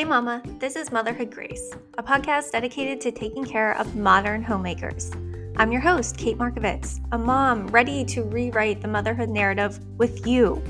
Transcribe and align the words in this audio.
Hey, 0.00 0.06
Mama, 0.06 0.40
this 0.58 0.76
is 0.76 0.90
Motherhood 0.90 1.30
Grace, 1.30 1.74
a 1.98 2.02
podcast 2.02 2.52
dedicated 2.52 3.02
to 3.02 3.12
taking 3.12 3.44
care 3.44 3.76
of 3.76 3.96
modern 3.96 4.42
homemakers. 4.42 5.12
I'm 5.58 5.70
your 5.70 5.82
host, 5.82 6.16
Kate 6.16 6.38
Markovitz, 6.38 7.00
a 7.12 7.18
mom 7.18 7.66
ready 7.66 8.06
to 8.06 8.22
rewrite 8.22 8.80
the 8.80 8.88
motherhood 8.88 9.28
narrative 9.28 9.78
with 9.98 10.26
you. 10.26 10.62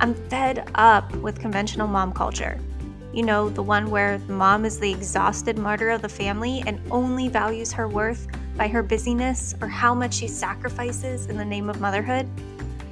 I'm 0.00 0.12
fed 0.28 0.68
up 0.74 1.14
with 1.18 1.38
conventional 1.38 1.86
mom 1.86 2.12
culture. 2.12 2.58
You 3.12 3.22
know, 3.22 3.48
the 3.48 3.62
one 3.62 3.92
where 3.92 4.18
the 4.18 4.32
mom 4.32 4.64
is 4.64 4.80
the 4.80 4.90
exhausted 4.90 5.56
martyr 5.56 5.90
of 5.90 6.02
the 6.02 6.08
family 6.08 6.64
and 6.66 6.80
only 6.90 7.28
values 7.28 7.70
her 7.74 7.86
worth 7.86 8.26
by 8.56 8.66
her 8.66 8.82
busyness 8.82 9.54
or 9.60 9.68
how 9.68 9.94
much 9.94 10.14
she 10.14 10.26
sacrifices 10.26 11.26
in 11.26 11.36
the 11.36 11.44
name 11.44 11.70
of 11.70 11.80
motherhood. 11.80 12.28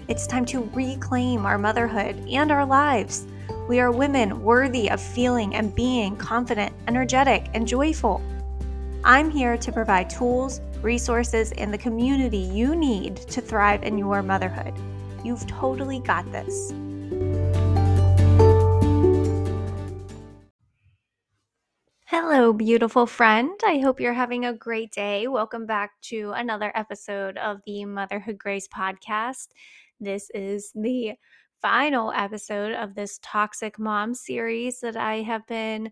It's 0.06 0.28
time 0.28 0.44
to 0.44 0.70
reclaim 0.74 1.44
our 1.44 1.58
motherhood 1.58 2.24
and 2.28 2.52
our 2.52 2.64
lives 2.64 3.26
we 3.68 3.78
are 3.78 3.92
women 3.92 4.42
worthy 4.42 4.90
of 4.90 5.00
feeling 5.00 5.54
and 5.54 5.74
being 5.74 6.16
confident, 6.16 6.74
energetic, 6.88 7.46
and 7.54 7.66
joyful. 7.66 8.20
I'm 9.04 9.30
here 9.30 9.56
to 9.56 9.72
provide 9.72 10.10
tools, 10.10 10.60
resources, 10.80 11.52
and 11.52 11.72
the 11.72 11.78
community 11.78 12.38
you 12.38 12.74
need 12.74 13.16
to 13.16 13.40
thrive 13.40 13.84
in 13.84 13.98
your 13.98 14.22
motherhood. 14.22 14.74
You've 15.24 15.46
totally 15.46 16.00
got 16.00 16.30
this. 16.32 16.72
Hello, 22.06 22.52
beautiful 22.52 23.06
friend. 23.06 23.58
I 23.64 23.78
hope 23.78 24.00
you're 24.00 24.12
having 24.12 24.44
a 24.44 24.52
great 24.52 24.90
day. 24.90 25.28
Welcome 25.28 25.66
back 25.66 25.92
to 26.02 26.32
another 26.32 26.72
episode 26.74 27.38
of 27.38 27.60
the 27.64 27.84
Motherhood 27.84 28.38
Grace 28.38 28.66
podcast. 28.66 29.48
This 30.00 30.30
is 30.34 30.72
the 30.74 31.14
final 31.62 32.12
episode 32.12 32.72
of 32.74 32.94
this 32.94 33.18
Toxic 33.22 33.78
Mom 33.78 34.14
series 34.14 34.80
that 34.80 34.96
I 34.96 35.22
have 35.22 35.46
been 35.46 35.90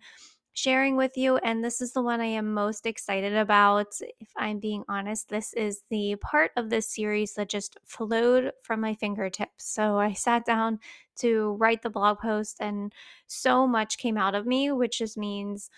sharing 0.52 0.96
with 0.96 1.16
you. 1.16 1.36
And 1.38 1.64
this 1.64 1.80
is 1.80 1.92
the 1.92 2.02
one 2.02 2.20
I 2.20 2.26
am 2.26 2.52
most 2.52 2.84
excited 2.86 3.36
about. 3.36 3.86
If 4.18 4.28
I'm 4.36 4.58
being 4.58 4.82
honest, 4.88 5.28
this 5.28 5.54
is 5.54 5.82
the 5.90 6.16
part 6.20 6.50
of 6.56 6.70
this 6.70 6.92
series 6.92 7.34
that 7.34 7.48
just 7.48 7.78
flowed 7.86 8.52
from 8.64 8.80
my 8.80 8.94
fingertips. 8.94 9.72
So 9.72 9.96
I 9.96 10.12
sat 10.12 10.44
down 10.44 10.80
to 11.20 11.52
write 11.60 11.82
the 11.82 11.90
blog 11.90 12.18
post, 12.18 12.56
and 12.60 12.92
so 13.28 13.66
much 13.66 13.98
came 13.98 14.16
out 14.18 14.34
of 14.34 14.46
me, 14.46 14.72
which 14.72 14.98
just 14.98 15.16
means. 15.16 15.70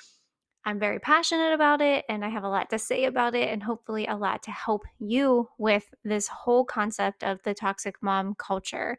I'm 0.64 0.78
very 0.78 1.00
passionate 1.00 1.52
about 1.54 1.80
it 1.80 2.04
and 2.08 2.24
I 2.24 2.28
have 2.28 2.44
a 2.44 2.48
lot 2.48 2.70
to 2.70 2.78
say 2.78 3.06
about 3.06 3.34
it, 3.34 3.48
and 3.48 3.62
hopefully, 3.62 4.06
a 4.06 4.16
lot 4.16 4.44
to 4.44 4.52
help 4.52 4.84
you 5.00 5.48
with 5.58 5.92
this 6.04 6.28
whole 6.28 6.64
concept 6.64 7.24
of 7.24 7.42
the 7.42 7.52
toxic 7.54 7.96
mom 8.00 8.36
culture. 8.36 8.96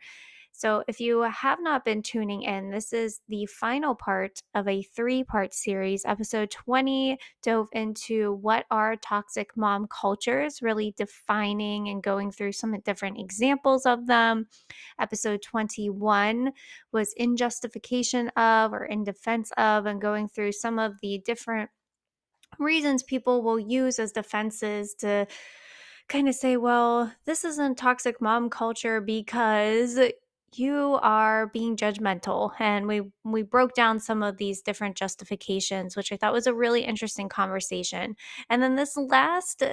So, 0.56 0.84
if 0.88 1.00
you 1.00 1.22
have 1.22 1.60
not 1.62 1.84
been 1.84 2.04
tuning 2.04 2.44
in, 2.44 2.70
this 2.70 2.94
is 2.94 3.22
the 3.28 3.48
final 3.48 3.96
part 3.96 4.40
of 4.54 4.68
a 4.68 4.84
three 4.84 5.24
part 5.24 5.52
series. 5.54 6.06
Episode 6.06 6.52
20 6.52 7.18
dove 7.42 7.68
into 7.72 8.34
what 8.36 8.66
are 8.70 8.96
toxic 8.96 9.58
mom 9.58 9.88
cultures, 9.88 10.62
really 10.62 10.94
defining 10.96 11.90
and 11.90 12.04
going 12.04 12.32
through 12.32 12.52
some 12.52 12.80
different 12.82 13.20
examples 13.20 13.88
of 13.88 14.06
them. 14.06 14.46
Episode 15.00 15.42
21 15.42 16.52
was 16.92 17.14
in 17.18 17.36
justification 17.36 18.30
of 18.30 18.74
or 18.74 18.86
in 18.86 19.04
defense 19.04 19.52
of, 19.58 19.88
and 19.88 20.00
going 20.00 20.28
through 20.28 20.52
some 20.52 20.78
of 20.78 20.94
the 21.02 21.20
different 21.26 21.72
reasons 22.60 23.02
people 23.02 23.42
will 23.42 23.60
use 23.60 23.98
as 23.98 24.12
defenses 24.12 24.94
to 25.00 25.26
kind 26.08 26.30
of 26.30 26.36
say, 26.36 26.58
well, 26.58 27.12
this 27.26 27.44
isn't 27.44 27.78
toxic 27.78 28.22
mom 28.22 28.50
culture 28.50 29.02
because 29.02 30.00
you 30.58 31.00
are 31.02 31.48
being 31.48 31.76
judgmental 31.78 32.52
and 32.60 32.88
we 32.88 33.02
we 33.24 33.42
broke 33.44 33.74
down 33.74 34.00
some 34.00 34.24
of 34.24 34.38
these 34.38 34.62
different 34.62 34.96
justifications 34.96 35.96
which 35.96 36.12
i 36.12 36.18
thought 36.18 36.34
was 36.34 36.48
a 36.48 36.54
really 36.54 36.84
interesting 36.84 37.30
conversation. 37.30 38.16
And 38.50 38.62
then 38.62 38.76
this 38.76 38.96
last 38.98 39.64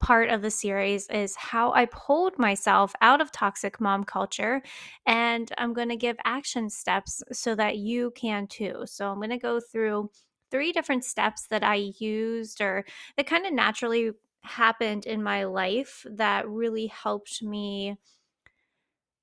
part 0.00 0.30
of 0.30 0.40
the 0.42 0.50
series 0.50 1.08
is 1.08 1.36
how 1.36 1.72
i 1.72 1.84
pulled 1.86 2.38
myself 2.38 2.94
out 3.02 3.20
of 3.20 3.30
toxic 3.32 3.80
mom 3.80 4.02
culture 4.04 4.62
and 5.06 5.52
i'm 5.58 5.74
going 5.74 5.90
to 5.90 5.96
give 5.96 6.16
action 6.24 6.70
steps 6.70 7.22
so 7.32 7.54
that 7.54 7.76
you 7.76 8.10
can 8.16 8.46
too. 8.46 8.82
So 8.86 9.10
i'm 9.10 9.16
going 9.18 9.30
to 9.30 9.38
go 9.38 9.60
through 9.60 10.10
three 10.50 10.72
different 10.72 11.04
steps 11.04 11.46
that 11.48 11.62
i 11.62 11.92
used 11.98 12.60
or 12.60 12.84
that 13.16 13.26
kind 13.26 13.46
of 13.46 13.52
naturally 13.52 14.12
happened 14.42 15.04
in 15.06 15.22
my 15.22 15.44
life 15.44 16.06
that 16.10 16.48
really 16.48 16.86
helped 16.86 17.42
me 17.42 17.96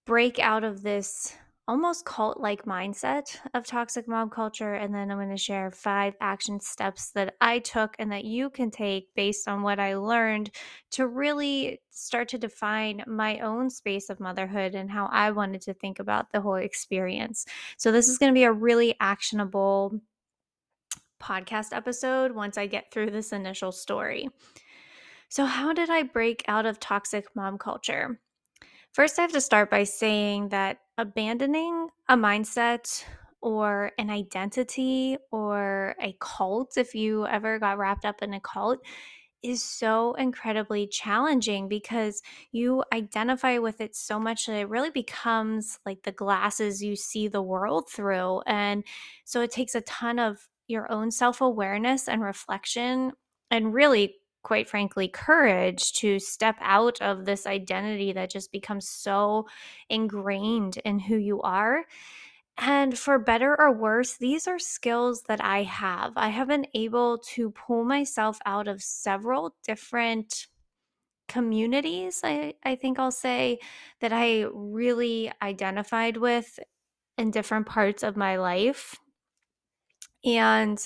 break 0.08 0.40
out 0.40 0.64
of 0.64 0.82
this 0.82 1.36
almost 1.68 2.06
cult 2.06 2.40
like 2.40 2.64
mindset 2.64 3.38
of 3.54 3.66
toxic 3.66 4.08
mom 4.08 4.30
culture. 4.30 4.76
And 4.76 4.96
then 4.96 5.12
I'm 5.12 5.18
going 5.18 5.30
to 5.30 5.38
share 5.38 5.70
five 5.70 6.16
action 6.22 6.62
steps 6.62 7.12
that 7.12 7.36
I 7.42 7.60
took 7.60 7.94
and 8.00 8.10
that 8.14 8.24
you 8.24 8.50
can 8.50 8.72
take 8.72 9.14
based 9.16 9.50
on 9.50 9.64
what 9.64 9.78
I 9.78 9.98
learned 9.98 10.52
to 10.92 11.08
really 11.08 11.82
start 11.92 12.30
to 12.30 12.38
define 12.38 13.04
my 13.06 13.40
own 13.40 13.70
space 13.70 14.10
of 14.10 14.22
motherhood 14.22 14.76
and 14.76 14.90
how 14.90 15.08
I 15.12 15.32
wanted 15.32 15.60
to 15.64 15.74
think 15.74 16.00
about 16.00 16.32
the 16.32 16.40
whole 16.40 16.56
experience. 16.56 17.46
So, 17.76 17.92
this 17.92 18.08
is 18.08 18.18
going 18.18 18.32
to 18.32 18.38
be 18.38 18.46
a 18.46 18.52
really 18.52 18.96
actionable 19.02 20.00
podcast 21.22 21.76
episode 21.76 22.32
once 22.32 22.58
I 22.58 22.68
get 22.68 22.94
through 22.94 23.12
this 23.12 23.34
initial 23.34 23.74
story. 23.74 24.30
So, 25.28 25.46
how 25.46 25.74
did 25.74 25.90
I 25.90 26.04
break 26.04 26.46
out 26.48 26.66
of 26.66 26.80
toxic 26.80 27.26
mom 27.36 27.58
culture? 27.58 28.22
First, 28.98 29.20
I 29.20 29.22
have 29.22 29.32
to 29.34 29.42
start 29.42 29.70
by 29.70 29.84
saying 29.84 30.50
that 30.50 30.80
abandoning 30.98 31.90
a 32.10 32.16
mindset 32.16 33.04
or 33.42 33.92
an 34.00 34.10
identity 34.10 35.18
or 35.30 35.94
a 36.02 36.18
cult, 36.20 36.78
if 36.80 36.96
you 36.96 37.28
ever 37.28 37.60
got 37.60 37.78
wrapped 37.78 38.06
up 38.06 38.24
in 38.24 38.34
a 38.34 38.40
cult, 38.40 38.80
is 39.44 39.62
so 39.62 40.16
incredibly 40.16 40.88
challenging 40.88 41.68
because 41.68 42.24
you 42.52 42.84
identify 42.92 43.60
with 43.60 43.82
it 43.82 43.96
so 43.96 44.20
much 44.20 44.48
that 44.48 44.58
it 44.58 44.68
really 44.68 44.90
becomes 44.90 45.78
like 45.86 46.02
the 46.02 46.12
glasses 46.12 46.82
you 46.82 46.96
see 46.96 47.28
the 47.28 47.40
world 47.40 47.92
through. 47.92 48.42
And 48.48 48.84
so 49.26 49.42
it 49.42 49.52
takes 49.52 49.76
a 49.76 49.82
ton 49.82 50.18
of 50.18 50.40
your 50.68 50.92
own 50.92 51.12
self 51.12 51.40
awareness 51.40 52.08
and 52.08 52.24
reflection 52.24 53.12
and 53.52 53.76
really 53.76 54.16
quite 54.48 54.70
frankly, 54.70 55.10
courage 55.10 55.92
to 55.92 56.20
step 56.20 56.56
out 56.62 57.02
of 57.02 57.26
this 57.26 57.46
identity 57.46 58.14
that 58.14 58.32
just 58.32 58.50
becomes 58.50 58.88
so 58.88 59.46
ingrained 59.90 60.78
in 60.86 61.00
who 61.00 61.18
you 61.18 61.42
are. 61.42 61.84
And 62.58 62.98
for 62.98 63.20
better 63.20 63.60
or 63.60 63.74
worse, 63.74 64.16
these 64.16 64.48
are 64.48 64.58
skills 64.58 65.24
that 65.28 65.44
I 65.44 65.64
have. 65.64 66.14
I 66.16 66.30
have 66.30 66.48
been 66.48 66.66
able 66.74 67.18
to 67.34 67.52
pull 67.52 67.84
myself 67.84 68.40
out 68.46 68.70
of 68.70 68.82
several 68.82 69.54
different 69.66 70.48
communities, 71.28 72.22
I, 72.24 72.54
I 72.64 72.76
think 72.76 73.00
I'll 73.00 73.12
say, 73.12 73.60
that 74.00 74.14
I 74.14 74.46
really 74.54 75.30
identified 75.42 76.16
with 76.16 76.58
in 77.18 77.32
different 77.32 77.66
parts 77.66 78.02
of 78.02 78.16
my 78.16 78.38
life. 78.38 78.96
And 80.24 80.80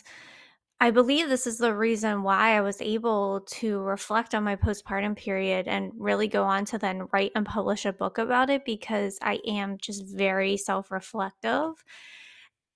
I 0.81 0.89
believe 0.89 1.29
this 1.29 1.45
is 1.45 1.59
the 1.59 1.75
reason 1.75 2.23
why 2.23 2.57
I 2.57 2.61
was 2.61 2.81
able 2.81 3.41
to 3.41 3.79
reflect 3.81 4.33
on 4.33 4.43
my 4.43 4.55
postpartum 4.55 5.15
period 5.15 5.67
and 5.67 5.91
really 5.95 6.27
go 6.27 6.43
on 6.43 6.65
to 6.65 6.79
then 6.79 7.07
write 7.13 7.31
and 7.35 7.45
publish 7.45 7.85
a 7.85 7.93
book 7.93 8.17
about 8.17 8.49
it 8.49 8.65
because 8.65 9.19
I 9.21 9.39
am 9.45 9.77
just 9.77 10.03
very 10.07 10.57
self 10.57 10.89
reflective. 10.89 11.83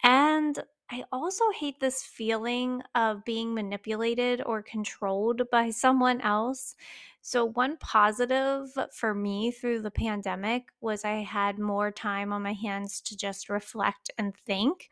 And 0.04 0.64
I 0.92 1.04
also 1.12 1.46
hate 1.60 1.80
this 1.80 2.04
feeling 2.04 2.84
of 2.94 3.26
being 3.26 3.56
manipulated 3.56 4.44
or 4.46 4.62
controlled 4.62 5.42
by 5.52 5.72
someone 5.72 6.22
else. 6.22 6.76
So, 7.22 7.44
one 7.44 7.78
positive 7.78 8.68
for 8.94 9.16
me 9.16 9.50
through 9.50 9.82
the 9.82 9.90
pandemic 9.90 10.66
was 10.80 11.04
I 11.04 11.24
had 11.24 11.58
more 11.58 11.90
time 11.90 12.32
on 12.32 12.44
my 12.44 12.54
hands 12.54 13.02
to 13.02 13.18
just 13.18 13.50
reflect 13.50 14.12
and 14.20 14.36
think. 14.46 14.90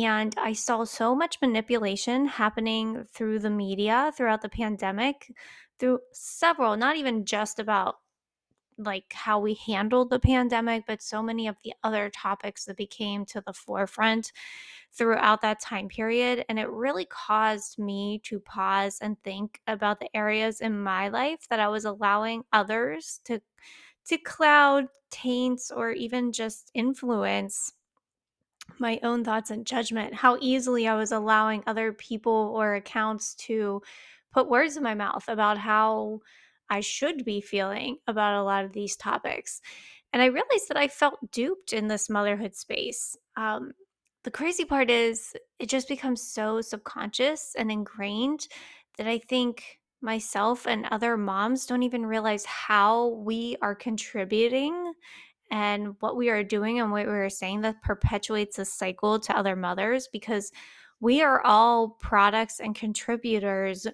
And 0.00 0.34
I 0.38 0.52
saw 0.54 0.84
so 0.84 1.14
much 1.14 1.40
manipulation 1.42 2.26
happening 2.26 3.04
through 3.04 3.40
the 3.40 3.50
media 3.50 4.12
throughout 4.16 4.40
the 4.42 4.48
pandemic, 4.48 5.32
through 5.78 6.00
several, 6.12 6.76
not 6.76 6.96
even 6.96 7.24
just 7.26 7.58
about 7.58 7.96
like 8.78 9.12
how 9.12 9.38
we 9.38 9.54
handled 9.54 10.10
the 10.10 10.18
pandemic, 10.18 10.84
but 10.86 11.02
so 11.02 11.22
many 11.22 11.46
of 11.46 11.56
the 11.62 11.74
other 11.84 12.10
topics 12.10 12.64
that 12.64 12.76
became 12.76 13.24
to 13.26 13.42
the 13.46 13.52
forefront 13.52 14.32
throughout 14.92 15.42
that 15.42 15.60
time 15.60 15.88
period. 15.88 16.44
And 16.48 16.58
it 16.58 16.70
really 16.70 17.04
caused 17.06 17.78
me 17.78 18.20
to 18.24 18.40
pause 18.40 18.98
and 19.02 19.22
think 19.22 19.60
about 19.66 20.00
the 20.00 20.14
areas 20.16 20.60
in 20.60 20.82
my 20.82 21.08
life 21.08 21.46
that 21.50 21.60
I 21.60 21.68
was 21.68 21.84
allowing 21.84 22.44
others 22.52 23.20
to 23.24 23.40
to 24.06 24.18
cloud, 24.18 24.88
taint, 25.10 25.60
or 25.74 25.92
even 25.92 26.32
just 26.32 26.70
influence 26.74 27.72
my 28.78 28.98
own 29.02 29.24
thoughts 29.24 29.50
and 29.50 29.66
judgment, 29.66 30.14
how 30.14 30.38
easily 30.40 30.86
I 30.88 30.94
was 30.94 31.12
allowing 31.12 31.62
other 31.66 31.92
people 31.92 32.52
or 32.54 32.74
accounts 32.74 33.34
to 33.46 33.82
put 34.32 34.48
words 34.48 34.76
in 34.76 34.82
my 34.82 34.94
mouth 34.94 35.24
about 35.28 35.58
how 35.58 36.20
I 36.70 36.80
should 36.80 37.24
be 37.24 37.40
feeling 37.40 37.98
about 38.06 38.40
a 38.40 38.44
lot 38.44 38.64
of 38.64 38.72
these 38.72 38.96
topics. 38.96 39.60
And 40.12 40.22
I 40.22 40.26
realized 40.26 40.68
that 40.68 40.76
I 40.76 40.88
felt 40.88 41.30
duped 41.30 41.72
in 41.72 41.88
this 41.88 42.10
motherhood 42.10 42.54
space. 42.54 43.16
Um, 43.36 43.72
the 44.24 44.30
crazy 44.30 44.64
part 44.64 44.90
is 44.90 45.34
it 45.58 45.68
just 45.68 45.88
becomes 45.88 46.22
so 46.22 46.60
subconscious 46.60 47.54
and 47.58 47.70
ingrained 47.70 48.46
that 48.96 49.06
I 49.06 49.18
think 49.18 49.78
myself 50.00 50.66
and 50.66 50.86
other 50.90 51.16
moms 51.16 51.66
don't 51.66 51.82
even 51.82 52.04
realize 52.04 52.44
how 52.44 53.08
we 53.08 53.56
are 53.62 53.74
contributing 53.74 54.91
and 55.52 55.94
what 56.00 56.16
we 56.16 56.30
are 56.30 56.42
doing 56.42 56.80
and 56.80 56.90
what 56.90 57.06
we 57.06 57.12
are 57.12 57.28
saying 57.28 57.60
that 57.60 57.82
perpetuates 57.82 58.58
a 58.58 58.64
cycle 58.64 59.20
to 59.20 59.36
other 59.36 59.54
mothers 59.54 60.08
because 60.10 60.50
we 60.98 61.22
are 61.22 61.42
all 61.44 61.90
products 62.00 62.58
and 62.58 62.74
contributors 62.74 63.86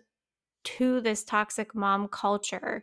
to 0.63 1.01
this 1.01 1.25
toxic 1.25 1.75
mom 1.75 2.09
culture 2.09 2.83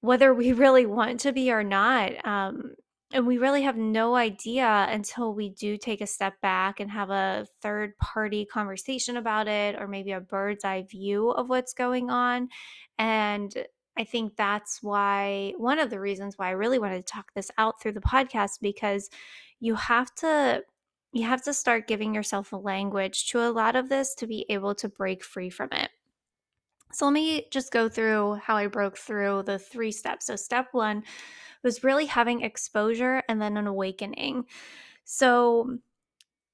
whether 0.00 0.32
we 0.32 0.52
really 0.64 0.86
want 0.86 1.20
to 1.20 1.32
be 1.32 1.50
or 1.50 1.64
not 1.64 2.12
um, 2.24 2.72
and 3.12 3.26
we 3.26 3.38
really 3.38 3.62
have 3.62 3.76
no 3.76 4.14
idea 4.14 4.86
until 4.90 5.34
we 5.34 5.50
do 5.50 5.76
take 5.76 6.00
a 6.00 6.06
step 6.06 6.40
back 6.40 6.80
and 6.80 6.90
have 6.90 7.10
a 7.10 7.46
third 7.62 7.96
party 7.98 8.44
conversation 8.44 9.16
about 9.16 9.48
it 9.48 9.76
or 9.76 9.88
maybe 9.88 10.12
a 10.12 10.20
bird's 10.20 10.64
eye 10.64 10.86
view 10.88 11.30
of 11.30 11.48
what's 11.48 11.72
going 11.72 12.10
on 12.10 12.48
and 12.98 13.66
I 13.98 14.04
think 14.04 14.36
that's 14.36 14.82
why 14.82 15.54
one 15.56 15.78
of 15.78 15.90
the 15.90 16.00
reasons 16.00 16.36
why 16.36 16.48
I 16.48 16.52
really 16.52 16.78
wanted 16.78 17.06
to 17.06 17.12
talk 17.12 17.32
this 17.34 17.50
out 17.58 17.80
through 17.80 17.92
the 17.92 18.00
podcast 18.00 18.60
because 18.60 19.10
you 19.60 19.74
have 19.74 20.14
to 20.16 20.62
you 21.12 21.24
have 21.24 21.42
to 21.42 21.54
start 21.54 21.88
giving 21.88 22.14
yourself 22.14 22.52
a 22.52 22.56
language 22.56 23.28
to 23.28 23.40
a 23.40 23.50
lot 23.50 23.74
of 23.74 23.88
this 23.88 24.14
to 24.16 24.26
be 24.26 24.44
able 24.50 24.74
to 24.74 24.88
break 24.88 25.24
free 25.24 25.48
from 25.48 25.70
it. 25.72 25.90
So 26.92 27.06
let 27.06 27.14
me 27.14 27.46
just 27.50 27.72
go 27.72 27.88
through 27.88 28.34
how 28.34 28.56
I 28.56 28.66
broke 28.66 28.98
through 28.98 29.44
the 29.44 29.58
three 29.58 29.92
steps. 29.92 30.26
So 30.26 30.36
step 30.36 30.68
1 30.72 31.02
was 31.62 31.82
really 31.82 32.06
having 32.06 32.42
exposure 32.42 33.22
and 33.28 33.40
then 33.40 33.56
an 33.56 33.66
awakening. 33.66 34.44
So 35.04 35.78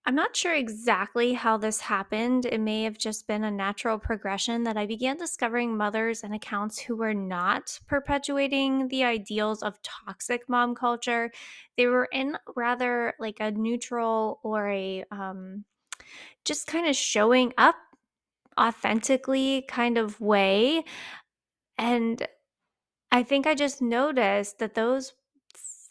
I'm 0.04 0.16
not 0.16 0.34
sure 0.34 0.54
exactly 0.54 1.32
how 1.32 1.56
this 1.56 1.81
happened. 1.81 2.44
It 2.44 2.60
may 2.60 2.82
have 2.82 2.99
just 2.99 3.28
been 3.28 3.44
a 3.44 3.50
natural 3.52 4.00
progression 4.00 4.64
that 4.64 4.76
I 4.76 4.84
began 4.84 5.16
discovering 5.16 5.76
mothers 5.76 6.25
and 6.25 6.34
accounts 6.34 6.81
who 6.81 6.96
were 6.96 7.14
not 7.14 7.78
perpetuating 7.87 8.88
the 8.88 9.04
ideals 9.04 9.62
of 9.62 9.81
toxic 9.82 10.49
mom 10.49 10.75
culture. 10.75 11.31
They 11.76 11.87
were 11.87 12.08
in 12.12 12.37
rather 12.56 13.14
like 13.20 13.37
a 13.38 13.52
neutral 13.52 14.40
or 14.43 14.69
a 14.70 15.04
um, 15.12 15.64
just 16.44 16.66
kind 16.66 16.88
of 16.88 16.96
showing 16.96 17.52
up 17.56 17.76
authentically 18.58 19.64
kind 19.69 19.99
of 19.99 20.20
way. 20.20 20.82
And 21.78 22.26
I 23.12 23.22
think 23.22 23.46
I 23.46 23.54
just 23.54 23.81
noticed 23.81 24.58
that 24.58 24.75
those 24.75 25.12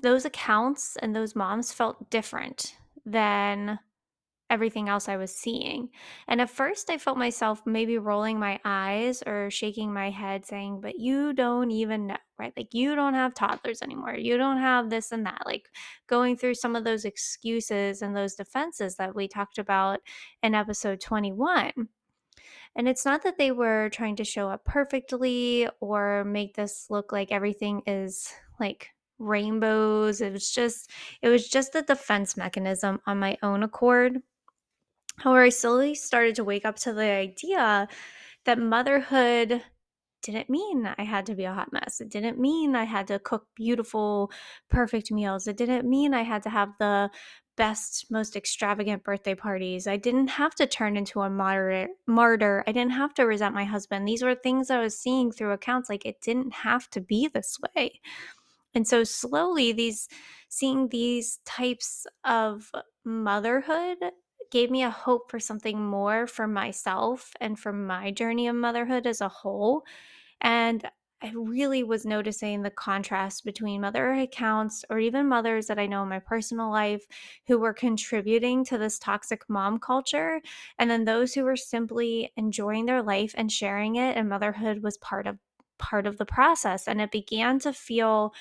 those 0.01 0.25
accounts 0.25 0.97
and 0.97 1.15
those 1.15 1.35
moms 1.35 1.71
felt 1.71 2.09
different 2.09 2.75
than 3.05 3.79
everything 4.51 4.89
else 4.89 5.07
I 5.09 5.18
was 5.18 5.33
seeing. 5.33 5.89
And 6.27 6.42
at 6.42 6.50
first, 6.50 6.89
I 6.89 6.98
felt 6.98 7.18
myself 7.18 7.62
maybe 7.65 7.98
rolling 7.98 8.38
my 8.38 8.59
eyes 8.65 9.24
or 9.25 9.50
shaking 9.50 9.94
my 9.94 10.09
head, 10.09 10.45
saying, 10.45 10.81
But 10.81 11.00
you 11.00 11.33
don't 11.33 11.71
even 11.71 12.07
know, 12.07 12.18
right? 12.38 12.53
Like, 12.56 12.74
you 12.74 12.94
don't 12.94 13.13
have 13.13 13.33
toddlers 13.33 13.81
anymore. 13.81 14.15
You 14.15 14.38
don't 14.38 14.57
have 14.57 14.89
this 14.89 15.12
and 15.12 15.25
that. 15.25 15.44
Like, 15.45 15.69
going 16.07 16.36
through 16.36 16.56
some 16.56 16.75
of 16.75 16.83
those 16.83 17.06
excuses 17.06 18.01
and 18.01 18.15
those 18.15 18.36
defenses 18.36 18.98
that 18.98 19.15
we 19.15 19.27
talked 19.27 19.57
about 19.57 20.01
in 20.44 20.54
episode 20.54 21.00
21. 21.00 21.71
And 22.75 22.88
it's 22.88 23.06
not 23.06 23.24
that 23.24 23.38
they 23.38 23.51
were 23.51 23.89
trying 23.89 24.18
to 24.18 24.24
show 24.24 24.50
up 24.50 24.65
perfectly 24.65 25.68
or 25.80 26.24
make 26.25 26.56
this 26.56 26.88
look 26.89 27.12
like 27.12 27.31
everything 27.31 27.81
is 27.88 28.33
like 28.59 28.89
rainbows. 29.19 30.21
It 30.21 30.33
was 30.33 30.50
just 30.51 30.89
it 31.21 31.30
was 31.30 31.47
just 31.47 31.75
a 31.75 31.81
defense 31.81 32.36
mechanism 32.38 33.00
on 33.06 33.19
my 33.19 33.38
own 33.44 33.63
accord 33.63 34.21
However, 35.21 35.44
I 35.44 35.50
slowly 35.50 35.94
started 35.94 36.33
to 36.35 36.44
wake 36.44 36.65
up 36.65 36.77
to 36.77 36.94
the 36.94 37.03
idea 37.03 37.88
that 38.45 38.57
motherhood 38.57 39.62
didn't 40.23 40.50
mean 40.50 40.88
I 40.97 41.03
had 41.03 41.27
to 41.27 41.35
be 41.35 41.44
a 41.44 41.53
hot 41.53 41.71
mess. 41.71 42.01
It 42.01 42.09
didn't 42.09 42.39
mean 42.39 42.75
I 42.75 42.85
had 42.85 43.07
to 43.07 43.19
cook 43.19 43.45
beautiful, 43.56 44.31
perfect 44.69 45.12
meals. 45.12 45.47
It 45.47 45.57
didn't 45.57 45.88
mean 45.88 46.15
I 46.15 46.23
had 46.23 46.41
to 46.44 46.50
have 46.50 46.69
the 46.79 47.12
best, 47.56 48.07
most 48.09 48.35
extravagant 48.35 49.03
birthday 49.03 49.35
parties. 49.35 49.85
I 49.85 49.97
didn't 49.97 50.29
have 50.29 50.56
to 50.56 50.65
turn 50.65 50.97
into 50.97 51.21
a 51.21 51.29
moderate 51.29 51.91
martyr. 52.07 52.63
I 52.65 52.71
didn't 52.71 52.94
have 52.94 53.13
to 53.15 53.23
resent 53.27 53.53
my 53.53 53.65
husband. 53.65 54.07
These 54.07 54.23
were 54.23 54.33
things 54.33 54.71
I 54.71 54.81
was 54.81 54.97
seeing 54.97 55.31
through 55.31 55.51
accounts. 55.51 55.88
Like 55.88 56.06
it 56.06 56.21
didn't 56.21 56.51
have 56.53 56.89
to 56.91 57.01
be 57.01 57.27
this 57.27 57.59
way. 57.75 58.01
And 58.73 58.88
so 58.88 59.03
slowly 59.03 59.71
these 59.71 60.07
seeing 60.50 60.89
these 60.89 61.39
types 61.45 62.07
of 62.23 62.71
motherhood 63.03 63.97
gave 64.51 64.69
me 64.69 64.83
a 64.83 64.89
hope 64.89 65.31
for 65.31 65.39
something 65.39 65.83
more 65.83 66.27
for 66.27 66.48
myself 66.48 67.33
and 67.42 67.59
for 67.59 67.74
my 67.74 68.12
journey 68.12 68.48
of 68.48 68.56
motherhood 68.56 69.07
as 69.07 69.21
a 69.21 69.30
whole. 69.30 69.83
And 70.42 70.89
I 71.24 71.31
really 71.36 71.83
was 71.83 72.06
noticing 72.06 72.63
the 72.63 72.71
contrast 72.71 73.45
between 73.45 73.81
mother 73.81 74.12
accounts 74.13 74.83
or 74.89 74.98
even 75.00 75.27
mothers 75.27 75.68
that 75.68 75.77
I 75.80 75.86
know 75.86 76.01
in 76.03 76.09
my 76.09 76.19
personal 76.19 76.71
life 76.71 77.06
who 77.48 77.59
were 77.59 77.74
contributing 77.74 78.65
to 78.65 78.77
this 78.77 78.98
toxic 78.98 79.48
mom 79.48 79.80
culture, 79.80 80.42
and 80.80 80.89
then 80.89 81.06
those 81.06 81.33
who 81.33 81.44
were 81.44 81.56
simply 81.56 82.33
enjoying 82.38 82.86
their 82.88 83.04
life 83.04 83.36
and 83.38 83.51
sharing 83.51 83.97
it, 83.97 84.18
and 84.18 84.30
motherhood 84.30 84.81
was 84.83 84.97
part 84.97 85.27
of 85.27 85.38
part 85.77 86.07
of 86.07 86.18
the 86.18 86.25
process. 86.25 86.88
And 86.88 87.01
it 87.01 87.12
began 87.12 87.59
to 87.59 87.74
feel 87.74 88.33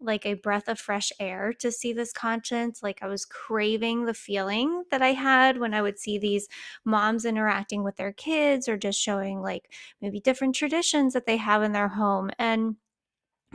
like 0.00 0.26
a 0.26 0.34
breath 0.34 0.68
of 0.68 0.78
fresh 0.78 1.10
air 1.18 1.52
to 1.60 1.72
see 1.72 1.92
this 1.92 2.12
content. 2.12 2.78
Like 2.82 3.02
I 3.02 3.06
was 3.08 3.24
craving 3.24 4.04
the 4.04 4.14
feeling 4.14 4.84
that 4.90 5.02
I 5.02 5.12
had 5.12 5.58
when 5.58 5.74
I 5.74 5.82
would 5.82 5.98
see 5.98 6.18
these 6.18 6.48
moms 6.84 7.24
interacting 7.24 7.82
with 7.82 7.96
their 7.96 8.12
kids 8.12 8.68
or 8.68 8.76
just 8.76 9.00
showing 9.00 9.40
like 9.40 9.72
maybe 10.02 10.20
different 10.20 10.54
traditions 10.54 11.14
that 11.14 11.26
they 11.26 11.38
have 11.38 11.62
in 11.62 11.72
their 11.72 11.88
home. 11.88 12.30
And 12.38 12.76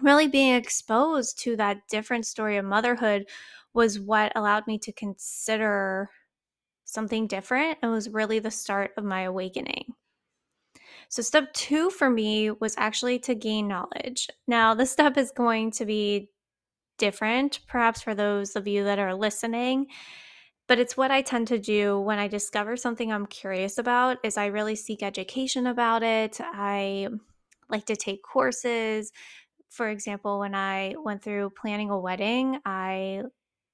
really 0.02 0.28
being 0.28 0.56
exposed 0.56 1.40
to 1.40 1.56
that 1.58 1.88
different 1.90 2.26
story 2.26 2.58
of 2.58 2.66
motherhood 2.66 3.28
was 3.74 4.00
what 4.00 4.32
allowed 4.36 4.68
me 4.68 4.78
to 4.80 4.92
consider 4.92 6.10
something 6.86 7.28
different 7.28 7.80
and 7.82 7.92
was 7.92 8.10
really 8.10 8.40
the 8.40 8.52
start 8.52 8.92
of 8.98 9.04
my 9.06 9.24
awakening. 9.24 9.94
So, 11.12 11.22
step 11.22 11.52
two 11.54 11.90
for 11.90 12.10
me 12.10 12.52
was 12.52 12.74
actually 12.78 13.20
to 13.20 13.36
gain 13.36 13.68
knowledge. 13.68 14.30
Now, 14.48 14.74
this 14.74 14.92
step 14.92 15.18
is 15.18 15.30
going 15.32 15.72
to 15.72 15.86
be 15.86 16.30
different, 16.98 17.60
perhaps 17.68 18.02
for 18.02 18.16
those 18.16 18.56
of 18.56 18.66
you 18.66 18.86
that 18.86 18.98
are 18.98 19.14
listening. 19.14 19.88
But 20.70 20.80
it's 20.80 20.96
what 20.96 21.12
I 21.12 21.22
tend 21.22 21.50
to 21.50 21.60
do 21.60 22.00
when 22.00 22.18
I 22.18 22.30
discover 22.30 22.78
something 22.78 23.12
I'm 23.12 23.26
curious 23.26 23.78
about 23.78 24.20
is 24.24 24.38
I 24.38 24.46
really 24.46 24.76
seek 24.76 25.04
education 25.04 25.68
about 25.68 26.02
it. 26.02 26.40
I 26.40 27.10
like 27.70 27.86
to 27.88 27.98
take 27.98 28.24
courses. 28.24 29.12
For 29.70 29.90
example, 29.90 30.40
when 30.40 30.56
I 30.56 30.96
went 30.98 31.24
through 31.24 31.52
planning 31.62 31.90
a 31.90 32.00
wedding, 32.00 32.60
I 32.66 33.24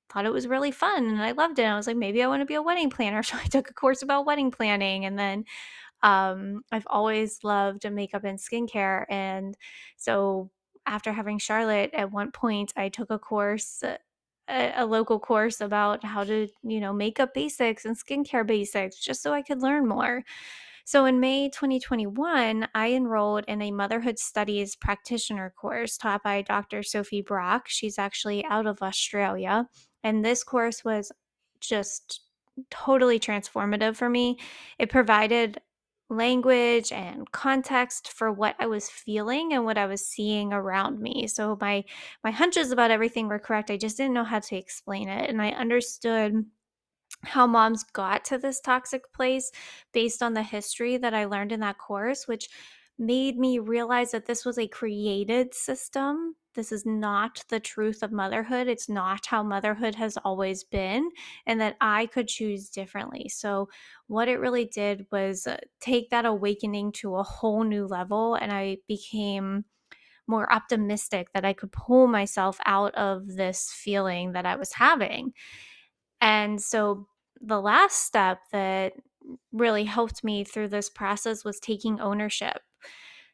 thought 0.10 0.26
it 0.26 0.34
was 0.34 0.48
really 0.48 0.72
fun 0.72 1.06
and 1.06 1.22
I 1.22 1.34
loved 1.34 1.60
it. 1.60 1.66
I 1.66 1.76
was 1.76 1.86
like, 1.86 1.98
maybe 1.98 2.24
I 2.24 2.28
want 2.28 2.42
to 2.42 2.48
be 2.48 2.56
a 2.56 2.64
wedding 2.64 2.90
planner. 2.90 3.22
So 3.24 3.38
I 3.38 3.44
took 3.46 3.70
a 3.70 3.76
course 3.76 4.02
about 4.02 4.26
wedding 4.26 4.50
planning. 4.50 5.06
And 5.06 5.20
then 5.20 5.46
um, 6.04 6.62
I've 6.72 6.88
always 6.88 7.44
loved 7.44 7.90
makeup 7.92 8.24
and 8.24 8.40
skincare. 8.40 9.06
And 9.10 9.58
so 9.98 10.50
after 10.86 11.12
having 11.12 11.38
Charlotte, 11.40 11.92
at 11.94 12.12
one 12.12 12.32
point, 12.32 12.74
I 12.76 12.90
took 12.90 13.10
a 13.10 13.20
course. 13.20 13.84
Uh, 13.84 13.98
a, 14.50 14.72
a 14.78 14.86
local 14.86 15.20
course 15.20 15.60
about 15.60 16.06
how 16.06 16.24
to, 16.24 16.48
you 16.64 16.80
know, 16.80 16.94
makeup 16.94 17.34
basics 17.34 17.84
and 17.84 17.98
skincare 17.98 18.48
basics 18.48 18.98
just 18.98 19.22
so 19.22 19.34
I 19.34 19.42
could 19.42 19.62
learn 19.62 19.86
more. 19.86 20.24
So 20.86 21.04
in 21.04 21.20
May 21.20 21.50
2021, 21.50 22.66
I 22.74 22.94
enrolled 22.94 23.44
in 23.50 23.62
a 23.62 23.72
motherhood 23.72 24.18
studies 24.18 24.74
practitioner 24.74 25.54
course 25.60 25.98
taught 25.98 26.24
by 26.24 26.44
Dr. 26.44 26.82
Sophie 26.82 27.22
Brock. 27.22 27.68
She's 27.68 28.00
actually 28.00 28.46
out 28.46 28.66
of 28.66 28.82
Australia. 28.82 29.68
And 30.02 30.24
this 30.24 30.46
course 30.46 30.86
was 30.86 31.12
just 31.60 32.22
totally 32.72 33.20
transformative 33.20 33.98
for 33.98 34.10
me. 34.10 34.40
It 34.80 34.90
provided 34.90 35.60
language 36.10 36.92
and 36.92 37.30
context 37.32 38.10
for 38.12 38.32
what 38.32 38.56
I 38.60 38.68
was 38.68 38.90
feeling 38.90 39.54
and 39.54 39.66
what 39.66 39.78
I 39.78 39.86
was 39.88 40.06
seeing 40.08 40.54
around 40.54 41.00
me. 41.00 41.28
So 41.28 41.58
my 41.60 41.84
my 42.24 42.32
hunches 42.32 42.72
about 42.72 42.92
everything 42.92 43.28
were 43.28 43.40
correct. 43.40 43.72
I 43.72 43.78
just 43.78 43.98
didn't 43.98 44.14
know 44.14 44.24
how 44.24 44.40
to 44.40 44.56
explain 44.56 45.10
it 45.10 45.30
and 45.30 45.42
I 45.42 45.50
understood 45.52 46.46
how 47.24 47.48
moms 47.48 47.84
got 47.84 48.26
to 48.26 48.38
this 48.38 48.60
toxic 48.62 49.12
place 49.14 49.52
based 49.94 50.22
on 50.22 50.34
the 50.34 50.44
history 50.44 50.98
that 50.98 51.14
I 51.14 51.26
learned 51.26 51.52
in 51.52 51.62
that 51.62 51.78
course, 51.78 52.28
which 52.28 52.50
made 53.00 53.38
me 53.38 53.60
realize 53.60 54.12
that 54.12 54.26
this 54.26 54.46
was 54.46 54.58
a 54.58 54.68
created 54.68 55.54
system. 55.54 56.36
This 56.56 56.72
is 56.72 56.86
not 56.86 57.44
the 57.50 57.60
truth 57.60 58.02
of 58.02 58.12
motherhood. 58.12 58.68
It's 58.68 58.90
not 58.90 59.28
how 59.28 59.44
motherhood 59.44 59.96
has 59.96 60.18
always 60.18 60.64
been, 60.64 61.10
and 61.46 61.62
that 61.62 61.78
I 61.80 62.08
could 62.08 62.28
choose 62.28 62.70
differently. 62.70 63.30
So, 63.30 63.70
what 64.08 64.28
it 64.28 64.40
really 64.40 64.66
did 64.66 65.06
was 65.12 65.46
uh, 65.46 65.58
take 65.80 66.10
that 66.10 66.26
awakening 66.26 66.94
to 66.94 67.16
a 67.16 67.24
whole 67.24 67.64
new 67.64 67.86
level, 67.86 68.36
and 68.36 68.52
I 68.52 68.78
became 68.88 69.66
more 70.28 70.52
optimistic 70.52 71.32
that 71.34 71.46
I 71.46 71.54
could 71.54 71.72
pull 71.72 72.08
myself 72.08 72.60
out 72.66 72.94
of 72.96 73.28
this 73.28 73.72
feeling 73.72 74.34
that 74.34 74.46
I 74.46 74.56
was 74.56 74.74
having. 74.74 75.34
And 76.22 76.62
so 76.62 77.08
the 77.40 77.62
last 77.62 78.06
step 78.06 78.40
that 78.52 78.94
really 79.52 79.84
helped 79.86 80.24
me 80.24 80.44
through 80.44 80.70
this 80.70 80.90
process 80.90 81.44
was 81.44 81.60
taking 81.60 82.00
ownership. 82.00 82.62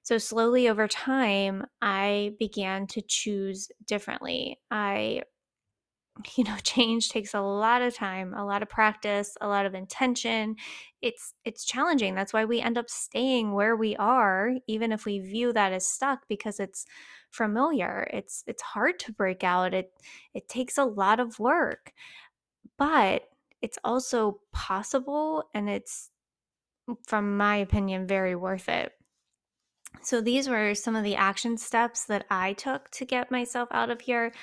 So, 0.03 0.17
slowly 0.17 0.67
over 0.69 0.87
time, 0.87 1.65
I 1.81 2.33
began 2.39 2.87
to 2.87 3.01
choose 3.01 3.71
differently. 3.87 4.59
I 4.71 5.23
you 6.37 6.43
know 6.43 6.55
change 6.63 7.09
takes 7.09 7.33
a 7.33 7.41
lot 7.41 7.81
of 7.81 7.95
time 7.95 8.33
a 8.35 8.45
lot 8.45 8.61
of 8.61 8.69
practice 8.69 9.35
a 9.41 9.47
lot 9.47 9.65
of 9.65 9.73
intention. 9.73 10.55
It's 11.01 11.33
it's 11.45 11.65
challenging. 11.65 12.15
That's 12.15 12.33
why 12.33 12.45
we 12.45 12.61
end 12.61 12.77
up 12.77 12.89
staying 12.89 13.53
where 13.53 13.75
we 13.75 13.95
are 13.97 14.51
even 14.67 14.91
if 14.91 15.05
we 15.05 15.19
view 15.19 15.53
that 15.53 15.73
as 15.73 15.87
stuck 15.87 16.27
because 16.27 16.59
it's 16.59 16.85
familiar. 17.31 18.07
It's 18.13 18.43
it's 18.47 18.61
hard 18.61 18.99
to 18.99 19.11
break 19.13 19.43
out. 19.43 19.73
It 19.73 19.91
it 20.33 20.47
takes 20.49 20.77
a 20.77 20.85
lot 20.85 21.19
of 21.19 21.39
work 21.39 21.93
but 22.77 23.23
it's 23.61 23.79
also 23.83 24.39
possible 24.51 25.45
and 25.53 25.69
it's 25.69 26.09
from 27.07 27.37
my 27.37 27.57
opinion 27.57 28.07
very 28.07 28.35
worth 28.35 28.69
it 28.69 28.93
so 30.01 30.21
these 30.21 30.49
were 30.49 30.75
some 30.75 30.95
of 30.95 31.03
the 31.03 31.15
action 31.15 31.57
steps 31.57 32.05
that 32.05 32.25
I 32.29 32.53
took 32.53 32.89
to 32.91 33.05
get 33.05 33.31
myself 33.31 33.69
out 33.71 33.89
of 33.89 34.01
here 34.01 34.33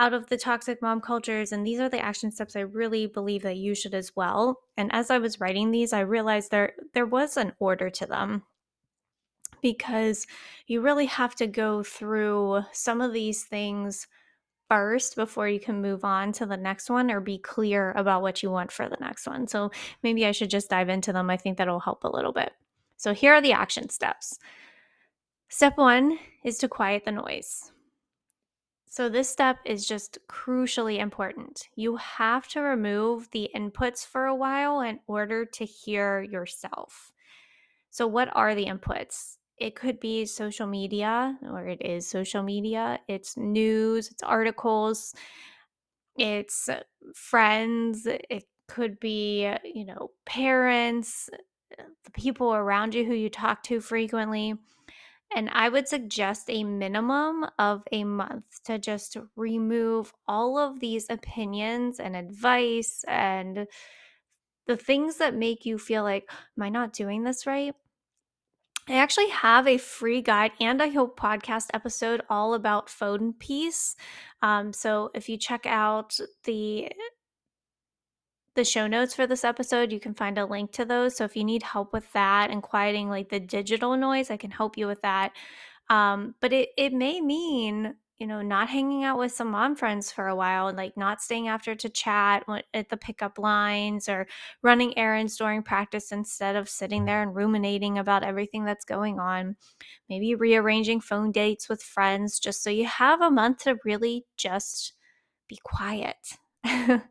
out 0.00 0.12
of 0.12 0.26
the 0.26 0.36
toxic 0.36 0.82
mom 0.82 1.00
cultures. 1.00 1.52
And 1.52 1.64
these 1.64 1.78
are 1.78 1.88
the 1.88 2.00
action 2.00 2.30
steps 2.30 2.56
I 2.56 2.60
really 2.60 3.06
believe 3.06 3.42
that 3.42 3.56
you 3.56 3.74
should 3.74 3.94
as 3.94 4.14
well. 4.16 4.60
And 4.76 4.92
as 4.92 5.10
I 5.10 5.18
was 5.18 5.40
writing 5.40 5.70
these, 5.70 5.92
I 5.92 6.00
realized 6.00 6.50
there 6.50 6.74
there 6.94 7.06
was 7.06 7.36
an 7.36 7.52
order 7.58 7.90
to 7.90 8.06
them 8.06 8.42
because 9.62 10.26
you 10.66 10.80
really 10.80 11.06
have 11.06 11.34
to 11.36 11.46
go 11.46 11.82
through 11.82 12.62
some 12.72 13.00
of 13.00 13.12
these 13.12 13.44
things 13.44 14.06
first 14.68 15.14
before 15.14 15.48
you 15.48 15.60
can 15.60 15.80
move 15.80 16.04
on 16.04 16.32
to 16.32 16.46
the 16.46 16.56
next 16.56 16.90
one 16.90 17.10
or 17.10 17.20
be 17.20 17.38
clear 17.38 17.92
about 17.92 18.22
what 18.22 18.42
you 18.42 18.50
want 18.50 18.72
for 18.72 18.88
the 18.88 18.96
next 19.00 19.26
one. 19.26 19.46
So 19.46 19.70
maybe 20.02 20.26
I 20.26 20.32
should 20.32 20.50
just 20.50 20.70
dive 20.70 20.88
into 20.88 21.12
them. 21.12 21.30
I 21.30 21.36
think 21.36 21.56
that'll 21.56 21.80
help 21.80 22.04
a 22.04 22.10
little 22.10 22.32
bit. 22.32 22.52
So 22.96 23.14
here 23.14 23.34
are 23.34 23.40
the 23.40 23.52
action 23.52 23.88
steps. 23.88 24.38
Step 25.54 25.78
one 25.78 26.18
is 26.42 26.58
to 26.58 26.68
quiet 26.68 27.04
the 27.04 27.12
noise. 27.12 27.70
So, 28.86 29.08
this 29.08 29.28
step 29.30 29.58
is 29.64 29.86
just 29.86 30.18
crucially 30.28 30.98
important. 30.98 31.68
You 31.76 31.94
have 31.94 32.48
to 32.48 32.60
remove 32.60 33.30
the 33.30 33.48
inputs 33.54 34.04
for 34.04 34.26
a 34.26 34.34
while 34.34 34.80
in 34.80 34.98
order 35.06 35.44
to 35.44 35.64
hear 35.64 36.22
yourself. 36.22 37.12
So, 37.90 38.04
what 38.08 38.30
are 38.34 38.56
the 38.56 38.66
inputs? 38.66 39.36
It 39.56 39.76
could 39.76 40.00
be 40.00 40.26
social 40.26 40.66
media, 40.66 41.38
or 41.44 41.68
it 41.68 41.80
is 41.80 42.04
social 42.04 42.42
media, 42.42 42.98
it's 43.06 43.36
news, 43.36 44.10
it's 44.10 44.24
articles, 44.24 45.14
it's 46.16 46.68
uh, 46.68 46.82
friends, 47.14 48.08
it 48.08 48.48
could 48.66 48.98
be, 48.98 49.48
you 49.62 49.84
know, 49.84 50.10
parents, 50.26 51.30
uh, 51.78 51.84
the 52.02 52.10
people 52.10 52.52
around 52.52 52.92
you 52.92 53.04
who 53.04 53.14
you 53.14 53.30
talk 53.30 53.62
to 53.62 53.80
frequently. 53.80 54.56
And 55.34 55.50
I 55.52 55.68
would 55.68 55.88
suggest 55.88 56.48
a 56.48 56.64
minimum 56.64 57.46
of 57.58 57.82
a 57.90 58.04
month 58.04 58.44
to 58.64 58.78
just 58.78 59.16
remove 59.36 60.12
all 60.28 60.58
of 60.58 60.80
these 60.80 61.06
opinions 61.10 61.98
and 61.98 62.14
advice 62.14 63.04
and 63.08 63.66
the 64.66 64.76
things 64.76 65.16
that 65.18 65.34
make 65.34 65.66
you 65.66 65.78
feel 65.78 66.04
like, 66.04 66.30
am 66.56 66.62
I 66.62 66.68
not 66.68 66.92
doing 66.92 67.24
this 67.24 67.46
right? 67.46 67.74
I 68.86 68.96
actually 68.96 69.30
have 69.30 69.66
a 69.66 69.78
free 69.78 70.20
guide 70.20 70.52
and 70.60 70.82
I 70.82 70.88
hope 70.88 71.18
podcast 71.18 71.68
episode 71.72 72.20
all 72.28 72.52
about 72.52 72.90
phone 72.90 73.32
peace. 73.32 73.96
Um, 74.42 74.74
so 74.74 75.10
if 75.14 75.28
you 75.28 75.38
check 75.38 75.64
out 75.64 76.18
the 76.44 76.92
the 78.54 78.64
show 78.64 78.86
notes 78.86 79.14
for 79.14 79.26
this 79.26 79.44
episode, 79.44 79.92
you 79.92 80.00
can 80.00 80.14
find 80.14 80.38
a 80.38 80.46
link 80.46 80.72
to 80.72 80.84
those. 80.84 81.16
So 81.16 81.24
if 81.24 81.36
you 81.36 81.44
need 81.44 81.62
help 81.62 81.92
with 81.92 82.10
that 82.12 82.50
and 82.50 82.62
quieting 82.62 83.08
like 83.08 83.28
the 83.28 83.40
digital 83.40 83.96
noise, 83.96 84.30
I 84.30 84.36
can 84.36 84.50
help 84.50 84.76
you 84.76 84.86
with 84.86 85.02
that. 85.02 85.32
Um, 85.90 86.34
but 86.40 86.52
it 86.52 86.70
it 86.76 86.92
may 86.92 87.20
mean 87.20 87.96
you 88.18 88.26
know 88.28 88.42
not 88.42 88.68
hanging 88.68 89.04
out 89.04 89.18
with 89.18 89.32
some 89.32 89.50
mom 89.50 89.74
friends 89.74 90.12
for 90.12 90.28
a 90.28 90.36
while 90.36 90.68
and 90.68 90.78
like 90.78 90.96
not 90.96 91.20
staying 91.20 91.48
after 91.48 91.74
to 91.74 91.88
chat 91.88 92.44
at 92.72 92.88
the 92.88 92.96
pickup 92.96 93.38
lines 93.38 94.08
or 94.08 94.26
running 94.62 94.96
errands 94.96 95.36
during 95.36 95.62
practice 95.62 96.12
instead 96.12 96.56
of 96.56 96.68
sitting 96.68 97.04
there 97.04 97.22
and 97.22 97.34
ruminating 97.34 97.98
about 97.98 98.22
everything 98.22 98.64
that's 98.64 98.84
going 98.84 99.18
on 99.18 99.56
maybe 100.08 100.34
rearranging 100.34 101.00
phone 101.00 101.32
dates 101.32 101.68
with 101.68 101.82
friends 101.82 102.38
just 102.38 102.62
so 102.62 102.70
you 102.70 102.86
have 102.86 103.20
a 103.20 103.30
month 103.30 103.58
to 103.58 103.76
really 103.84 104.24
just 104.36 104.94
be 105.48 105.58
quiet 105.64 106.16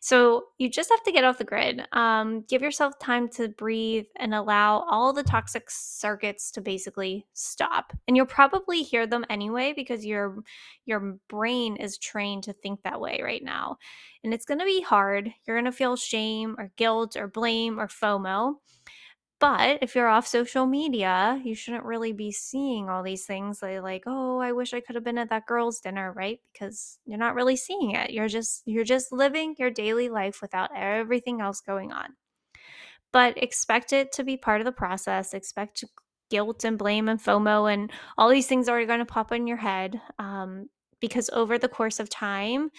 so 0.00 0.44
you 0.58 0.68
just 0.70 0.90
have 0.90 1.02
to 1.02 1.12
get 1.12 1.24
off 1.24 1.38
the 1.38 1.44
grid. 1.44 1.82
Um, 1.92 2.42
give 2.48 2.62
yourself 2.62 2.98
time 2.98 3.28
to 3.30 3.48
breathe 3.48 4.06
and 4.16 4.34
allow 4.34 4.84
all 4.90 5.12
the 5.12 5.22
toxic 5.22 5.70
circuits 5.70 6.50
to 6.52 6.60
basically 6.60 7.26
stop. 7.32 7.92
And 8.06 8.16
you'll 8.16 8.26
probably 8.26 8.82
hear 8.82 9.06
them 9.06 9.24
anyway 9.30 9.72
because 9.74 10.04
your 10.04 10.38
your 10.84 11.18
brain 11.28 11.76
is 11.76 11.98
trained 11.98 12.44
to 12.44 12.52
think 12.52 12.82
that 12.82 13.00
way 13.00 13.20
right 13.22 13.42
now. 13.42 13.78
And 14.24 14.34
it's 14.34 14.44
going 14.44 14.58
to 14.58 14.64
be 14.64 14.82
hard. 14.82 15.32
You're 15.46 15.56
going 15.56 15.64
to 15.64 15.72
feel 15.72 15.96
shame 15.96 16.56
or 16.58 16.70
guilt 16.76 17.16
or 17.16 17.28
blame 17.28 17.80
or 17.80 17.86
FOMO. 17.86 18.56
But 19.40 19.78
if 19.82 19.94
you're 19.94 20.08
off 20.08 20.26
social 20.26 20.66
media, 20.66 21.40
you 21.44 21.54
shouldn't 21.54 21.84
really 21.84 22.12
be 22.12 22.32
seeing 22.32 22.88
all 22.88 23.04
these 23.04 23.24
things 23.24 23.62
like, 23.62 24.02
oh, 24.06 24.40
I 24.40 24.50
wish 24.50 24.74
I 24.74 24.80
could 24.80 24.96
have 24.96 25.04
been 25.04 25.18
at 25.18 25.30
that 25.30 25.46
girl's 25.46 25.78
dinner, 25.78 26.12
right? 26.12 26.40
Because 26.52 26.98
you're 27.06 27.18
not 27.18 27.36
really 27.36 27.54
seeing 27.54 27.92
it. 27.92 28.10
You're 28.10 28.28
just 28.28 28.62
you're 28.66 28.84
just 28.84 29.12
living 29.12 29.54
your 29.56 29.70
daily 29.70 30.08
life 30.08 30.42
without 30.42 30.70
everything 30.74 31.40
else 31.40 31.60
going 31.60 31.92
on. 31.92 32.16
But 33.12 33.40
expect 33.40 33.92
it 33.92 34.10
to 34.12 34.24
be 34.24 34.36
part 34.36 34.60
of 34.60 34.64
the 34.64 34.72
process. 34.72 35.32
Expect 35.32 35.84
guilt 36.30 36.64
and 36.64 36.76
blame 36.76 37.08
and 37.08 37.20
FOMO 37.22 37.72
and 37.72 37.90
all 38.18 38.28
these 38.28 38.46
things 38.46 38.68
are 38.68 38.84
going 38.84 38.98
to 38.98 39.04
pop 39.04 39.32
in 39.32 39.46
your 39.46 39.56
head 39.56 40.00
um, 40.18 40.68
because 41.00 41.30
over 41.32 41.58
the 41.58 41.68
course 41.68 42.00
of 42.00 42.10
time, 42.10 42.70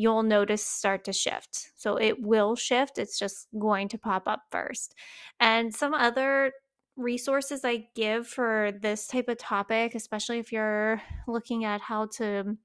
you'll 0.00 0.22
notice 0.22 0.64
start 0.64 1.04
to 1.04 1.12
shift. 1.12 1.72
So 1.76 1.96
it 1.96 2.22
will 2.22 2.56
shift, 2.56 2.96
it's 2.96 3.18
just 3.18 3.48
going 3.58 3.88
to 3.88 3.98
pop 3.98 4.22
up 4.26 4.44
first. 4.50 4.94
And 5.38 5.74
some 5.74 5.92
other 5.92 6.52
resources 6.96 7.66
I 7.66 7.88
give 7.94 8.26
for 8.26 8.72
this 8.80 9.06
type 9.06 9.28
of 9.28 9.36
topic, 9.36 9.94
especially 9.94 10.38
if 10.38 10.52
you're 10.52 11.02
looking 11.28 11.66
at 11.66 11.82
how 11.82 12.06
to 12.16 12.56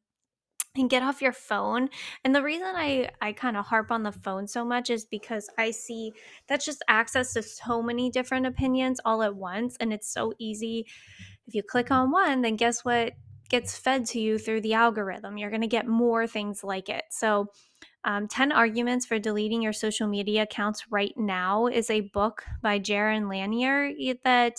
and 0.78 0.90
get 0.90 1.04
off 1.04 1.22
your 1.22 1.34
phone. 1.34 1.90
And 2.24 2.34
the 2.34 2.44
reason 2.44 2.68
I 2.68 3.10
I 3.22 3.34
kind 3.34 3.58
of 3.58 3.66
harp 3.66 3.92
on 3.92 4.04
the 4.04 4.14
phone 4.14 4.48
so 4.48 4.64
much 4.64 4.90
is 4.90 5.06
because 5.06 5.50
I 5.58 5.72
see 5.72 6.14
that's 6.48 6.66
just 6.66 6.84
access 6.88 7.34
to 7.34 7.44
so 7.44 7.82
many 7.82 8.10
different 8.10 8.46
opinions 8.46 9.02
all 9.04 9.24
at 9.24 9.36
once 9.36 9.76
and 9.82 9.92
it's 9.92 10.12
so 10.12 10.34
easy 10.40 10.86
if 11.48 11.54
you 11.54 11.64
click 11.64 11.92
on 11.92 12.12
one, 12.12 12.42
then 12.42 12.56
guess 12.56 12.84
what 12.84 13.14
gets 13.50 13.78
fed 13.78 14.06
to 14.08 14.20
you 14.20 14.38
through 14.38 14.62
the 14.62 14.74
algorithm. 14.74 15.38
You're 15.38 15.50
going 15.50 15.62
to 15.62 15.68
get 15.68 15.88
more 15.88 16.28
things 16.28 16.64
like 16.64 16.90
it. 16.90 17.04
So, 17.12 17.48
um, 18.04 18.28
10 18.28 18.52
Arguments 18.52 19.04
for 19.08 19.18
Deleting 19.18 19.64
Your 19.64 19.74
Social 19.74 20.08
Media 20.08 20.44
Accounts 20.44 20.92
Right 20.92 21.14
Now 21.18 21.66
is 21.66 21.90
a 21.90 22.02
book 22.02 22.44
by 22.62 22.80
Jaron 22.80 23.28
Lanier 23.30 23.92
that 24.24 24.58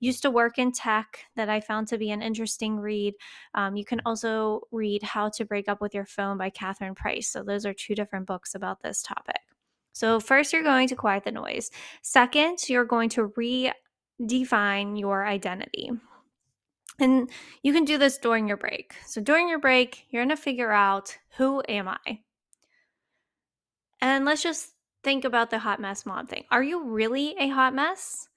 used 0.00 0.22
to 0.22 0.30
work 0.30 0.58
in 0.58 0.72
tech 0.72 1.18
that 1.36 1.50
I 1.50 1.60
found 1.60 1.88
to 1.88 1.98
be 1.98 2.10
an 2.10 2.22
interesting 2.22 2.78
read. 2.78 3.12
Um, 3.54 3.76
you 3.76 3.84
can 3.84 4.00
also 4.06 4.62
read 4.72 5.02
How 5.02 5.28
to 5.36 5.44
Break 5.44 5.68
Up 5.68 5.82
with 5.82 5.94
Your 5.94 6.06
Phone 6.06 6.38
by 6.38 6.48
Catherine 6.48 6.94
Price. 6.94 7.28
So, 7.28 7.42
those 7.42 7.66
are 7.66 7.74
two 7.74 7.94
different 7.94 8.26
books 8.26 8.54
about 8.54 8.80
this 8.82 9.02
topic. 9.02 9.40
So, 9.92 10.18
first, 10.18 10.52
you're 10.52 10.62
going 10.62 10.88
to 10.88 10.96
quiet 10.96 11.24
the 11.24 11.32
noise. 11.32 11.70
Second, 12.02 12.58
you're 12.68 12.84
going 12.86 13.10
to 13.10 13.28
redefine 14.20 14.98
your 14.98 15.26
identity. 15.26 15.90
And 16.98 17.30
you 17.62 17.72
can 17.72 17.84
do 17.84 17.98
this 17.98 18.18
during 18.18 18.48
your 18.48 18.56
break. 18.56 18.94
So 19.06 19.20
during 19.20 19.48
your 19.48 19.58
break, 19.58 20.06
you're 20.10 20.24
going 20.24 20.36
to 20.36 20.42
figure 20.42 20.72
out 20.72 21.16
who 21.36 21.62
am 21.68 21.88
I? 21.88 22.20
And 24.00 24.24
let's 24.24 24.42
just 24.42 24.72
think 25.04 25.24
about 25.24 25.50
the 25.50 25.58
hot 25.58 25.80
mess 25.80 26.06
mom 26.06 26.26
thing. 26.26 26.44
Are 26.50 26.62
you 26.62 26.84
really 26.84 27.34
a 27.38 27.48
hot 27.48 27.74
mess? 27.74 28.28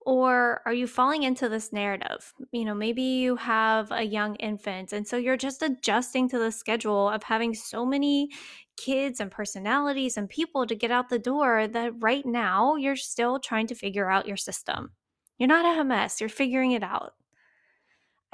Or 0.00 0.62
are 0.64 0.72
you 0.72 0.86
falling 0.86 1.24
into 1.24 1.50
this 1.50 1.70
narrative? 1.70 2.32
You 2.50 2.64
know, 2.64 2.74
maybe 2.74 3.02
you 3.02 3.36
have 3.36 3.92
a 3.92 4.02
young 4.02 4.36
infant, 4.36 4.94
and 4.94 5.06
so 5.06 5.18
you're 5.18 5.36
just 5.36 5.62
adjusting 5.62 6.30
to 6.30 6.38
the 6.38 6.50
schedule 6.50 7.10
of 7.10 7.22
having 7.22 7.52
so 7.52 7.84
many 7.84 8.30
kids 8.78 9.20
and 9.20 9.30
personalities 9.30 10.16
and 10.16 10.26
people 10.28 10.66
to 10.66 10.74
get 10.74 10.90
out 10.90 11.10
the 11.10 11.18
door 11.18 11.68
that 11.68 11.92
right 11.98 12.24
now 12.24 12.76
you're 12.76 12.96
still 12.96 13.38
trying 13.38 13.66
to 13.66 13.74
figure 13.74 14.08
out 14.08 14.26
your 14.26 14.36
system. 14.36 14.92
You're 15.36 15.48
not 15.48 15.78
a 15.78 15.84
mess, 15.84 16.20
you're 16.20 16.30
figuring 16.30 16.72
it 16.72 16.82
out 16.82 17.12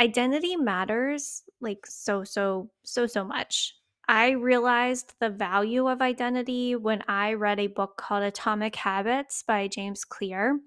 identity 0.01 0.57
matters 0.57 1.43
like 1.61 1.87
so, 1.87 2.25
so, 2.25 2.71
so, 2.85 3.07
so 3.07 3.25
much. 3.25 3.75
I 4.07 4.31
realized 4.31 5.15
the 5.19 5.31
value 5.31 5.89
of 5.89 6.03
identity 6.03 6.77
when 6.77 7.03
I 7.09 7.35
read 7.35 7.59
a 7.59 7.69
book 7.69 7.97
called 7.97 8.23
Atomic 8.23 8.77
Habits 8.77 9.43
by 9.43 9.69
James 9.69 10.05
Clear. 10.05 10.61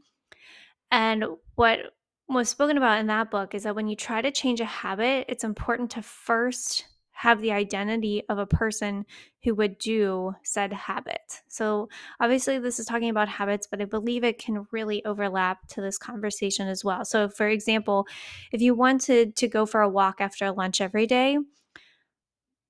And 0.89 1.25
what 1.55 1.79
was 2.27 2.49
spoken 2.49 2.77
about 2.77 2.99
in 2.99 3.07
that 3.07 3.29
book 3.29 3.53
is 3.53 3.63
that 3.63 3.75
when 3.75 3.87
you 3.87 3.95
try 3.95 4.21
to 4.21 4.31
change 4.31 4.59
a 4.59 4.65
habit, 4.65 5.25
it's 5.29 5.43
important 5.43 5.91
to 5.91 6.01
first 6.01 6.85
have 7.17 7.41
the 7.41 7.51
identity 7.51 8.21
of 8.29 8.37
a 8.37 8.45
person 8.45 9.03
who 9.43 9.55
would 9.55 9.79
do 9.79 10.35
said 10.43 10.71
habit. 10.71 11.41
So, 11.47 11.89
obviously, 12.19 12.59
this 12.59 12.77
is 12.77 12.85
talking 12.85 13.09
about 13.09 13.27
habits, 13.27 13.65
but 13.65 13.81
I 13.81 13.85
believe 13.85 14.23
it 14.23 14.37
can 14.37 14.67
really 14.71 15.03
overlap 15.03 15.67
to 15.69 15.81
this 15.81 15.97
conversation 15.97 16.67
as 16.67 16.85
well. 16.85 17.03
So, 17.05 17.27
for 17.27 17.47
example, 17.47 18.05
if 18.51 18.61
you 18.61 18.75
wanted 18.75 19.35
to 19.37 19.47
go 19.47 19.65
for 19.65 19.81
a 19.81 19.89
walk 19.89 20.21
after 20.21 20.51
lunch 20.51 20.79
every 20.79 21.07
day, 21.07 21.39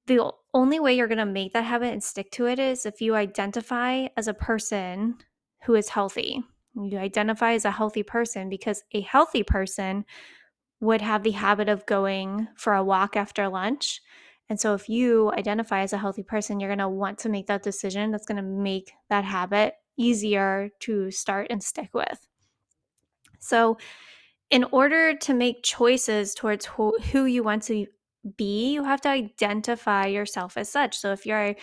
the 0.06 0.32
only 0.54 0.80
way 0.80 0.96
you're 0.96 1.08
going 1.08 1.18
to 1.18 1.26
make 1.26 1.52
that 1.52 1.66
habit 1.66 1.92
and 1.92 2.02
stick 2.02 2.32
to 2.32 2.48
it 2.48 2.58
is 2.58 2.86
if 2.86 3.02
you 3.02 3.16
identify 3.16 4.08
as 4.16 4.30
a 4.30 4.34
person 4.34 5.18
who 5.64 5.76
is 5.76 5.90
healthy. 5.90 6.42
You 6.74 7.00
identify 7.00 7.52
as 7.52 7.66
a 7.66 7.72
healthy 7.72 8.04
person 8.04 8.48
because 8.48 8.82
a 8.94 9.02
healthy 9.02 9.44
person 9.44 10.06
would 10.80 11.02
have 11.02 11.24
the 11.24 11.32
habit 11.32 11.68
of 11.68 11.86
going 11.86 12.48
for 12.56 12.74
a 12.74 12.84
walk 12.84 13.18
after 13.18 13.50
lunch. 13.50 14.02
And 14.50 14.60
so, 14.60 14.74
if 14.74 14.88
you 14.88 15.32
identify 15.34 15.82
as 15.82 15.94
a 15.94 15.98
healthy 15.98 16.24
person, 16.24 16.60
you're 16.60 16.70
going 16.70 16.80
to 16.80 16.88
want 16.88 17.18
to 17.20 17.30
make 17.30 17.48
that 17.48 17.64
decision 17.64 18.12
that's 18.12 18.26
going 18.26 18.38
to 18.38 18.42
make 18.42 18.94
that 19.10 19.26
habit 19.26 19.76
easier 19.98 20.70
to 20.82 21.12
start 21.12 21.48
and 21.50 21.62
stick 21.62 21.90
with. 21.94 22.28
So, 23.40 23.78
in 24.50 24.64
order 24.72 25.16
to 25.18 25.34
make 25.34 25.64
choices 25.64 26.34
towards 26.34 26.66
who, 26.66 26.98
who 27.12 27.26
you 27.26 27.44
want 27.44 27.64
to 27.64 27.88
be, 28.38 28.72
you 28.72 28.84
have 28.84 29.02
to 29.02 29.10
identify 29.10 30.06
yourself 30.06 30.58
as 30.58 30.70
such. 30.70 30.98
So, 30.98 31.12
if 31.12 31.26
you're 31.26 31.56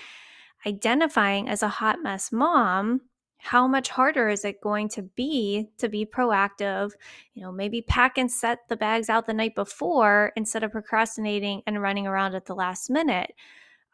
identifying 0.67 1.49
as 1.49 1.63
a 1.63 1.69
hot 1.69 2.03
mess 2.03 2.33
mom, 2.33 3.01
how 3.45 3.69
much 3.69 3.91
harder 3.91 4.31
is 4.31 4.43
it 4.47 4.63
going 4.63 4.89
to 4.89 5.03
be 5.03 5.69
to 5.77 5.87
be 5.87 6.07
proactive? 6.07 6.93
You 7.35 7.43
know, 7.43 7.53
maybe 7.53 7.83
pack 7.83 8.17
and 8.17 8.33
set 8.33 8.61
the 8.71 8.77
bags 8.77 9.11
out 9.11 9.27
the 9.27 9.35
night 9.35 9.55
before 9.55 10.33
instead 10.35 10.65
of 10.65 10.73
procrastinating 10.73 11.61
and 11.67 11.83
running 11.83 12.07
around 12.07 12.35
at 12.35 12.47
the 12.47 12.55
last 12.55 12.89
minute. 12.89 13.35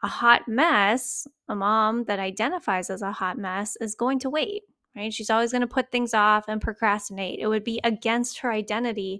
A 0.03 0.07
hot 0.07 0.47
mess, 0.47 1.27
a 1.49 1.55
mom 1.55 2.05
that 2.05 2.17
identifies 2.17 2.89
as 2.89 3.01
a 3.01 3.11
hot 3.11 3.37
mess, 3.37 3.75
is 3.81 3.93
going 3.93 4.19
to 4.19 4.29
wait, 4.29 4.63
right? 4.95 5.13
She's 5.13 5.29
always 5.29 5.51
going 5.51 5.59
to 5.59 5.67
put 5.67 5.91
things 5.91 6.13
off 6.13 6.45
and 6.47 6.61
procrastinate. 6.61 7.39
It 7.39 7.47
would 7.47 7.65
be 7.65 7.81
against 7.83 8.39
her 8.39 8.53
identity 8.53 9.19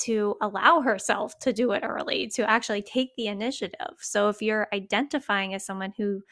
to 0.00 0.34
allow 0.40 0.80
herself 0.80 1.38
to 1.38 1.52
do 1.52 1.70
it 1.70 1.84
early, 1.84 2.26
to 2.34 2.50
actually 2.50 2.82
take 2.82 3.14
the 3.14 3.28
initiative. 3.28 3.94
So 4.00 4.28
if 4.28 4.42
you're 4.42 4.66
identifying 4.72 5.54
as 5.54 5.64
someone 5.64 5.92
who 5.96 6.22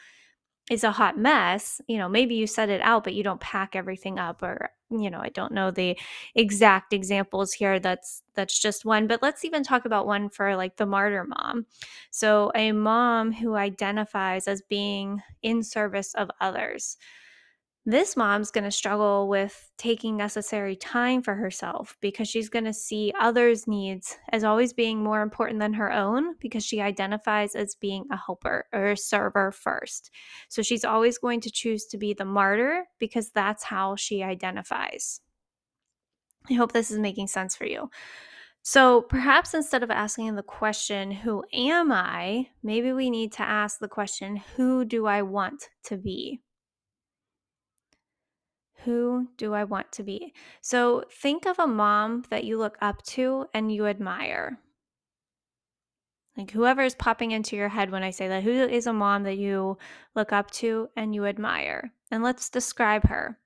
is 0.70 0.84
a 0.84 0.90
hot 0.92 1.18
mess, 1.18 1.80
you 1.86 1.96
know, 1.96 2.08
maybe 2.08 2.34
you 2.34 2.46
set 2.46 2.68
it 2.68 2.80
out, 2.82 3.04
but 3.04 3.14
you 3.14 3.22
don't 3.22 3.40
pack 3.40 3.74
everything 3.74 4.18
up 4.18 4.42
or, 4.42 4.70
you 4.90 5.10
know, 5.10 5.18
I 5.20 5.30
don't 5.30 5.52
know 5.52 5.70
the 5.70 5.98
exact 6.34 6.92
examples 6.92 7.52
here. 7.52 7.80
That's 7.80 8.22
that's 8.34 8.58
just 8.58 8.84
one. 8.84 9.06
But 9.06 9.22
let's 9.22 9.44
even 9.44 9.62
talk 9.62 9.84
about 9.86 10.06
one 10.06 10.28
for 10.28 10.56
like 10.56 10.76
the 10.76 10.86
martyr 10.86 11.24
mom. 11.24 11.66
So 12.10 12.52
a 12.54 12.72
mom 12.72 13.32
who 13.32 13.54
identifies 13.56 14.46
as 14.46 14.62
being 14.62 15.22
in 15.42 15.62
service 15.62 16.14
of 16.14 16.30
others 16.40 16.98
this 17.86 18.16
mom's 18.16 18.50
going 18.50 18.64
to 18.64 18.70
struggle 18.70 19.28
with 19.28 19.70
taking 19.78 20.16
necessary 20.16 20.76
time 20.76 21.22
for 21.22 21.34
herself 21.34 21.96
because 22.02 22.28
she's 22.28 22.50
going 22.50 22.66
to 22.66 22.72
see 22.72 23.12
others' 23.18 23.66
needs 23.66 24.16
as 24.30 24.44
always 24.44 24.74
being 24.74 25.02
more 25.02 25.22
important 25.22 25.58
than 25.58 25.72
her 25.72 25.90
own 25.90 26.34
because 26.38 26.64
she 26.64 26.82
identifies 26.82 27.54
as 27.54 27.76
being 27.76 28.04
a 28.12 28.16
helper 28.16 28.66
or 28.74 28.90
a 28.90 28.96
server 28.96 29.52
first. 29.52 30.10
So 30.50 30.60
she's 30.60 30.84
always 30.84 31.16
going 31.16 31.40
to 31.40 31.50
choose 31.50 31.86
to 31.86 31.96
be 31.96 32.12
the 32.12 32.26
martyr 32.26 32.84
because 32.98 33.30
that's 33.30 33.64
how 33.64 33.96
she 33.96 34.22
identifies. 34.22 35.20
I 36.50 36.54
hope 36.54 36.72
this 36.72 36.90
is 36.90 36.98
making 36.98 37.28
sense 37.28 37.56
for 37.56 37.64
you. 37.64 37.90
So 38.62 39.02
perhaps 39.02 39.54
instead 39.54 39.82
of 39.82 39.90
asking 39.90 40.34
the 40.34 40.42
question, 40.42 41.10
Who 41.10 41.42
am 41.54 41.90
I? 41.90 42.48
maybe 42.62 42.92
we 42.92 43.08
need 43.08 43.32
to 43.34 43.42
ask 43.42 43.78
the 43.78 43.88
question, 43.88 44.36
Who 44.56 44.84
do 44.84 45.06
I 45.06 45.22
want 45.22 45.70
to 45.84 45.96
be? 45.96 46.42
Who 48.88 49.28
do 49.36 49.52
I 49.52 49.64
want 49.64 49.92
to 49.92 50.02
be? 50.02 50.32
So 50.62 51.04
think 51.12 51.44
of 51.44 51.58
a 51.58 51.66
mom 51.66 52.24
that 52.30 52.44
you 52.44 52.56
look 52.56 52.78
up 52.80 53.02
to 53.08 53.44
and 53.52 53.70
you 53.70 53.84
admire. 53.84 54.60
Like 56.38 56.52
whoever 56.52 56.80
is 56.80 56.94
popping 56.94 57.32
into 57.32 57.54
your 57.54 57.68
head 57.68 57.90
when 57.90 58.02
I 58.02 58.08
say 58.08 58.28
that, 58.28 58.44
who 58.44 58.50
is 58.50 58.86
a 58.86 58.94
mom 58.94 59.24
that 59.24 59.36
you 59.36 59.76
look 60.14 60.32
up 60.32 60.50
to 60.52 60.88
and 60.96 61.14
you 61.14 61.26
admire? 61.26 61.92
And 62.10 62.22
let's 62.22 62.48
describe 62.48 63.06
her. 63.08 63.38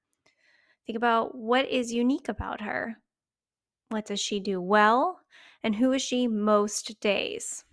Think 0.86 0.96
about 0.96 1.34
what 1.34 1.68
is 1.68 1.92
unique 1.92 2.28
about 2.28 2.60
her. 2.60 2.98
What 3.88 4.06
does 4.06 4.20
she 4.20 4.38
do 4.38 4.60
well? 4.60 5.22
And 5.64 5.74
who 5.74 5.90
is 5.90 6.02
she 6.02 6.28
most 6.28 7.00
days? 7.00 7.64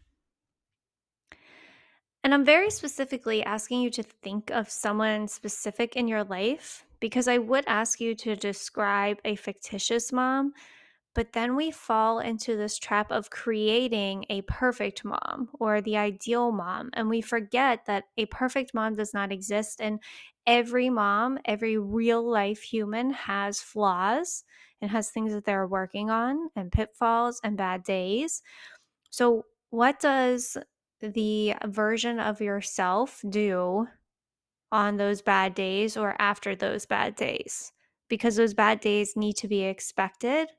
And 2.24 2.34
I'm 2.34 2.46
very 2.46 2.72
specifically 2.72 3.44
asking 3.44 3.82
you 3.82 3.92
to 3.92 4.02
think 4.02 4.50
of 4.50 4.72
someone 4.72 5.28
specific 5.28 5.96
in 5.96 6.08
your 6.08 6.24
life 6.24 6.84
because 7.00 7.28
I 7.28 7.38
would 7.38 7.64
ask 7.68 8.00
you 8.00 8.16
to 8.16 8.36
describe 8.36 9.18
a 9.26 9.36
fictitious 9.36 10.12
mom, 10.12 10.54
but 11.16 11.34
then 11.34 11.56
we 11.56 11.72
fall 11.72 12.20
into 12.20 12.56
this 12.56 12.78
trap 12.78 13.12
of 13.12 13.30
creating 13.30 14.26
a 14.30 14.42
perfect 14.44 15.04
mom 15.04 15.50
or 15.60 15.82
the 15.82 15.98
ideal 15.98 16.52
mom. 16.52 16.92
And 16.94 17.10
we 17.10 17.22
forget 17.22 17.86
that 17.88 18.06
a 18.18 18.26
perfect 18.28 18.74
mom 18.74 18.96
does 18.96 19.14
not 19.14 19.32
exist. 19.32 19.82
And 19.82 20.00
every 20.46 20.90
mom, 20.90 21.40
every 21.46 21.78
real 21.78 22.28
life 22.28 22.62
human 22.62 23.12
has 23.12 23.60
flaws 23.60 24.44
and 24.82 24.92
has 24.92 25.10
things 25.10 25.34
that 25.34 25.46
they're 25.46 25.68
working 25.68 26.10
on 26.10 26.50
and 26.56 26.72
pitfalls 26.72 27.42
and 27.44 27.58
bad 27.58 27.84
days. 27.84 28.42
So, 29.10 29.46
what 29.72 30.00
does 30.00 30.58
the 31.02 31.56
version 31.66 32.20
of 32.20 32.42
yourself 32.42 33.22
do 33.30 33.88
on 34.72 34.98
those 34.98 35.22
bad 35.22 35.54
days 35.56 35.98
or 35.98 36.16
after 36.20 36.56
those 36.56 36.86
bad 36.86 37.16
days 37.16 37.72
because 38.08 38.36
those 38.36 38.54
bad 38.54 38.80
days 38.80 39.16
need 39.16 39.36
to 39.36 39.48
be 39.48 39.64
expected 39.64 40.50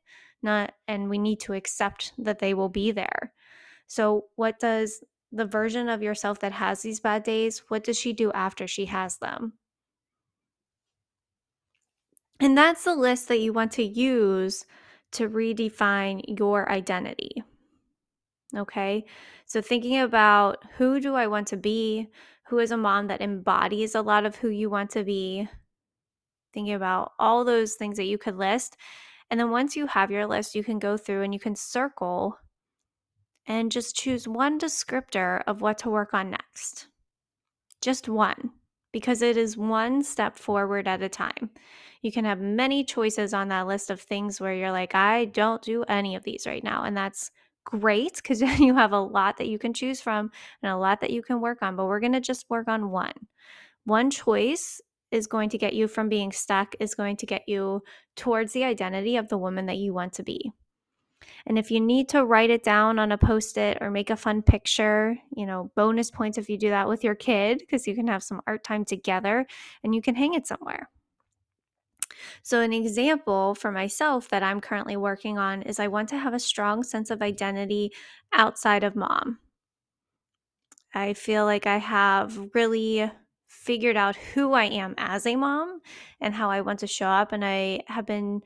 not 0.43 0.73
and 0.89 1.11
we 1.11 1.19
need 1.19 1.39
to 1.41 1.53
accept 1.53 2.13
that 2.17 2.39
they 2.39 2.55
will 2.55 2.71
be 2.71 2.93
there. 2.93 3.33
So 3.87 4.27
what 4.37 4.59
does 4.59 5.05
the 5.33 5.45
version 5.45 5.89
of 5.89 6.03
yourself 6.03 6.41
that 6.41 6.53
has 6.53 6.83
these 6.83 7.01
bad 7.01 7.23
days 7.23 7.63
what 7.69 7.85
does 7.85 7.99
she 7.99 8.13
do 8.13 8.33
after 8.33 8.67
she 8.67 8.87
has 8.87 9.19
them? 9.19 9.55
And 12.41 12.57
that's 12.57 12.85
the 12.85 12.95
list 12.95 13.29
that 13.29 13.41
you 13.41 13.53
want 13.53 13.73
to 13.73 13.85
use 13.85 14.65
to 15.13 15.29
redefine 15.29 16.39
your 16.39 16.71
identity 16.71 17.43
okay? 18.57 19.05
So 19.47 19.61
thinking 19.61 19.99
about 19.99 20.65
who 20.77 21.01
do 21.01 21.15
i 21.15 21.27
want 21.27 21.49
to 21.49 21.57
be 21.57 22.09
who 22.51 22.59
is 22.59 22.73
a 22.73 22.77
mom 22.77 23.07
that 23.07 23.21
embodies 23.21 23.95
a 23.95 24.03
lot 24.03 24.27
of 24.27 24.35
who 24.35 24.49
you 24.49 24.69
want 24.69 24.91
to 24.91 25.05
be, 25.05 25.49
thinking 26.53 26.75
about 26.75 27.13
all 27.17 27.45
those 27.45 27.75
things 27.75 27.97
that 27.97 28.07
you 28.07 28.19
could 28.19 28.37
list. 28.37 28.77
And 29.31 29.39
then 29.39 29.51
once 29.51 29.77
you 29.77 29.87
have 29.87 30.11
your 30.11 30.27
list, 30.27 30.57
you 30.57 30.65
can 30.65 30.81
go 30.81 30.97
through 30.97 31.23
and 31.23 31.33
you 31.33 31.39
can 31.39 31.55
circle 31.55 32.37
and 33.47 33.71
just 33.71 33.95
choose 33.95 34.27
one 34.27 34.59
descriptor 34.59 35.43
of 35.47 35.61
what 35.61 35.79
to 35.79 35.91
work 35.91 36.13
on 36.13 36.31
next. 36.31 36.89
Just 37.81 38.09
one, 38.09 38.51
because 38.93 39.23
it 39.23 39.37
is 39.37 39.57
one 39.57 40.03
step 40.03 40.37
forward 40.37 40.89
at 40.89 41.03
a 41.03 41.09
time. 41.09 41.51
You 42.03 42.11
can 42.11 42.25
have 42.25 42.41
many 42.41 42.83
choices 42.83 43.33
on 43.33 43.47
that 43.49 43.69
list 43.69 43.91
of 43.91 44.01
things 44.01 44.41
where 44.41 44.55
you're 44.55 44.73
like, 44.73 44.97
I 44.97 45.27
don't 45.27 45.63
do 45.63 45.85
any 45.85 46.17
of 46.17 46.25
these 46.25 46.49
right 46.49 46.65
now. 46.65 46.83
And 46.83 46.97
that's 46.97 47.31
great 47.71 48.17
because 48.17 48.41
you 48.61 48.75
have 48.75 48.93
a 48.93 49.01
lot 49.01 49.39
that 49.39 49.49
you 49.49 49.59
can 49.59 49.73
choose 49.73 50.01
from 50.01 50.31
and 50.63 50.73
a 50.73 50.77
lot 50.77 51.01
that 51.01 51.11
you 51.11 51.23
can 51.23 51.41
work 51.41 51.63
on. 51.63 51.77
But 51.77 51.87
we're 51.87 52.01
going 52.01 52.13
to 52.13 52.21
just 52.21 52.49
work 52.49 52.69
on 52.69 52.91
one. 52.91 53.15
One 53.85 54.11
choice 54.11 54.81
is 55.11 55.27
going 55.27 55.51
to 55.51 55.59
get 55.59 55.75
you 55.75 55.89
from 55.89 56.09
being 56.09 56.33
stuck, 56.33 56.75
is 56.79 56.95
going 56.95 57.17
to 57.17 57.27
get 57.27 57.43
you 57.49 57.83
towards 58.17 58.53
the 58.53 58.65
identity 58.65 59.17
of 59.17 59.29
the 59.29 59.39
woman 59.39 59.67
that 59.67 59.79
you 59.79 59.93
want 59.93 60.13
to 60.15 60.23
be. 60.23 60.53
And 61.47 61.59
if 61.59 61.71
you 61.71 61.81
need 61.81 62.09
to 62.11 62.25
write 62.25 62.51
it 62.51 62.63
down 62.63 62.99
on 62.99 63.13
a 63.13 63.19
post 63.19 63.59
it 63.59 63.79
or 63.81 63.91
make 63.91 64.11
a 64.11 64.17
fun 64.17 64.43
picture, 64.43 65.17
you 65.37 65.47
know, 65.47 65.71
bonus 65.77 66.11
points 66.11 66.39
if 66.39 66.49
you 66.49 66.59
do 66.59 66.71
that 66.71 66.89
with 66.89 67.05
your 67.05 67.15
kid 67.15 67.59
because 67.59 67.87
you 67.87 67.95
can 67.95 68.07
have 68.07 68.23
some 68.23 68.41
art 68.47 68.65
time 68.65 68.85
together 68.85 69.47
and 69.83 69.95
you 69.95 70.01
can 70.01 70.15
hang 70.15 70.35
it 70.35 70.47
somewhere. 70.47 70.89
So, 72.43 72.61
an 72.61 72.73
example 72.73 73.55
for 73.55 73.73
myself 73.73 74.29
that 74.29 74.43
I'm 74.43 74.61
currently 74.61 74.97
working 74.97 75.39
on 75.39 75.63
is 75.63 75.79
I 75.79 75.89
want 75.89 76.09
to 76.11 76.19
have 76.19 76.35
a 76.35 76.41
strong 76.41 76.83
sense 76.83 77.11
of 77.11 77.23
identity 77.23 77.93
outside 78.33 78.85
of 78.85 78.97
mom. 78.97 79.39
I 80.95 81.15
feel 81.15 81.45
like 81.45 81.67
I 81.67 81.79
have 81.79 82.55
really 82.55 83.11
figured 83.49 83.97
out 83.97 84.17
who 84.17 84.53
I 84.53 84.65
am 84.65 84.95
as 84.97 85.27
a 85.27 85.37
mom 85.37 85.81
and 86.21 86.35
how 86.35 86.51
I 86.51 86.61
want 86.61 86.81
to 86.81 86.87
show 86.87 87.07
up. 87.07 87.33
And 87.33 87.45
I 87.45 87.83
have 87.87 88.07
been 88.07 88.43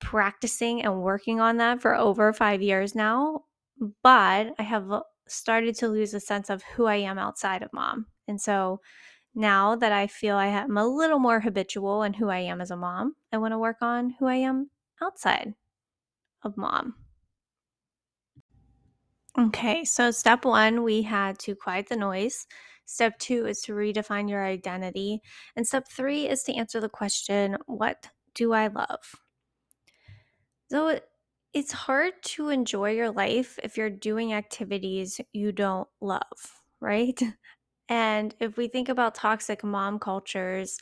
practicing 0.00 0.82
and 0.82 1.02
working 1.02 1.40
on 1.40 1.58
that 1.58 1.80
for 1.80 1.96
over 1.96 2.32
five 2.32 2.62
years 2.62 2.94
now. 2.94 3.44
But 4.02 4.54
I 4.58 4.62
have 4.62 4.90
started 5.26 5.76
to 5.76 5.88
lose 5.88 6.14
a 6.14 6.20
sense 6.20 6.50
of 6.50 6.62
who 6.62 6.86
I 6.86 6.96
am 6.96 7.18
outside 7.18 7.62
of 7.62 7.72
mom. 7.72 8.06
And 8.28 8.40
so 8.40 8.80
now 9.34 9.76
that 9.76 9.92
I 9.92 10.06
feel 10.06 10.36
I 10.36 10.46
am 10.46 10.76
a 10.76 10.86
little 10.86 11.18
more 11.18 11.40
habitual 11.40 12.02
in 12.02 12.14
who 12.14 12.28
I 12.28 12.38
am 12.40 12.60
as 12.60 12.70
a 12.70 12.76
mom, 12.76 13.14
I 13.32 13.38
want 13.38 13.52
to 13.52 13.58
work 13.58 13.78
on 13.80 14.10
who 14.18 14.26
I 14.26 14.36
am 14.36 14.70
outside 15.00 15.54
of 16.42 16.56
mom. 16.56 16.94
Okay, 19.38 19.84
so 19.84 20.10
step 20.10 20.44
one, 20.44 20.82
we 20.82 21.02
had 21.02 21.38
to 21.40 21.54
quiet 21.54 21.88
the 21.88 21.96
noise. 21.96 22.46
Step 22.84 23.16
two 23.20 23.46
is 23.46 23.60
to 23.62 23.72
redefine 23.72 24.28
your 24.28 24.44
identity. 24.44 25.20
And 25.54 25.66
step 25.66 25.86
three 25.88 26.28
is 26.28 26.42
to 26.44 26.54
answer 26.54 26.80
the 26.80 26.88
question, 26.88 27.56
What 27.66 28.08
do 28.34 28.52
I 28.52 28.66
love? 28.66 29.14
So 30.70 30.98
it's 31.52 31.72
hard 31.72 32.14
to 32.22 32.48
enjoy 32.48 32.90
your 32.92 33.10
life 33.10 33.58
if 33.62 33.76
you're 33.76 33.90
doing 33.90 34.32
activities 34.32 35.20
you 35.32 35.52
don't 35.52 35.88
love, 36.00 36.62
right? 36.80 37.20
And 37.90 38.34
if 38.40 38.56
we 38.56 38.68
think 38.68 38.88
about 38.88 39.14
toxic 39.16 39.64
mom 39.64 39.98
cultures, 39.98 40.78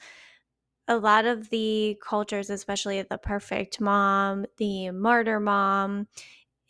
a 0.88 0.96
lot 0.98 1.26
of 1.26 1.50
the 1.50 1.98
cultures, 2.06 2.50
especially 2.50 3.02
the 3.02 3.18
perfect 3.18 3.80
mom, 3.80 4.46
the 4.58 4.90
martyr 4.90 5.40
mom, 5.40 6.08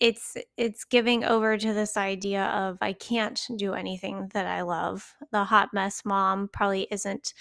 it's 0.01 0.37
it's 0.57 0.85
giving 0.85 1.25
over 1.25 1.59
to 1.59 1.75
this 1.75 1.97
idea 1.97 2.45
of 2.47 2.79
I 2.81 2.93
can't 2.95 3.41
do 3.57 3.75
anything 3.75 4.31
that 4.35 4.47
I 4.47 4.63
love. 4.63 5.15
The 5.33 5.45
hot 5.45 5.71
mess 5.75 6.05
mom 6.05 6.49
probably 6.53 6.89
isn't 6.91 7.35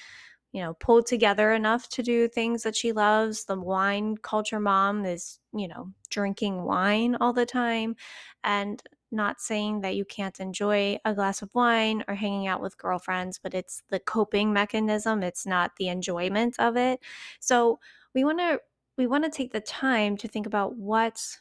you 0.54 0.62
know, 0.64 0.74
pulled 0.76 1.06
together 1.06 1.52
enough 1.54 1.90
to 1.90 2.04
do 2.04 2.28
things 2.28 2.64
that 2.64 2.76
she 2.76 2.92
loves. 2.92 3.46
The 3.46 3.60
wine 3.60 4.18
culture 4.18 4.60
mom 4.60 5.06
is, 5.06 5.40
you 5.54 5.68
know, 5.68 5.92
drinking 6.10 6.64
wine 6.64 7.16
all 7.22 7.34
the 7.34 7.46
time 7.46 7.96
and 8.44 8.82
not 9.12 9.40
saying 9.42 9.82
that 9.82 9.96
you 9.96 10.06
can't 10.06 10.40
enjoy 10.40 10.98
a 11.06 11.14
glass 11.14 11.42
of 11.42 11.50
wine 11.54 12.04
or 12.08 12.16
hanging 12.16 12.48
out 12.48 12.62
with 12.62 12.78
girlfriends, 12.78 13.40
but 13.42 13.54
it's 13.54 13.84
the 13.90 14.00
coping 14.00 14.54
mechanism, 14.54 15.24
it's 15.24 15.46
not 15.46 15.72
the 15.78 15.88
enjoyment 15.90 16.56
of 16.60 16.78
it. 16.78 17.00
So, 17.40 17.80
we 18.14 18.24
want 18.24 18.40
to 18.40 18.60
we 18.98 19.08
want 19.08 19.24
to 19.26 19.30
take 19.30 19.52
the 19.52 19.62
time 19.62 20.18
to 20.18 20.28
think 20.28 20.48
about 20.48 20.76
what 20.76 21.38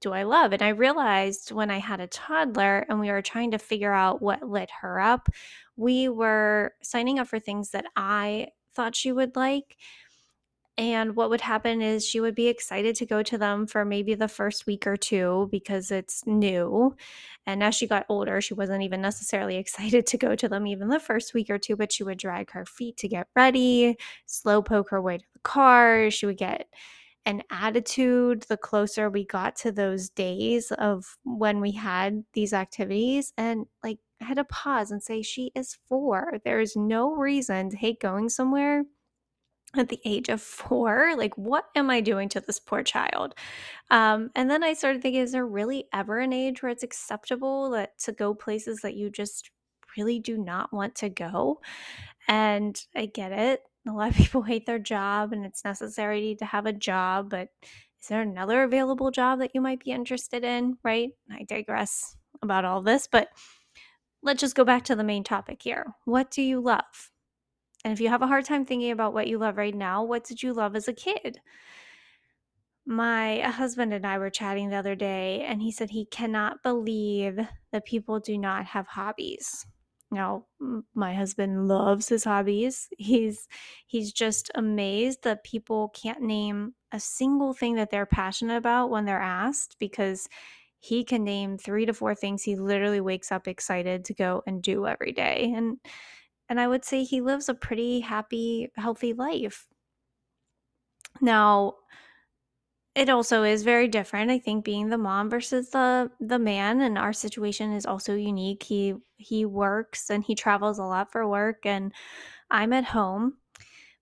do 0.00 0.12
I 0.12 0.24
love? 0.24 0.52
And 0.52 0.62
I 0.62 0.68
realized 0.68 1.52
when 1.52 1.70
I 1.70 1.78
had 1.78 2.00
a 2.00 2.06
toddler 2.06 2.84
and 2.88 3.00
we 3.00 3.10
were 3.10 3.22
trying 3.22 3.52
to 3.52 3.58
figure 3.58 3.92
out 3.92 4.20
what 4.20 4.42
lit 4.42 4.70
her 4.80 5.00
up, 5.00 5.28
we 5.76 6.08
were 6.08 6.72
signing 6.82 7.18
up 7.18 7.28
for 7.28 7.38
things 7.38 7.70
that 7.70 7.86
I 7.96 8.48
thought 8.74 8.96
she 8.96 9.12
would 9.12 9.36
like. 9.36 9.76
And 10.78 11.14
what 11.16 11.28
would 11.28 11.42
happen 11.42 11.82
is 11.82 12.06
she 12.06 12.20
would 12.20 12.34
be 12.34 12.48
excited 12.48 12.96
to 12.96 13.06
go 13.06 13.22
to 13.22 13.36
them 13.36 13.66
for 13.66 13.84
maybe 13.84 14.14
the 14.14 14.28
first 14.28 14.66
week 14.66 14.86
or 14.86 14.96
two 14.96 15.48
because 15.50 15.90
it's 15.90 16.26
new. 16.26 16.96
And 17.46 17.62
as 17.62 17.74
she 17.74 17.86
got 17.86 18.06
older, 18.08 18.40
she 18.40 18.54
wasn't 18.54 18.82
even 18.82 19.02
necessarily 19.02 19.56
excited 19.58 20.06
to 20.06 20.16
go 20.16 20.34
to 20.34 20.48
them 20.48 20.66
even 20.66 20.88
the 20.88 21.00
first 21.00 21.34
week 21.34 21.50
or 21.50 21.58
two, 21.58 21.76
but 21.76 21.92
she 21.92 22.04
would 22.04 22.18
drag 22.18 22.50
her 22.52 22.64
feet 22.64 22.96
to 22.98 23.08
get 23.08 23.28
ready, 23.36 23.96
slow 24.26 24.62
poke 24.62 24.90
her 24.90 25.02
way 25.02 25.18
to 25.18 25.24
the 25.34 25.40
car. 25.40 26.10
She 26.10 26.24
would 26.24 26.38
get 26.38 26.68
an 27.26 27.42
attitude 27.50 28.42
the 28.48 28.56
closer 28.56 29.08
we 29.10 29.24
got 29.24 29.54
to 29.56 29.72
those 29.72 30.08
days 30.08 30.72
of 30.72 31.18
when 31.24 31.60
we 31.60 31.72
had 31.72 32.24
these 32.32 32.52
activities. 32.54 33.32
And 33.36 33.66
like, 33.84 33.98
I 34.20 34.24
had 34.24 34.38
to 34.38 34.44
pause 34.44 34.90
and 34.90 35.02
say, 35.02 35.22
she 35.22 35.52
is 35.54 35.78
four. 35.86 36.38
There 36.44 36.60
is 36.60 36.76
no 36.76 37.14
reason 37.14 37.70
to 37.70 37.76
hate 37.76 38.00
going 38.00 38.28
somewhere 38.28 38.84
at 39.76 39.88
the 39.88 40.00
age 40.04 40.28
of 40.28 40.40
four. 40.40 41.14
Like, 41.16 41.36
what 41.36 41.66
am 41.74 41.90
I 41.90 42.00
doing 42.00 42.28
to 42.30 42.40
this 42.40 42.60
poor 42.60 42.82
child? 42.82 43.34
Um, 43.90 44.30
and 44.34 44.50
then 44.50 44.62
I 44.62 44.74
started 44.74 45.02
thinking, 45.02 45.22
is 45.22 45.32
there 45.32 45.46
really 45.46 45.84
ever 45.92 46.18
an 46.18 46.32
age 46.32 46.62
where 46.62 46.70
it's 46.70 46.82
acceptable 46.82 47.70
that 47.70 47.98
to 48.00 48.12
go 48.12 48.34
places 48.34 48.80
that 48.82 48.94
you 48.94 49.10
just 49.10 49.50
really 49.96 50.18
do 50.18 50.36
not 50.36 50.72
want 50.72 50.94
to 50.96 51.08
go? 51.08 51.60
And 52.28 52.78
I 52.94 53.06
get 53.06 53.32
it. 53.32 53.62
A 53.88 53.92
lot 53.92 54.10
of 54.10 54.16
people 54.16 54.42
hate 54.42 54.66
their 54.66 54.78
job 54.78 55.32
and 55.32 55.46
it's 55.46 55.64
necessary 55.64 56.36
to 56.38 56.44
have 56.44 56.66
a 56.66 56.72
job, 56.72 57.30
but 57.30 57.48
is 58.02 58.08
there 58.08 58.22
another 58.22 58.64
available 58.64 59.10
job 59.10 59.38
that 59.38 59.52
you 59.54 59.60
might 59.60 59.84
be 59.84 59.92
interested 59.92 60.44
in? 60.44 60.76
Right? 60.82 61.10
I 61.30 61.44
digress 61.44 62.16
about 62.42 62.64
all 62.64 62.82
this, 62.82 63.06
but 63.10 63.28
let's 64.22 64.40
just 64.40 64.56
go 64.56 64.64
back 64.64 64.84
to 64.84 64.96
the 64.96 65.04
main 65.04 65.24
topic 65.24 65.62
here. 65.62 65.94
What 66.04 66.30
do 66.30 66.42
you 66.42 66.60
love? 66.60 67.11
And 67.84 67.92
if 67.92 68.00
you 68.00 68.08
have 68.08 68.22
a 68.22 68.26
hard 68.26 68.44
time 68.44 68.64
thinking 68.64 68.90
about 68.90 69.12
what 69.12 69.26
you 69.26 69.38
love 69.38 69.56
right 69.56 69.74
now, 69.74 70.04
what 70.04 70.24
did 70.24 70.42
you 70.42 70.52
love 70.52 70.76
as 70.76 70.88
a 70.88 70.92
kid? 70.92 71.40
My 72.84 73.40
uh, 73.42 73.50
husband 73.50 73.94
and 73.94 74.06
I 74.06 74.18
were 74.18 74.30
chatting 74.30 74.70
the 74.70 74.76
other 74.76 74.94
day, 74.94 75.42
and 75.42 75.62
he 75.62 75.70
said 75.70 75.90
he 75.90 76.06
cannot 76.06 76.62
believe 76.62 77.38
that 77.70 77.84
people 77.84 78.18
do 78.18 78.36
not 78.36 78.66
have 78.66 78.86
hobbies. 78.88 79.66
Now, 80.10 80.46
my 80.94 81.14
husband 81.14 81.68
loves 81.68 82.08
his 82.08 82.24
hobbies. 82.24 82.88
He's 82.98 83.48
he's 83.86 84.12
just 84.12 84.50
amazed 84.54 85.22
that 85.22 85.44
people 85.44 85.88
can't 85.90 86.20
name 86.20 86.74
a 86.92 87.00
single 87.00 87.54
thing 87.54 87.76
that 87.76 87.90
they're 87.90 88.04
passionate 88.06 88.56
about 88.56 88.90
when 88.90 89.06
they're 89.06 89.18
asked 89.18 89.76
because 89.78 90.28
he 90.80 91.04
can 91.04 91.24
name 91.24 91.56
3 91.56 91.86
to 91.86 91.94
4 91.94 92.14
things 92.14 92.42
he 92.42 92.56
literally 92.56 93.00
wakes 93.00 93.32
up 93.32 93.48
excited 93.48 94.04
to 94.04 94.14
go 94.14 94.42
and 94.46 94.62
do 94.62 94.86
every 94.86 95.12
day. 95.12 95.52
And 95.56 95.78
and 96.52 96.60
I 96.60 96.68
would 96.68 96.84
say 96.84 97.02
he 97.02 97.22
lives 97.22 97.48
a 97.48 97.54
pretty 97.54 98.00
happy, 98.00 98.70
healthy 98.76 99.14
life. 99.14 99.68
Now, 101.18 101.76
it 102.94 103.08
also 103.08 103.42
is 103.42 103.62
very 103.62 103.88
different 103.88 104.30
i 104.30 104.38
think 104.38 104.66
being 104.66 104.90
the 104.90 104.98
mom 104.98 105.30
versus 105.30 105.70
the 105.70 106.10
the 106.20 106.38
man 106.38 106.82
and 106.82 106.98
our 106.98 107.14
situation 107.14 107.72
is 107.72 107.86
also 107.86 108.14
unique 108.14 108.62
he 108.62 108.92
he 109.16 109.46
works 109.46 110.10
and 110.10 110.22
he 110.22 110.34
travels 110.34 110.78
a 110.78 110.84
lot 110.84 111.10
for 111.10 111.26
work 111.26 111.64
and 111.64 111.90
i'm 112.50 112.74
at 112.74 112.84
home 112.84 113.38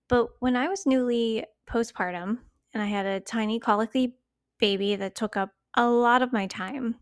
but 0.09 0.27
when 0.41 0.57
i 0.57 0.67
was 0.67 0.85
newly 0.85 1.45
postpartum 1.69 2.37
and 2.73 2.83
i 2.83 2.85
had 2.85 3.05
a 3.05 3.21
tiny 3.21 3.61
colicky 3.61 4.17
baby 4.59 4.97
that 4.97 5.15
took 5.15 5.37
up 5.37 5.51
a 5.77 5.87
lot 5.87 6.21
of 6.21 6.33
my 6.33 6.47
time 6.47 6.93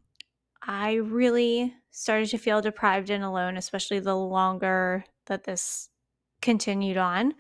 i 0.61 0.93
really 0.93 1.73
started 1.89 2.29
to 2.29 2.37
feel 2.37 2.61
deprived 2.61 3.09
and 3.09 3.23
alone 3.23 3.57
especially 3.57 3.99
the 3.99 4.15
longer 4.15 5.03
that 5.29 5.45
this 5.45 5.89
continued 6.41 6.97
on 6.97 7.33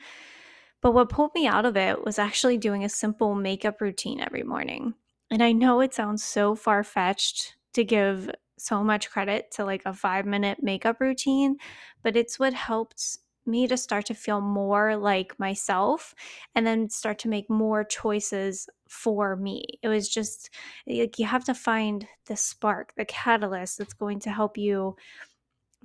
but 0.81 0.93
what 0.93 1.09
pulled 1.09 1.31
me 1.35 1.45
out 1.47 1.65
of 1.65 1.75
it 1.75 2.03
was 2.03 2.17
actually 2.17 2.57
doing 2.57 2.83
a 2.83 2.89
simple 2.89 3.35
makeup 3.35 3.81
routine 3.81 4.21
every 4.21 4.43
morning. 4.43 4.93
And 5.29 5.43
I 5.43 5.51
know 5.51 5.81
it 5.81 5.93
sounds 5.93 6.23
so 6.23 6.55
far 6.55 6.83
fetched 6.83 7.55
to 7.73 7.83
give 7.83 8.29
so 8.57 8.83
much 8.83 9.09
credit 9.09 9.51
to 9.51 9.65
like 9.65 9.83
a 9.85 9.93
five 9.93 10.25
minute 10.25 10.63
makeup 10.63 10.99
routine, 10.99 11.57
but 12.01 12.15
it's 12.15 12.39
what 12.39 12.53
helped 12.53 13.19
me 13.45 13.67
to 13.67 13.77
start 13.77 14.05
to 14.05 14.13
feel 14.13 14.41
more 14.41 14.95
like 14.95 15.37
myself 15.39 16.13
and 16.55 16.67
then 16.67 16.89
start 16.89 17.17
to 17.19 17.27
make 17.27 17.49
more 17.49 17.83
choices 17.83 18.69
for 18.87 19.35
me. 19.35 19.65
It 19.81 19.87
was 19.87 20.07
just 20.07 20.49
like 20.87 21.19
you 21.19 21.25
have 21.25 21.45
to 21.45 21.53
find 21.53 22.07
the 22.27 22.35
spark, 22.35 22.93
the 22.95 23.05
catalyst 23.05 23.77
that's 23.77 23.93
going 23.93 24.19
to 24.21 24.29
help 24.29 24.57
you 24.57 24.95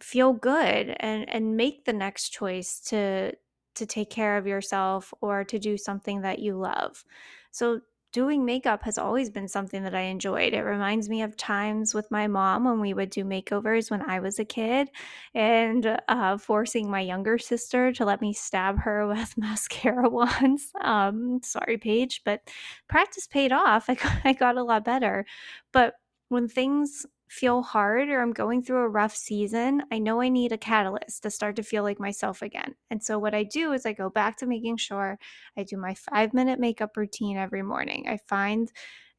feel 0.00 0.33
good 0.33 0.96
and 1.00 1.28
and 1.28 1.57
make 1.57 1.85
the 1.85 1.92
next 1.92 2.30
choice 2.30 2.80
to 2.80 3.33
to 3.74 3.87
take 3.87 4.11
care 4.11 4.37
of 4.37 4.46
yourself 4.46 5.12
or 5.20 5.44
to 5.44 5.59
do 5.59 5.76
something 5.76 6.22
that 6.22 6.38
you 6.38 6.57
love. 6.57 7.04
So, 7.50 7.80
doing 8.12 8.44
makeup 8.44 8.85
has 8.85 8.96
always 8.96 9.28
been 9.28 9.48
something 9.48 9.83
that 9.83 9.94
I 9.94 10.02
enjoyed. 10.02 10.52
It 10.54 10.62
reminds 10.62 11.09
me 11.09 11.22
of 11.22 11.37
times 11.37 11.94
with 11.94 12.09
my 12.12 12.28
mom 12.28 12.64
when 12.64 12.78
we 12.80 12.94
would 12.94 13.11
do 13.11 13.24
makeovers 13.24 13.90
when 13.90 14.02
I 14.09 14.20
was 14.20 14.38
a 14.38 14.44
kid 14.44 14.88
and 15.35 15.98
uh, 16.07 16.38
forcing 16.38 16.88
my 16.88 17.00
younger 17.00 17.38
sister 17.38 17.92
to 17.92 18.04
let 18.04 18.20
me 18.20 18.33
stab 18.33 18.78
her 18.78 19.07
with 19.09 19.37
mascara 19.37 20.09
once. 20.09 20.70
Um, 20.80 21.40
sorry, 21.42 21.76
Paige, 21.76 22.22
but 22.24 22.40
practice 22.88 23.26
paid 23.26 23.50
off. 23.52 23.90
I 23.90 23.94
got, 23.94 24.12
I 24.24 24.33
got 24.33 24.57
a 24.57 24.62
lot 24.62 24.85
better. 24.85 25.26
But 25.72 25.94
when 26.28 26.46
things 26.48 27.07
feel 27.35 27.62
hard 27.62 28.09
or 28.09 28.20
I'm 28.20 28.33
going 28.33 28.62
through 28.62 28.83
a 28.83 28.88
rough 28.88 29.14
season, 29.16 29.83
I 29.90 29.99
know 29.99 30.20
I 30.20 30.29
need 30.29 30.53
a 30.53 30.59
catalyst 30.59 31.23
to 31.25 31.31
start 31.31 31.57
to 31.57 31.62
feel 31.62 31.83
like 31.83 31.99
myself 32.01 32.42
again. 32.42 32.75
And 32.90 33.03
so, 33.03 33.18
what 33.18 33.35
I 33.35 33.44
do 33.44 33.73
is 33.73 33.85
I 33.87 33.92
go 33.92 34.09
back 34.11 34.37
to 34.38 34.47
making 34.47 34.77
sure 34.79 35.18
I 35.57 35.64
do 35.64 35.77
my 35.77 35.94
five 35.94 36.33
minute 36.35 36.61
makeup 36.61 36.97
routine 36.97 37.37
every 37.37 37.62
morning. 37.62 38.07
I 38.09 38.18
find 38.29 38.70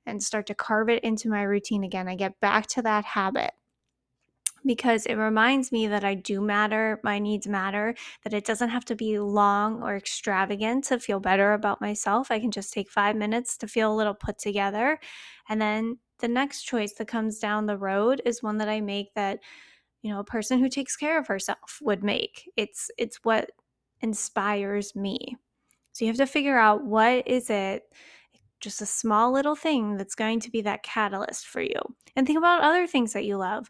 and 0.06 0.22
start 0.24 0.48
to 0.48 0.56
carve 0.56 0.90
it 0.90 1.04
into 1.04 1.30
my 1.30 1.44
routine 1.44 1.84
again. 1.84 2.08
I 2.08 2.16
get 2.16 2.40
back 2.40 2.68
to 2.68 2.82
that 2.84 3.06
habit 3.06 3.52
because 4.66 5.06
it 5.06 5.16
reminds 5.16 5.72
me 5.72 5.88
that 5.88 6.04
I 6.04 6.16
do 6.16 6.42
matter, 6.42 7.00
my 7.04 7.20
needs 7.20 7.48
matter, 7.48 7.96
that 8.24 8.34
it 8.34 8.46
doesn't 8.46 8.70
have 8.70 8.86
to 8.86 8.96
be 8.96 9.20
long 9.20 9.84
or 9.84 9.96
extravagant 9.96 10.86
to 10.86 11.00
feel 11.00 11.20
better 11.20 11.54
about 11.54 11.82
myself. 11.82 12.32
I 12.32 12.40
can 12.40 12.52
just 12.52 12.74
take 12.74 12.90
five 12.90 13.16
minutes 13.16 13.58
to 13.58 13.68
feel 13.68 13.94
a 13.94 13.96
little 13.96 14.16
put 14.16 14.40
together. 14.40 15.00
And 15.48 15.62
then 15.62 16.00
the 16.20 16.28
next 16.28 16.64
choice 16.64 16.94
that 16.94 17.08
comes 17.08 17.40
down 17.40 17.66
the 17.66 17.78
road 17.78 18.22
is 18.26 18.44
one 18.44 18.58
that 18.60 18.70
I 18.70 18.82
make 18.82 19.14
that 19.16 19.40
you 20.02 20.12
know 20.12 20.20
a 20.20 20.24
person 20.26 20.60
who 20.60 20.70
takes 20.70 20.96
care 20.96 21.20
of 21.20 21.28
herself 21.28 21.80
would 21.82 22.04
make. 22.04 22.50
It's 22.58 22.92
it's 22.98 23.18
what 23.24 23.52
inspires 24.02 24.96
me. 24.96 25.38
So 25.94 26.06
you 26.06 26.10
have 26.10 26.18
to 26.18 26.28
figure 26.28 26.58
out 26.58 26.86
what 26.86 27.28
is 27.28 27.50
it 27.50 27.84
just 28.60 28.82
a 28.82 28.86
small 28.86 29.32
little 29.32 29.56
thing 29.56 29.98
that's 29.98 30.16
going 30.16 30.40
to 30.42 30.52
be 30.52 30.62
that 30.62 30.84
catalyst 30.84 31.48
for 31.48 31.62
you. 31.62 31.80
And 32.16 32.26
think 32.26 32.38
about 32.38 32.62
other 32.62 32.88
things 32.88 33.14
that 33.14 33.26
you 33.26 33.38
love. 33.38 33.70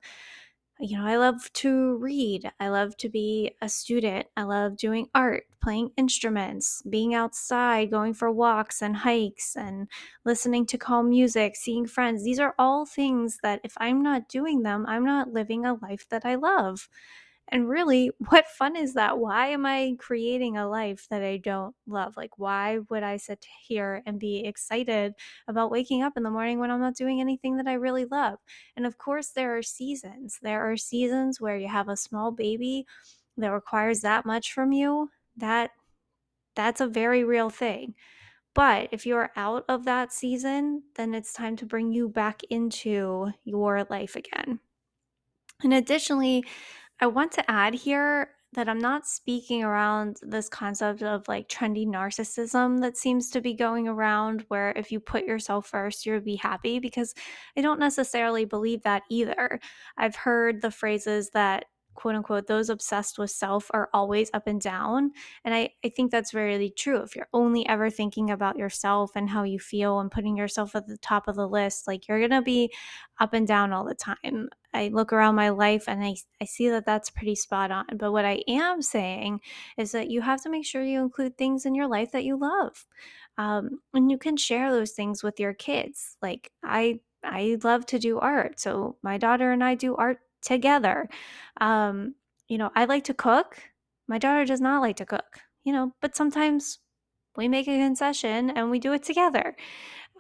You 0.80 0.98
know, 0.98 1.06
I 1.06 1.16
love 1.16 1.52
to 1.54 1.96
read. 1.98 2.52
I 2.60 2.68
love 2.68 2.98
to 2.98 3.10
be 3.10 3.52
a 3.62 3.70
student. 3.70 4.28
I 4.36 4.44
love 4.44 4.76
doing 4.76 5.08
art, 5.16 5.46
playing 5.62 5.92
instruments, 5.96 6.82
being 6.90 7.14
outside, 7.14 7.90
going 7.90 8.14
for 8.14 8.30
walks 8.30 8.82
and 8.82 8.98
hikes, 8.98 9.56
and 9.56 9.88
listening 10.26 10.66
to 10.68 10.78
calm 10.78 11.10
music, 11.10 11.56
seeing 11.56 11.88
friends. 11.88 12.24
These 12.26 12.40
are 12.40 12.56
all 12.60 12.86
things 12.86 13.40
that 13.42 13.62
if 13.64 13.74
I'm 13.78 14.02
not 14.02 14.28
doing 14.28 14.64
them, 14.64 14.86
I'm 14.86 15.06
not 15.06 15.32
living 15.32 15.66
a 15.66 15.76
life 15.76 16.08
that 16.10 16.26
I 16.26 16.36
love. 16.36 16.90
And 17.50 17.70
really, 17.70 18.12
what 18.30 18.48
fun 18.48 18.76
is 18.76 18.94
that? 18.96 19.20
Why 19.20 19.48
am 19.48 19.66
I 19.66 19.96
creating 20.00 20.58
a 20.58 20.68
life 20.68 21.08
that 21.10 21.24
I 21.24 21.38
don't 21.38 21.76
love? 21.88 22.18
Like, 22.18 22.38
why 22.38 22.80
would 22.90 23.04
I 23.04 23.18
sit 23.18 23.46
here 23.68 24.02
and 24.06 24.20
be 24.20 24.46
excited 24.46 25.14
about 25.48 25.72
waking 25.72 26.04
up 26.04 26.18
in 26.18 26.24
the 26.24 26.32
morning 26.32 26.60
when 26.60 26.72
I'm 26.72 26.82
not 26.82 26.96
doing 26.96 27.22
anything 27.22 27.58
that 27.58 27.68
I 27.68 27.74
really 27.74 28.06
love? 28.06 28.40
And 28.76 28.86
of 28.86 28.98
course, 28.98 29.30
there 29.30 29.58
are 29.58 29.64
seasons. 29.64 30.40
There 30.42 30.70
are 30.70 30.78
seasons 30.78 31.40
where 31.40 31.58
you 31.58 31.68
have 31.68 31.90
a 31.90 31.98
small 31.98 32.32
baby 32.32 32.86
that 33.38 33.52
requires 33.52 34.02
that 34.02 34.26
much 34.26 34.54
from 34.54 34.72
you. 34.72 35.12
That 35.38 35.72
that's 36.56 36.82
a 36.82 36.88
very 36.88 37.24
real 37.24 37.50
thing. 37.50 37.96
But 38.54 38.90
if 38.92 39.06
you're 39.06 39.32
out 39.36 39.66
of 39.68 39.86
that 39.86 40.14
season, 40.14 40.84
then 40.96 41.14
it's 41.14 41.34
time 41.34 41.58
to 41.58 41.66
bring 41.66 41.92
you 41.92 42.10
back 42.10 42.42
into 42.50 43.32
your 43.44 43.86
life 43.90 44.16
again. 44.16 44.60
And 45.64 45.74
additionally, 45.74 46.46
I 47.00 47.08
want 47.08 47.32
to 47.34 47.52
add 47.52 47.74
here 47.74 48.30
that 48.54 48.70
I'm 48.70 48.80
not 48.80 49.06
speaking 49.06 49.64
around 49.64 50.18
this 50.22 50.48
concept 50.48 51.04
of 51.04 51.28
like 51.28 51.50
trendy 51.50 51.86
narcissism 51.86 52.80
that 52.82 52.98
seems 52.98 53.30
to 53.32 53.42
be 53.42 53.54
going 53.54 53.88
around, 53.88 54.46
where 54.48 54.72
if 54.78 54.92
you 54.92 55.00
put 55.02 55.26
yourself 55.26 55.68
first, 55.68 56.06
you'll 56.06 56.22
be 56.22 56.38
happy, 56.38 56.80
because 56.80 57.14
I 57.58 57.62
don't 57.62 57.80
necessarily 57.82 58.46
believe 58.46 58.82
that 58.84 59.04
either. 59.10 59.60
I've 59.98 60.16
heard 60.16 60.62
the 60.62 60.72
phrases 60.72 61.32
that 61.32 61.66
quote 61.96 62.16
unquote 62.16 62.48
those 62.48 62.70
obsessed 62.70 63.18
with 63.18 63.32
self 63.32 63.72
are 63.74 63.90
always 63.94 64.30
up 64.34 64.48
and 64.48 64.60
down 64.62 65.12
and 65.46 65.56
I, 65.56 65.70
I 65.84 65.90
think 65.90 66.12
that's 66.12 66.34
really 66.34 66.70
true 66.70 67.02
if 67.02 67.16
you're 67.16 67.30
only 67.34 67.66
ever 67.70 67.90
thinking 67.90 68.30
about 68.32 68.58
yourself 68.58 69.12
and 69.16 69.30
how 69.30 69.44
you 69.44 69.60
feel 69.60 70.00
and 70.02 70.12
putting 70.12 70.36
yourself 70.36 70.76
at 70.76 70.88
the 70.88 70.98
top 70.98 71.28
of 71.30 71.36
the 71.38 71.48
list 71.48 71.88
like 71.88 72.08
you're 72.08 72.20
gonna 72.20 72.42
be 72.42 72.70
up 73.20 73.34
and 73.34 73.48
down 73.48 73.72
all 73.72 73.86
the 73.86 73.96
time 73.96 74.50
i 74.76 74.90
look 74.90 75.12
around 75.14 75.36
my 75.36 75.50
life 75.50 75.86
and 75.88 76.04
i, 76.04 76.16
I 76.42 76.46
see 76.46 76.70
that 76.70 76.86
that's 76.86 77.10
pretty 77.10 77.36
spot 77.36 77.72
on 77.72 77.86
but 77.98 78.12
what 78.12 78.26
i 78.26 78.44
am 78.48 78.82
saying 78.82 79.42
is 79.78 79.92
that 79.94 80.10
you 80.10 80.22
have 80.22 80.42
to 80.44 80.50
make 80.50 80.66
sure 80.66 80.84
you 80.84 81.02
include 81.02 81.38
things 81.38 81.66
in 81.66 81.76
your 81.76 81.88
life 81.88 82.12
that 82.12 82.26
you 82.26 82.38
love 82.38 82.86
um, 83.38 83.82
and 83.94 84.10
you 84.10 84.18
can 84.18 84.38
share 84.38 84.72
those 84.72 84.92
things 84.92 85.24
with 85.24 85.40
your 85.40 85.54
kids 85.54 86.18
like 86.22 86.52
i 86.64 87.00
I 87.26 87.58
love 87.64 87.86
to 87.88 88.00
do 88.00 88.20
art. 88.20 88.60
So 88.60 88.98
my 89.02 89.18
daughter 89.18 89.52
and 89.52 89.64
I 89.64 89.76
do 89.76 89.96
art 89.96 90.20
together. 90.42 91.10
Um, 91.60 92.16
you 92.48 92.58
know, 92.58 92.72
I 92.76 92.86
like 92.86 93.04
to 93.06 93.14
cook. 93.14 93.58
My 94.08 94.18
daughter 94.18 94.46
does 94.46 94.62
not 94.62 94.82
like 94.82 94.98
to 94.98 95.06
cook, 95.06 95.40
you 95.64 95.74
know, 95.74 95.94
but 96.02 96.16
sometimes 96.16 96.80
we 97.36 97.48
make 97.48 97.68
a 97.68 97.78
concession 97.78 98.52
and 98.52 98.70
we 98.70 98.80
do 98.80 98.94
it 98.94 99.04
together. 99.04 99.56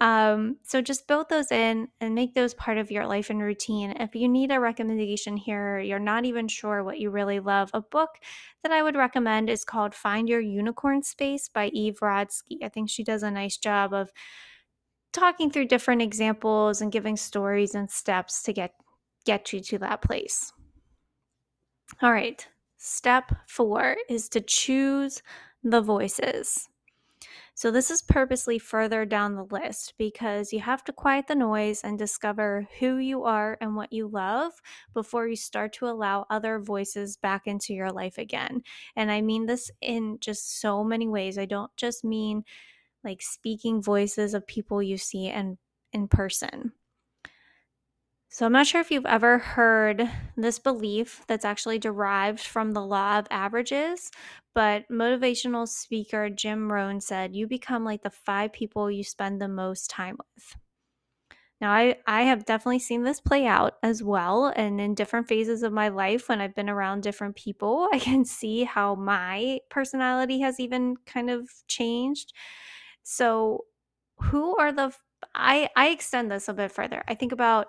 Um, 0.01 0.57
so 0.63 0.81
just 0.81 1.07
build 1.07 1.29
those 1.29 1.51
in 1.51 1.87
and 2.01 2.13
make 2.13 2.33
those 2.33 2.53
part 2.53 2.77
of 2.77 2.91
your 2.91 3.07
life 3.07 3.29
and 3.29 3.41
routine. 3.41 3.91
If 3.91 4.13
you 4.13 4.27
need 4.27 4.51
a 4.51 4.59
recommendation 4.59 5.37
here, 5.37 5.79
you're 5.79 5.99
not 5.99 6.25
even 6.25 6.49
sure 6.49 6.83
what 6.83 6.99
you 6.99 7.09
really 7.09 7.39
love, 7.39 7.71
a 7.73 7.81
book 7.81 8.09
that 8.61 8.73
I 8.73 8.83
would 8.83 8.97
recommend 8.97 9.49
is 9.49 9.63
called 9.63 9.95
Find 9.95 10.27
Your 10.27 10.41
Unicorn 10.41 11.01
Space 11.01 11.47
by 11.47 11.67
Eve 11.67 11.99
Rodsky. 12.01 12.57
I 12.61 12.69
think 12.69 12.89
she 12.89 13.03
does 13.05 13.23
a 13.23 13.31
nice 13.31 13.57
job 13.57 13.93
of 13.93 14.11
talking 15.13 15.49
through 15.49 15.67
different 15.67 16.01
examples 16.01 16.81
and 16.81 16.91
giving 16.91 17.15
stories 17.15 17.73
and 17.73 17.89
steps 17.89 18.43
to 18.43 18.53
get 18.53 18.73
get 19.23 19.53
you 19.53 19.59
to 19.59 19.79
that 19.79 20.01
place. 20.01 20.51
All 22.01 22.11
right, 22.11 22.45
step 22.77 23.31
four 23.47 23.95
is 24.09 24.27
to 24.29 24.41
choose 24.41 25.23
the 25.63 25.81
voices. 25.81 26.67
So, 27.57 27.71
this 27.71 27.89
is 27.89 28.01
purposely 28.01 28.59
further 28.59 29.05
down 29.05 29.35
the 29.35 29.45
list 29.45 29.93
because 29.97 30.51
you 30.51 30.59
have 30.59 30.83
to 30.83 30.93
quiet 30.93 31.27
the 31.27 31.35
noise 31.35 31.81
and 31.85 31.97
discover 31.97 32.67
who 32.79 32.97
you 32.97 33.23
are 33.23 33.57
and 33.61 33.77
what 33.77 33.93
you 33.93 34.09
love 34.09 34.51
before 34.93 35.25
you 35.25 35.37
start 35.37 35.71
to 35.73 35.87
allow 35.87 36.25
other 36.29 36.59
voices 36.59 37.15
back 37.15 37.47
into 37.47 37.73
your 37.73 37.91
life 37.91 38.17
again. 38.17 38.61
And 38.97 39.09
I 39.09 39.21
mean 39.21 39.45
this 39.45 39.71
in 39.81 40.17
just 40.19 40.59
so 40.59 40.83
many 40.83 41.07
ways. 41.07 41.37
I 41.37 41.45
don't 41.45 41.71
just 41.77 42.03
mean 42.03 42.43
like 43.05 43.21
speaking 43.21 43.81
voices 43.81 44.33
of 44.33 44.45
people 44.45 44.83
you 44.83 44.97
see 44.97 45.27
in, 45.27 45.57
in 45.93 46.09
person. 46.09 46.73
So, 48.35 48.45
I'm 48.45 48.51
not 48.51 48.67
sure 48.67 48.81
if 48.81 48.91
you've 48.91 49.05
ever 49.05 49.37
heard 49.37 50.11
this 50.35 50.59
belief 50.59 51.23
that's 51.25 51.45
actually 51.45 51.79
derived 51.79 52.41
from 52.41 52.73
the 52.73 52.85
law 52.85 53.17
of 53.17 53.27
averages, 53.31 54.11
but 54.53 54.83
motivational 54.91 55.65
speaker 55.65 56.29
Jim 56.29 56.69
Rohn 56.69 56.99
said, 56.99 57.33
You 57.33 57.47
become 57.47 57.85
like 57.85 58.03
the 58.03 58.09
five 58.09 58.51
people 58.51 58.91
you 58.91 59.05
spend 59.05 59.39
the 59.39 59.47
most 59.47 59.89
time 59.89 60.17
with. 60.35 60.57
Now, 61.61 61.71
I, 61.71 61.95
I 62.05 62.23
have 62.23 62.43
definitely 62.43 62.79
seen 62.79 63.03
this 63.03 63.21
play 63.21 63.45
out 63.45 63.75
as 63.81 64.03
well. 64.03 64.51
And 64.53 64.81
in 64.81 64.95
different 64.95 65.29
phases 65.29 65.63
of 65.63 65.71
my 65.71 65.87
life, 65.87 66.27
when 66.27 66.41
I've 66.41 66.55
been 66.55 66.69
around 66.69 67.03
different 67.03 67.37
people, 67.37 67.87
I 67.93 67.99
can 67.99 68.25
see 68.25 68.65
how 68.65 68.95
my 68.95 69.61
personality 69.69 70.41
has 70.41 70.59
even 70.59 70.97
kind 71.05 71.29
of 71.29 71.49
changed. 71.69 72.33
So, 73.03 73.63
who 74.17 74.57
are 74.57 74.73
the, 74.73 74.91
I, 75.33 75.69
I 75.77 75.87
extend 75.87 76.29
this 76.29 76.49
a 76.49 76.53
bit 76.53 76.73
further. 76.73 77.01
I 77.07 77.15
think 77.15 77.31
about 77.31 77.67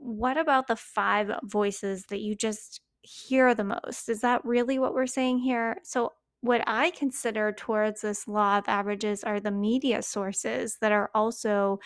what 0.00 0.36
about 0.38 0.66
the 0.66 0.76
five 0.76 1.30
voices 1.44 2.06
that 2.06 2.20
you 2.20 2.34
just 2.34 2.80
hear 3.02 3.54
the 3.54 3.64
most? 3.64 4.08
Is 4.08 4.20
that 4.22 4.44
really 4.44 4.78
what 4.78 4.94
we're 4.94 5.06
saying 5.06 5.38
here? 5.40 5.78
So, 5.84 6.12
what 6.42 6.64
I 6.66 6.90
consider 6.90 7.52
towards 7.52 8.00
this 8.00 8.26
law 8.26 8.56
of 8.58 8.64
averages 8.66 9.22
are 9.24 9.40
the 9.40 9.50
media 9.50 10.00
sources 10.02 10.78
that 10.80 10.90
are 10.90 11.10
also 11.14 11.80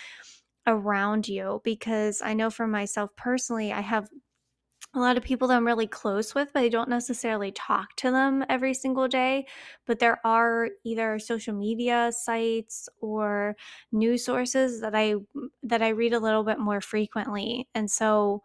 around 0.66 1.28
you. 1.28 1.60
Because 1.64 2.22
I 2.22 2.34
know 2.34 2.50
for 2.50 2.66
myself 2.66 3.10
personally, 3.16 3.72
I 3.72 3.80
have 3.80 4.08
a 4.94 5.00
lot 5.00 5.16
of 5.16 5.24
people 5.24 5.48
that 5.48 5.56
I'm 5.56 5.66
really 5.66 5.86
close 5.88 6.34
with, 6.34 6.52
but 6.52 6.62
I 6.62 6.68
don't 6.68 6.88
necessarily 6.88 7.50
talk 7.52 7.96
to 7.96 8.10
them 8.10 8.44
every 8.48 8.74
single 8.74 9.08
day. 9.08 9.46
But 9.86 9.98
there 9.98 10.20
are 10.24 10.70
either 10.84 11.18
social 11.18 11.54
media 11.54 12.12
sites 12.12 12.88
or 13.00 13.56
news 13.92 14.24
sources 14.24 14.80
that 14.80 14.94
I 14.94 15.16
that 15.64 15.82
I 15.82 15.88
read 15.88 16.12
a 16.12 16.20
little 16.20 16.44
bit 16.44 16.58
more 16.58 16.80
frequently. 16.80 17.68
And 17.74 17.90
so 17.90 18.42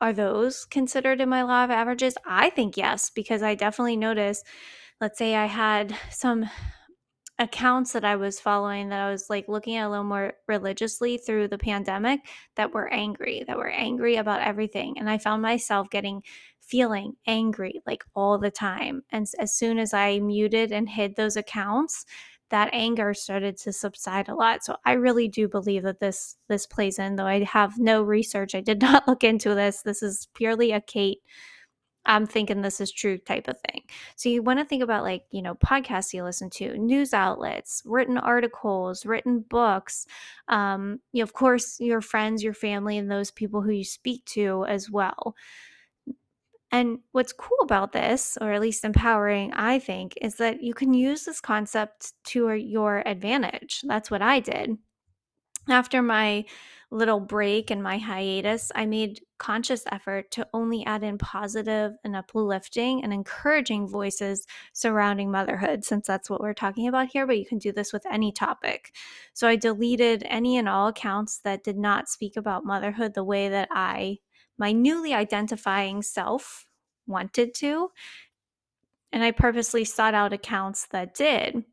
are 0.00 0.12
those 0.12 0.64
considered 0.66 1.20
in 1.20 1.28
my 1.28 1.42
law 1.42 1.64
of 1.64 1.70
averages? 1.70 2.16
I 2.26 2.50
think 2.50 2.76
yes, 2.76 3.10
because 3.10 3.42
I 3.42 3.54
definitely 3.54 3.96
notice, 3.96 4.42
let's 5.00 5.18
say 5.18 5.34
I 5.34 5.46
had 5.46 5.96
some 6.10 6.46
accounts 7.38 7.92
that 7.92 8.04
I 8.04 8.16
was 8.16 8.40
following 8.40 8.88
that 8.88 9.00
I 9.00 9.10
was 9.10 9.28
like 9.28 9.46
looking 9.46 9.76
at 9.76 9.86
a 9.86 9.90
little 9.90 10.04
more 10.04 10.34
religiously 10.48 11.18
through 11.18 11.48
the 11.48 11.58
pandemic 11.58 12.20
that 12.56 12.72
were 12.72 12.88
angry, 12.88 13.44
that 13.46 13.58
were 13.58 13.68
angry 13.68 14.16
about 14.16 14.40
everything. 14.40 14.98
And 14.98 15.10
I 15.10 15.18
found 15.18 15.42
myself 15.42 15.90
getting 15.90 16.22
feeling 16.60 17.12
angry 17.26 17.82
like 17.86 18.04
all 18.14 18.38
the 18.38 18.50
time. 18.50 19.02
And 19.10 19.26
as 19.38 19.54
soon 19.54 19.78
as 19.78 19.92
I 19.92 20.18
muted 20.18 20.72
and 20.72 20.88
hid 20.88 21.16
those 21.16 21.36
accounts, 21.36 22.06
that 22.50 22.70
anger 22.72 23.12
started 23.12 23.56
to 23.58 23.72
subside 23.72 24.28
a 24.28 24.34
lot. 24.34 24.64
So 24.64 24.76
I 24.84 24.92
really 24.92 25.28
do 25.28 25.48
believe 25.48 25.82
that 25.82 26.00
this 26.00 26.36
this 26.48 26.66
plays 26.66 26.98
in 26.98 27.16
though 27.16 27.26
I 27.26 27.42
have 27.44 27.78
no 27.78 28.02
research. 28.02 28.54
I 28.54 28.60
did 28.60 28.80
not 28.82 29.06
look 29.06 29.24
into 29.24 29.54
this. 29.54 29.82
This 29.82 30.02
is 30.02 30.28
purely 30.34 30.72
a 30.72 30.80
Kate 30.80 31.18
I'm 32.06 32.26
thinking 32.26 32.62
this 32.62 32.80
is 32.80 32.90
true 32.90 33.18
type 33.18 33.48
of 33.48 33.56
thing. 33.68 33.82
So 34.14 34.28
you 34.28 34.42
want 34.42 34.58
to 34.60 34.64
think 34.64 34.82
about 34.82 35.02
like, 35.02 35.24
you 35.30 35.42
know, 35.42 35.54
podcasts 35.56 36.14
you 36.14 36.22
listen 36.22 36.50
to, 36.50 36.78
news 36.78 37.12
outlets, 37.12 37.82
written 37.84 38.16
articles, 38.16 39.04
written 39.04 39.40
books, 39.40 40.06
um, 40.48 41.00
you 41.12 41.20
know, 41.20 41.24
of 41.24 41.32
course, 41.32 41.78
your 41.80 42.00
friends, 42.00 42.42
your 42.42 42.54
family, 42.54 42.96
and 42.96 43.10
those 43.10 43.30
people 43.30 43.60
who 43.60 43.72
you 43.72 43.84
speak 43.84 44.24
to 44.26 44.64
as 44.66 44.88
well. 44.90 45.34
And 46.72 46.98
what's 47.12 47.32
cool 47.32 47.58
about 47.62 47.92
this, 47.92 48.36
or 48.40 48.52
at 48.52 48.60
least 48.60 48.84
empowering, 48.84 49.52
I 49.52 49.78
think, 49.78 50.14
is 50.20 50.36
that 50.36 50.62
you 50.62 50.74
can 50.74 50.94
use 50.94 51.24
this 51.24 51.40
concept 51.40 52.12
to 52.24 52.52
your 52.52 53.02
advantage. 53.06 53.82
That's 53.86 54.10
what 54.10 54.22
I 54.22 54.40
did 54.40 54.76
after 55.68 56.02
my 56.02 56.44
little 56.90 57.20
break 57.20 57.70
and 57.70 57.82
my 57.82 57.98
hiatus, 57.98 58.70
I 58.74 58.86
made 58.86 59.20
conscious 59.38 59.82
effort 59.90 60.30
to 60.32 60.46
only 60.54 60.86
add 60.86 61.02
in 61.02 61.18
positive 61.18 61.92
and 62.04 62.14
uplifting 62.14 63.02
and 63.02 63.12
encouraging 63.12 63.88
voices 63.88 64.46
surrounding 64.72 65.30
motherhood, 65.30 65.84
since 65.84 66.06
that's 66.06 66.30
what 66.30 66.40
we're 66.40 66.54
talking 66.54 66.86
about 66.86 67.08
here, 67.08 67.26
but 67.26 67.38
you 67.38 67.44
can 67.44 67.58
do 67.58 67.72
this 67.72 67.92
with 67.92 68.06
any 68.10 68.30
topic. 68.30 68.94
So 69.34 69.48
I 69.48 69.56
deleted 69.56 70.22
any 70.26 70.56
and 70.58 70.68
all 70.68 70.88
accounts 70.88 71.38
that 71.38 71.64
did 71.64 71.76
not 71.76 72.08
speak 72.08 72.36
about 72.36 72.64
motherhood 72.64 73.14
the 73.14 73.24
way 73.24 73.48
that 73.48 73.68
I, 73.72 74.18
my 74.56 74.72
newly 74.72 75.12
identifying 75.12 76.02
self, 76.02 76.66
wanted 77.06 77.54
to. 77.54 77.90
And 79.12 79.22
I 79.22 79.30
purposely 79.30 79.84
sought 79.84 80.14
out 80.14 80.32
accounts 80.32 80.86
that 80.88 81.14
did. 81.14 81.64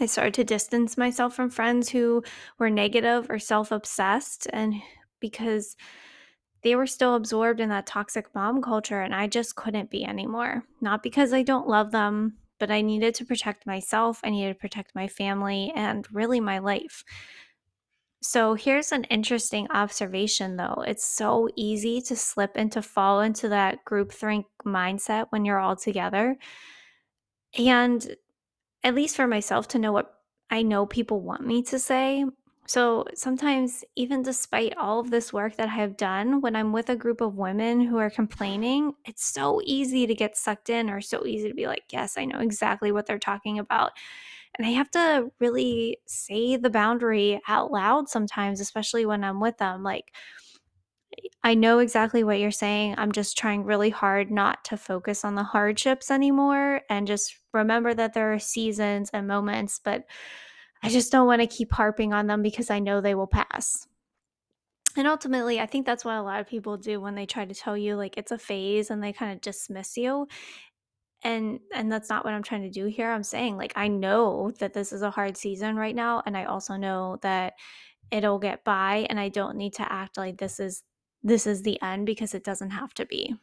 I 0.00 0.06
started 0.06 0.34
to 0.34 0.44
distance 0.44 0.96
myself 0.96 1.34
from 1.34 1.50
friends 1.50 1.88
who 1.88 2.22
were 2.58 2.70
negative 2.70 3.30
or 3.30 3.38
self 3.38 3.72
obsessed, 3.72 4.46
and 4.52 4.74
because 5.20 5.76
they 6.62 6.74
were 6.74 6.86
still 6.86 7.14
absorbed 7.14 7.60
in 7.60 7.68
that 7.68 7.86
toxic 7.86 8.26
mom 8.34 8.60
culture 8.60 9.00
and 9.00 9.14
I 9.14 9.28
just 9.28 9.54
couldn't 9.54 9.88
be 9.88 10.04
anymore. 10.04 10.64
Not 10.80 11.02
because 11.02 11.32
I 11.32 11.42
don't 11.42 11.68
love 11.68 11.92
them, 11.92 12.38
but 12.58 12.72
I 12.72 12.80
needed 12.80 13.14
to 13.16 13.24
protect 13.24 13.66
myself, 13.66 14.20
I 14.24 14.30
needed 14.30 14.54
to 14.54 14.58
protect 14.58 14.94
my 14.94 15.06
family 15.06 15.72
and 15.76 16.06
really 16.12 16.40
my 16.40 16.58
life. 16.58 17.04
So 18.22 18.54
here's 18.54 18.90
an 18.90 19.04
interesting 19.04 19.68
observation 19.70 20.56
though. 20.56 20.82
It's 20.84 21.06
so 21.06 21.48
easy 21.54 22.00
to 22.00 22.16
slip 22.16 22.56
into 22.56 22.82
fall 22.82 23.20
into 23.20 23.48
that 23.50 23.84
group 23.84 24.10
think 24.10 24.46
mindset 24.64 25.26
when 25.30 25.44
you're 25.44 25.60
all 25.60 25.76
together. 25.76 26.36
And 27.56 28.16
at 28.82 28.94
least 28.94 29.16
for 29.16 29.26
myself 29.26 29.68
to 29.68 29.78
know 29.78 29.92
what 29.92 30.12
I 30.50 30.62
know 30.62 30.86
people 30.86 31.20
want 31.20 31.46
me 31.46 31.62
to 31.64 31.78
say. 31.78 32.24
So 32.68 33.04
sometimes, 33.14 33.84
even 33.94 34.22
despite 34.22 34.76
all 34.76 34.98
of 34.98 35.10
this 35.10 35.32
work 35.32 35.56
that 35.56 35.68
I 35.68 35.74
have 35.74 35.96
done, 35.96 36.40
when 36.40 36.56
I'm 36.56 36.72
with 36.72 36.88
a 36.90 36.96
group 36.96 37.20
of 37.20 37.36
women 37.36 37.80
who 37.80 37.98
are 37.98 38.10
complaining, 38.10 38.94
it's 39.04 39.24
so 39.24 39.60
easy 39.64 40.06
to 40.06 40.14
get 40.14 40.36
sucked 40.36 40.68
in 40.68 40.90
or 40.90 41.00
so 41.00 41.24
easy 41.24 41.48
to 41.48 41.54
be 41.54 41.68
like, 41.68 41.84
yes, 41.90 42.18
I 42.18 42.24
know 42.24 42.40
exactly 42.40 42.90
what 42.90 43.06
they're 43.06 43.18
talking 43.20 43.60
about. 43.60 43.92
And 44.58 44.66
I 44.66 44.70
have 44.70 44.90
to 44.92 45.30
really 45.38 45.98
say 46.06 46.56
the 46.56 46.70
boundary 46.70 47.40
out 47.46 47.70
loud 47.70 48.08
sometimes, 48.08 48.60
especially 48.60 49.06
when 49.06 49.22
I'm 49.22 49.38
with 49.38 49.58
them. 49.58 49.84
Like, 49.84 50.12
I 51.42 51.54
know 51.54 51.78
exactly 51.78 52.24
what 52.24 52.40
you're 52.40 52.50
saying. 52.50 52.96
I'm 52.98 53.12
just 53.12 53.38
trying 53.38 53.64
really 53.64 53.90
hard 53.90 54.30
not 54.30 54.64
to 54.64 54.76
focus 54.76 55.24
on 55.24 55.34
the 55.34 55.44
hardships 55.44 56.10
anymore 56.10 56.82
and 56.90 57.06
just 57.06 57.36
remember 57.52 57.94
that 57.94 58.14
there 58.14 58.32
are 58.32 58.38
seasons 58.38 59.10
and 59.12 59.28
moments, 59.28 59.80
but 59.82 60.04
I 60.82 60.88
just 60.88 61.12
don't 61.12 61.26
want 61.26 61.40
to 61.42 61.46
keep 61.46 61.72
harping 61.72 62.12
on 62.12 62.26
them 62.26 62.42
because 62.42 62.70
I 62.70 62.80
know 62.80 63.00
they 63.00 63.14
will 63.14 63.26
pass. 63.26 63.86
And 64.96 65.06
ultimately, 65.06 65.60
I 65.60 65.66
think 65.66 65.84
that's 65.84 66.04
what 66.04 66.16
a 66.16 66.22
lot 66.22 66.40
of 66.40 66.46
people 66.46 66.76
do 66.78 67.00
when 67.00 67.14
they 67.14 67.26
try 67.26 67.44
to 67.44 67.54
tell 67.54 67.76
you 67.76 67.96
like 67.96 68.16
it's 68.16 68.32
a 68.32 68.38
phase 68.38 68.90
and 68.90 69.02
they 69.02 69.12
kind 69.12 69.32
of 69.32 69.40
dismiss 69.40 69.96
you. 69.96 70.26
And 71.22 71.60
and 71.74 71.90
that's 71.90 72.08
not 72.08 72.24
what 72.24 72.34
I'm 72.34 72.42
trying 72.42 72.62
to 72.62 72.70
do 72.70 72.86
here. 72.86 73.10
I'm 73.10 73.22
saying 73.22 73.56
like 73.56 73.72
I 73.76 73.88
know 73.88 74.52
that 74.58 74.74
this 74.74 74.92
is 74.92 75.02
a 75.02 75.10
hard 75.10 75.36
season 75.36 75.76
right 75.76 75.94
now 75.94 76.22
and 76.26 76.36
I 76.36 76.44
also 76.44 76.76
know 76.76 77.18
that 77.22 77.54
it'll 78.10 78.38
get 78.38 78.64
by 78.64 79.06
and 79.10 79.18
I 79.18 79.28
don't 79.28 79.56
need 79.56 79.74
to 79.74 79.92
act 79.92 80.16
like 80.16 80.38
this 80.38 80.60
is 80.60 80.82
this 81.26 81.46
is 81.46 81.62
the 81.62 81.80
end 81.82 82.06
because 82.06 82.34
it 82.34 82.44
doesn't 82.44 82.70
have 82.70 82.94
to 82.94 83.04
be. 83.04 83.34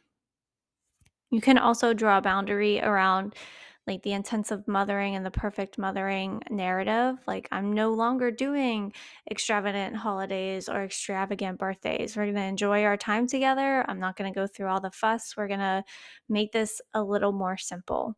You 1.30 1.42
can 1.42 1.58
also 1.58 1.92
draw 1.92 2.18
a 2.18 2.22
boundary 2.22 2.80
around 2.80 3.34
like 3.86 4.02
the 4.02 4.12
intensive 4.12 4.66
mothering 4.66 5.14
and 5.14 5.26
the 5.26 5.30
perfect 5.30 5.76
mothering 5.76 6.42
narrative. 6.48 7.16
Like, 7.26 7.46
I'm 7.52 7.74
no 7.74 7.92
longer 7.92 8.30
doing 8.30 8.94
extravagant 9.30 9.94
holidays 9.94 10.70
or 10.70 10.84
extravagant 10.84 11.58
birthdays. 11.58 12.16
We're 12.16 12.24
going 12.24 12.36
to 12.36 12.42
enjoy 12.44 12.84
our 12.84 12.96
time 12.96 13.26
together. 13.26 13.84
I'm 13.86 14.00
not 14.00 14.16
going 14.16 14.32
to 14.32 14.40
go 14.40 14.46
through 14.46 14.68
all 14.68 14.80
the 14.80 14.90
fuss. 14.90 15.34
We're 15.36 15.48
going 15.48 15.60
to 15.60 15.84
make 16.30 16.52
this 16.52 16.80
a 16.94 17.02
little 17.02 17.32
more 17.32 17.58
simple. 17.58 18.16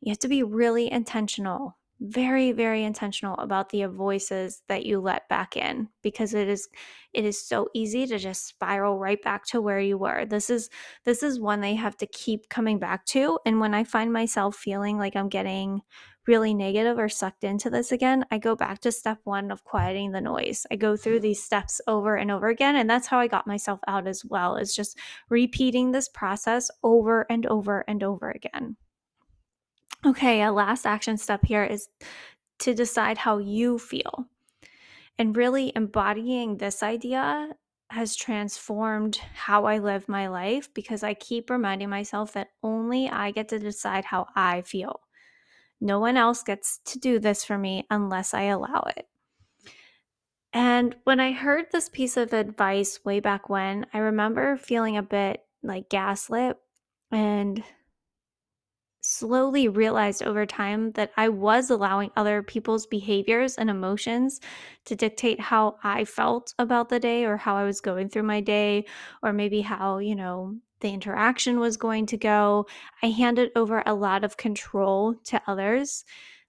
You 0.00 0.10
have 0.10 0.18
to 0.20 0.28
be 0.28 0.42
really 0.42 0.90
intentional 0.90 1.77
very 2.00 2.52
very 2.52 2.84
intentional 2.84 3.34
about 3.38 3.70
the 3.70 3.84
voices 3.86 4.62
that 4.68 4.86
you 4.86 5.00
let 5.00 5.28
back 5.28 5.56
in 5.56 5.88
because 6.02 6.32
it 6.32 6.48
is 6.48 6.68
it 7.12 7.24
is 7.24 7.44
so 7.44 7.68
easy 7.74 8.06
to 8.06 8.18
just 8.18 8.46
spiral 8.46 8.98
right 8.98 9.20
back 9.22 9.44
to 9.46 9.60
where 9.60 9.80
you 9.80 9.98
were. 9.98 10.24
This 10.24 10.50
is 10.50 10.70
this 11.04 11.22
is 11.22 11.40
one 11.40 11.60
they 11.60 11.74
have 11.74 11.96
to 11.96 12.06
keep 12.06 12.48
coming 12.48 12.78
back 12.78 13.04
to 13.06 13.38
and 13.44 13.58
when 13.60 13.74
i 13.74 13.82
find 13.84 14.12
myself 14.12 14.56
feeling 14.56 14.98
like 14.98 15.16
i'm 15.16 15.28
getting 15.28 15.80
really 16.26 16.52
negative 16.54 16.98
or 16.98 17.08
sucked 17.08 17.42
into 17.42 17.70
this 17.70 17.90
again 17.90 18.24
i 18.30 18.38
go 18.38 18.54
back 18.54 18.78
to 18.80 18.92
step 18.92 19.18
1 19.24 19.50
of 19.50 19.64
quieting 19.64 20.12
the 20.12 20.20
noise. 20.20 20.66
I 20.70 20.76
go 20.76 20.96
through 20.96 21.20
these 21.20 21.42
steps 21.42 21.80
over 21.86 22.16
and 22.16 22.30
over 22.30 22.48
again 22.48 22.76
and 22.76 22.88
that's 22.88 23.06
how 23.08 23.18
i 23.18 23.26
got 23.26 23.46
myself 23.46 23.80
out 23.88 24.06
as 24.06 24.24
well 24.24 24.56
is 24.56 24.74
just 24.74 24.98
repeating 25.30 25.90
this 25.90 26.08
process 26.08 26.70
over 26.82 27.26
and 27.30 27.46
over 27.46 27.84
and 27.88 28.02
over 28.02 28.30
again 28.30 28.76
Okay, 30.06 30.42
a 30.42 30.52
last 30.52 30.86
action 30.86 31.16
step 31.16 31.44
here 31.44 31.64
is 31.64 31.88
to 32.60 32.74
decide 32.74 33.18
how 33.18 33.38
you 33.38 33.78
feel. 33.78 34.26
And 35.18 35.36
really 35.36 35.72
embodying 35.74 36.56
this 36.56 36.82
idea 36.82 37.50
has 37.90 38.14
transformed 38.14 39.16
how 39.34 39.64
I 39.64 39.78
live 39.78 40.08
my 40.08 40.28
life 40.28 40.72
because 40.74 41.02
I 41.02 41.14
keep 41.14 41.50
reminding 41.50 41.88
myself 41.88 42.32
that 42.34 42.50
only 42.62 43.08
I 43.08 43.30
get 43.30 43.48
to 43.48 43.58
decide 43.58 44.04
how 44.04 44.26
I 44.36 44.62
feel. 44.62 45.00
No 45.80 45.98
one 45.98 46.16
else 46.16 46.42
gets 46.42 46.80
to 46.86 46.98
do 46.98 47.18
this 47.18 47.44
for 47.44 47.56
me 47.56 47.86
unless 47.90 48.34
I 48.34 48.42
allow 48.42 48.84
it. 48.96 49.06
And 50.52 50.96
when 51.04 51.20
I 51.20 51.32
heard 51.32 51.66
this 51.70 51.88
piece 51.88 52.16
of 52.16 52.32
advice 52.32 53.00
way 53.04 53.20
back 53.20 53.48
when, 53.48 53.86
I 53.92 53.98
remember 53.98 54.56
feeling 54.56 54.96
a 54.96 55.02
bit 55.02 55.44
like 55.62 55.88
gaslit 55.88 56.56
and 57.10 57.62
slowly 59.08 59.68
realized 59.68 60.22
over 60.22 60.44
time 60.44 60.92
that 60.92 61.10
I 61.16 61.30
was 61.30 61.70
allowing 61.70 62.10
other 62.14 62.42
people's 62.42 62.86
behaviors 62.86 63.56
and 63.56 63.70
emotions 63.70 64.40
to 64.84 64.94
dictate 64.94 65.40
how 65.40 65.76
I 65.82 66.04
felt 66.04 66.52
about 66.58 66.90
the 66.90 67.00
day 67.00 67.24
or 67.24 67.38
how 67.38 67.56
I 67.56 67.64
was 67.64 67.80
going 67.80 68.10
through 68.10 68.24
my 68.24 68.40
day, 68.40 68.84
or 69.22 69.32
maybe 69.32 69.62
how, 69.62 69.98
you 69.98 70.14
know, 70.14 70.56
the 70.80 70.90
interaction 70.90 71.58
was 71.58 71.76
going 71.76 72.06
to 72.06 72.16
go. 72.16 72.66
I 73.02 73.08
handed 73.08 73.50
over 73.56 73.82
a 73.84 73.94
lot 73.94 74.24
of 74.24 74.36
control 74.36 75.14
to 75.24 75.42
others 75.46 76.04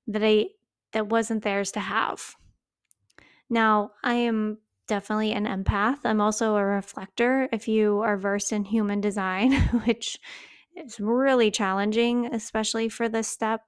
that 0.08 0.24
I 0.24 0.48
that 0.92 1.08
wasn't 1.08 1.44
theirs 1.44 1.72
to 1.74 1.80
have. 1.80 2.36
Now, 3.50 3.92
I 4.04 4.16
am 4.16 4.58
definitely 4.88 5.32
an 5.32 5.46
empath. 5.46 6.00
I'm 6.04 6.20
also 6.20 6.56
a 6.56 6.66
reflector 6.66 7.48
if 7.54 7.68
you 7.68 8.00
are 8.00 8.18
versed 8.18 8.52
in 8.52 8.66
human 8.66 9.00
design, 9.00 9.54
which 9.86 10.20
it's 10.80 11.00
really 11.00 11.52
challenging, 11.52 12.28
especially 12.34 12.90
for 12.90 13.10
this 13.10 13.28
step. 13.28 13.62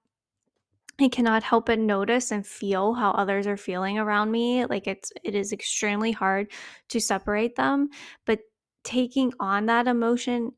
I 1.00 1.08
cannot 1.10 1.44
help 1.44 1.66
but 1.66 1.80
notice 1.80 2.32
and 2.32 2.46
feel 2.46 2.94
how 2.94 3.12
others 3.12 3.48
are 3.48 3.58
feeling 3.58 3.98
around 3.98 4.32
me. 4.32 4.66
Like 4.66 4.88
it's 4.88 5.12
it 5.24 5.36
is 5.36 5.52
extremely 5.52 6.12
hard 6.12 6.52
to 6.90 7.00
separate 7.00 7.56
them, 7.56 7.90
but 8.26 8.40
taking 8.84 9.34
on 9.40 9.66
that 9.66 9.88
emotion 9.88 10.54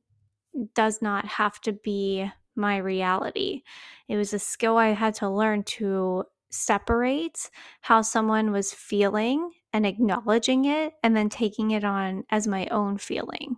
does 0.75 1.01
not 1.01 1.25
have 1.25 1.59
to 1.61 1.73
be 1.73 2.29
my 2.55 2.77
reality. 2.77 3.63
It 4.07 4.17
was 4.17 4.33
a 4.33 4.39
skill 4.39 4.77
I 4.77 4.89
had 4.89 5.15
to 5.15 5.29
learn 5.29 5.63
to 5.63 6.25
separate 6.51 7.49
how 7.81 8.01
someone 8.01 8.51
was 8.51 8.73
feeling 8.73 9.51
and 9.73 9.85
acknowledging 9.85 10.65
it 10.65 10.93
and 11.03 11.15
then 11.17 11.29
taking 11.29 11.71
it 11.71 11.83
on 11.83 12.25
as 12.29 12.47
my 12.47 12.67
own 12.67 12.97
feeling. 12.97 13.57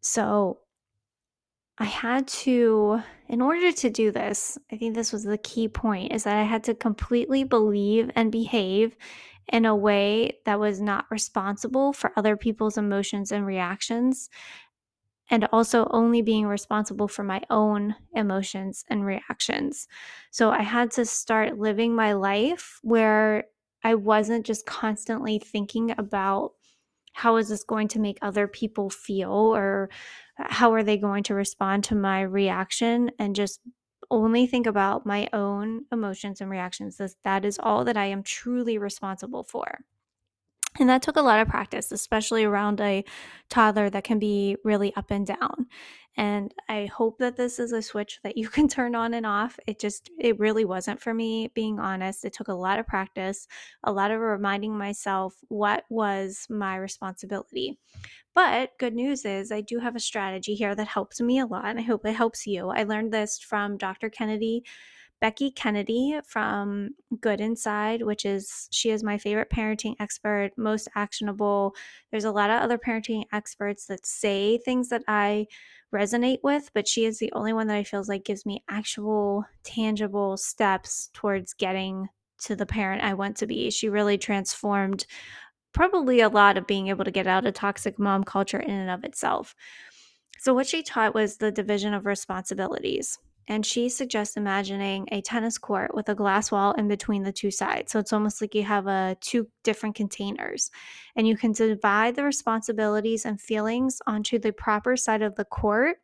So, 0.00 0.61
I 1.82 1.86
had 1.86 2.28
to, 2.28 3.02
in 3.28 3.42
order 3.42 3.72
to 3.72 3.90
do 3.90 4.12
this, 4.12 4.56
I 4.70 4.76
think 4.76 4.94
this 4.94 5.12
was 5.12 5.24
the 5.24 5.36
key 5.36 5.66
point, 5.66 6.12
is 6.12 6.22
that 6.22 6.36
I 6.36 6.44
had 6.44 6.62
to 6.64 6.74
completely 6.74 7.42
believe 7.42 8.08
and 8.14 8.30
behave 8.30 8.96
in 9.52 9.64
a 9.64 9.74
way 9.74 10.38
that 10.44 10.60
was 10.60 10.80
not 10.80 11.06
responsible 11.10 11.92
for 11.92 12.12
other 12.16 12.36
people's 12.36 12.78
emotions 12.78 13.32
and 13.32 13.44
reactions, 13.44 14.30
and 15.28 15.48
also 15.50 15.88
only 15.90 16.22
being 16.22 16.46
responsible 16.46 17.08
for 17.08 17.24
my 17.24 17.42
own 17.50 17.96
emotions 18.14 18.84
and 18.88 19.04
reactions. 19.04 19.88
So 20.30 20.50
I 20.52 20.62
had 20.62 20.92
to 20.92 21.04
start 21.04 21.58
living 21.58 21.96
my 21.96 22.12
life 22.12 22.78
where 22.82 23.46
I 23.82 23.96
wasn't 23.96 24.46
just 24.46 24.66
constantly 24.66 25.40
thinking 25.40 25.96
about 25.98 26.52
how 27.12 27.36
is 27.36 27.48
this 27.48 27.64
going 27.64 27.88
to 27.88 27.98
make 27.98 28.18
other 28.22 28.46
people 28.48 28.90
feel 28.90 29.30
or 29.32 29.90
uh, 30.38 30.44
how 30.48 30.72
are 30.72 30.82
they 30.82 30.96
going 30.96 31.22
to 31.24 31.34
respond 31.34 31.84
to 31.84 31.94
my 31.94 32.22
reaction 32.22 33.10
and 33.18 33.36
just 33.36 33.60
only 34.10 34.46
think 34.46 34.66
about 34.66 35.06
my 35.06 35.28
own 35.32 35.84
emotions 35.92 36.40
and 36.40 36.50
reactions 36.50 36.96
that 36.98 37.12
that 37.24 37.44
is 37.44 37.58
all 37.62 37.84
that 37.84 37.96
I 37.96 38.06
am 38.06 38.22
truly 38.22 38.78
responsible 38.78 39.44
for. 39.44 39.84
And 40.78 40.88
that 40.88 41.02
took 41.02 41.16
a 41.16 41.22
lot 41.22 41.40
of 41.40 41.48
practice, 41.48 41.92
especially 41.92 42.44
around 42.44 42.80
a 42.80 43.04
toddler 43.50 43.90
that 43.90 44.04
can 44.04 44.18
be 44.18 44.56
really 44.64 44.94
up 44.96 45.10
and 45.10 45.26
down. 45.26 45.66
And 46.16 46.52
I 46.68 46.86
hope 46.86 47.18
that 47.18 47.36
this 47.36 47.58
is 47.58 47.72
a 47.72 47.80
switch 47.80 48.20
that 48.22 48.36
you 48.36 48.48
can 48.50 48.68
turn 48.68 48.94
on 48.94 49.14
and 49.14 49.26
off. 49.26 49.58
It 49.66 49.78
just, 49.78 50.10
it 50.18 50.38
really 50.38 50.64
wasn't 50.64 51.00
for 51.00 51.12
me, 51.12 51.50
being 51.54 51.78
honest. 51.78 52.24
It 52.24 52.32
took 52.32 52.48
a 52.48 52.54
lot 52.54 52.78
of 52.78 52.86
practice, 52.86 53.46
a 53.84 53.92
lot 53.92 54.10
of 54.10 54.20
reminding 54.20 54.76
myself 54.76 55.34
what 55.48 55.84
was 55.90 56.46
my 56.50 56.76
responsibility. 56.76 57.78
But 58.34 58.70
good 58.78 58.94
news 58.94 59.26
is, 59.26 59.52
I 59.52 59.60
do 59.60 59.78
have 59.78 59.94
a 59.94 60.00
strategy 60.00 60.54
here 60.54 60.74
that 60.74 60.88
helps 60.88 61.20
me 61.20 61.38
a 61.38 61.46
lot. 61.46 61.66
And 61.66 61.78
I 61.78 61.82
hope 61.82 62.06
it 62.06 62.16
helps 62.16 62.46
you. 62.46 62.68
I 62.68 62.84
learned 62.84 63.12
this 63.12 63.38
from 63.38 63.76
Dr. 63.76 64.08
Kennedy 64.08 64.64
Becky 65.22 65.52
Kennedy 65.52 66.18
from 66.26 66.96
Good 67.20 67.40
Inside, 67.40 68.02
which 68.02 68.24
is 68.24 68.66
she 68.72 68.90
is 68.90 69.04
my 69.04 69.18
favorite 69.18 69.50
parenting 69.50 69.94
expert, 70.00 70.50
most 70.56 70.88
actionable. 70.96 71.76
There's 72.10 72.24
a 72.24 72.32
lot 72.32 72.50
of 72.50 72.60
other 72.60 72.76
parenting 72.76 73.26
experts 73.32 73.86
that 73.86 74.04
say 74.04 74.58
things 74.58 74.88
that 74.88 75.04
I 75.06 75.46
resonate 75.94 76.40
with, 76.42 76.70
but 76.74 76.88
she 76.88 77.04
is 77.04 77.20
the 77.20 77.30
only 77.34 77.52
one 77.52 77.68
that 77.68 77.76
I 77.76 77.84
feels 77.84 78.08
like 78.08 78.24
gives 78.24 78.44
me 78.44 78.64
actual 78.68 79.44
tangible 79.62 80.36
steps 80.36 81.08
towards 81.14 81.54
getting 81.54 82.08
to 82.40 82.56
the 82.56 82.66
parent 82.66 83.04
I 83.04 83.14
want 83.14 83.36
to 83.36 83.46
be. 83.46 83.70
She 83.70 83.88
really 83.88 84.18
transformed 84.18 85.06
probably 85.72 86.18
a 86.18 86.28
lot 86.28 86.58
of 86.58 86.66
being 86.66 86.88
able 86.88 87.04
to 87.04 87.12
get 87.12 87.28
out 87.28 87.46
of 87.46 87.54
toxic 87.54 87.96
mom 87.96 88.24
culture 88.24 88.58
in 88.58 88.70
and 88.70 88.90
of 88.90 89.04
itself. 89.04 89.54
So, 90.40 90.52
what 90.52 90.66
she 90.66 90.82
taught 90.82 91.14
was 91.14 91.36
the 91.36 91.52
division 91.52 91.94
of 91.94 92.06
responsibilities. 92.06 93.20
And 93.48 93.66
she 93.66 93.88
suggests 93.88 94.36
imagining 94.36 95.08
a 95.10 95.20
tennis 95.20 95.58
court 95.58 95.94
with 95.94 96.08
a 96.08 96.14
glass 96.14 96.52
wall 96.52 96.72
in 96.72 96.88
between 96.88 97.22
the 97.22 97.32
two 97.32 97.50
sides. 97.50 97.92
So 97.92 97.98
it's 97.98 98.12
almost 98.12 98.40
like 98.40 98.54
you 98.54 98.62
have 98.62 98.86
a 98.86 98.90
uh, 98.90 99.14
two 99.20 99.48
different 99.64 99.94
containers. 99.94 100.70
And 101.16 101.26
you 101.26 101.36
can 101.36 101.52
divide 101.52 102.14
the 102.14 102.24
responsibilities 102.24 103.26
and 103.26 103.40
feelings 103.40 104.00
onto 104.06 104.38
the 104.38 104.52
proper 104.52 104.96
side 104.96 105.22
of 105.22 105.34
the 105.34 105.44
court 105.44 105.98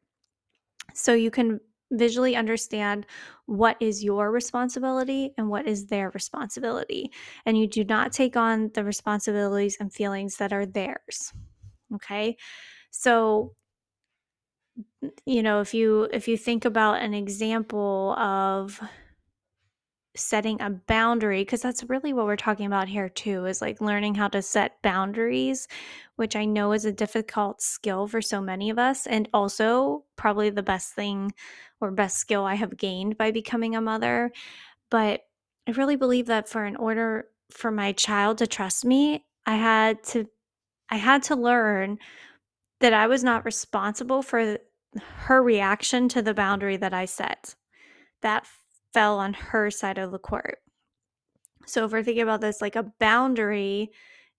so 0.94 1.14
you 1.14 1.30
can 1.30 1.60
visually 1.90 2.36
understand 2.36 3.06
what 3.46 3.76
is 3.80 4.04
your 4.04 4.30
responsibility 4.30 5.32
and 5.38 5.48
what 5.48 5.66
is 5.66 5.86
their 5.86 6.10
responsibility. 6.10 7.10
And 7.46 7.56
you 7.56 7.66
do 7.66 7.84
not 7.84 8.12
take 8.12 8.36
on 8.36 8.70
the 8.74 8.84
responsibilities 8.84 9.76
and 9.80 9.92
feelings 9.92 10.36
that 10.36 10.52
are 10.52 10.66
theirs. 10.66 11.32
Okay. 11.94 12.36
So, 12.90 13.54
you 15.26 15.42
know, 15.42 15.60
if 15.60 15.74
you 15.74 16.08
if 16.12 16.28
you 16.28 16.36
think 16.36 16.64
about 16.64 17.02
an 17.02 17.14
example 17.14 18.14
of 18.18 18.80
setting 20.18 20.60
a 20.60 20.70
boundary 20.70 21.42
because 21.42 21.62
that's 21.62 21.84
really 21.84 22.12
what 22.12 22.26
we're 22.26 22.36
talking 22.36 22.66
about 22.66 22.88
here 22.88 23.08
too 23.08 23.46
is 23.46 23.62
like 23.62 23.80
learning 23.80 24.14
how 24.14 24.26
to 24.26 24.42
set 24.42 24.80
boundaries 24.82 25.68
which 26.16 26.34
i 26.34 26.44
know 26.44 26.72
is 26.72 26.84
a 26.84 26.92
difficult 26.92 27.62
skill 27.62 28.06
for 28.06 28.20
so 28.20 28.40
many 28.40 28.68
of 28.68 28.78
us 28.78 29.06
and 29.06 29.28
also 29.32 30.04
probably 30.16 30.50
the 30.50 30.62
best 30.62 30.92
thing 30.92 31.32
or 31.80 31.90
best 31.90 32.16
skill 32.16 32.44
i 32.44 32.54
have 32.54 32.76
gained 32.76 33.16
by 33.16 33.30
becoming 33.30 33.76
a 33.76 33.80
mother 33.80 34.32
but 34.90 35.20
i 35.68 35.70
really 35.72 35.96
believe 35.96 36.26
that 36.26 36.48
for 36.48 36.64
in 36.64 36.76
order 36.76 37.28
for 37.50 37.70
my 37.70 37.92
child 37.92 38.38
to 38.38 38.46
trust 38.46 38.84
me 38.84 39.24
i 39.46 39.54
had 39.54 40.02
to 40.02 40.26
i 40.90 40.96
had 40.96 41.22
to 41.22 41.36
learn 41.36 41.96
that 42.80 42.92
i 42.92 43.06
was 43.06 43.22
not 43.22 43.44
responsible 43.44 44.22
for 44.22 44.58
her 44.96 45.42
reaction 45.42 46.08
to 46.08 46.22
the 46.22 46.34
boundary 46.34 46.76
that 46.76 46.94
i 46.94 47.04
set 47.04 47.54
that 48.22 48.46
fell 48.92 49.18
on 49.18 49.32
her 49.32 49.70
side 49.70 49.98
of 49.98 50.10
the 50.10 50.18
court. 50.18 50.58
So 51.66 51.84
if 51.84 51.92
we're 51.92 52.02
thinking 52.02 52.22
about 52.22 52.40
this 52.40 52.60
like 52.60 52.76
a 52.76 52.90
boundary 52.98 53.90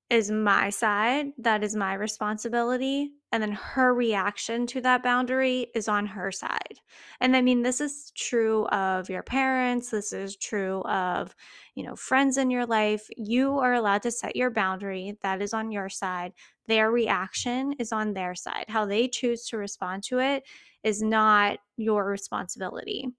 is 0.09 0.31
my 0.31 0.69
side, 0.69 1.27
that 1.37 1.63
is 1.63 1.75
my 1.75 1.93
responsibility. 1.93 3.11
And 3.31 3.43
then 3.43 3.51
her 3.51 3.93
reaction 3.93 4.65
to 4.67 4.81
that 4.81 5.03
boundary 5.03 5.67
is 5.75 5.87
on 5.87 6.07
her 6.07 6.31
side. 6.31 6.79
And 7.19 7.35
I 7.35 7.43
mean, 7.43 7.61
this 7.61 7.79
is 7.79 8.11
true 8.15 8.65
of 8.67 9.07
your 9.07 9.21
parents. 9.21 9.91
This 9.91 10.11
is 10.11 10.35
true 10.35 10.81
of, 10.81 11.35
you 11.75 11.83
know, 11.83 11.95
friends 11.95 12.37
in 12.37 12.49
your 12.49 12.65
life. 12.65 13.07
You 13.17 13.59
are 13.59 13.75
allowed 13.75 14.01
to 14.01 14.11
set 14.11 14.35
your 14.35 14.49
boundary. 14.49 15.15
That 15.21 15.43
is 15.43 15.53
on 15.53 15.71
your 15.71 15.89
side. 15.89 16.33
Their 16.67 16.89
reaction 16.89 17.73
is 17.73 17.91
on 17.91 18.13
their 18.13 18.33
side. 18.33 18.65
How 18.67 18.85
they 18.85 19.07
choose 19.07 19.45
to 19.49 19.57
respond 19.57 20.03
to 20.05 20.17
it 20.17 20.43
is 20.83 21.03
not 21.03 21.59
your 21.77 22.05
responsibility. 22.05 23.09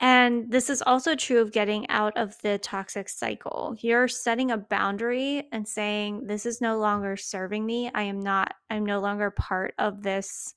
And 0.00 0.50
this 0.50 0.70
is 0.70 0.82
also 0.82 1.14
true 1.14 1.42
of 1.42 1.52
getting 1.52 1.88
out 1.90 2.16
of 2.16 2.40
the 2.40 2.58
toxic 2.58 3.08
cycle. 3.10 3.76
You're 3.80 4.08
setting 4.08 4.50
a 4.50 4.56
boundary 4.56 5.46
and 5.52 5.68
saying, 5.68 6.26
This 6.26 6.46
is 6.46 6.62
no 6.62 6.78
longer 6.78 7.18
serving 7.18 7.66
me. 7.66 7.90
I 7.94 8.02
am 8.02 8.18
not, 8.18 8.54
I'm 8.70 8.86
no 8.86 9.00
longer 9.00 9.30
part 9.30 9.74
of 9.78 10.02
this 10.02 10.54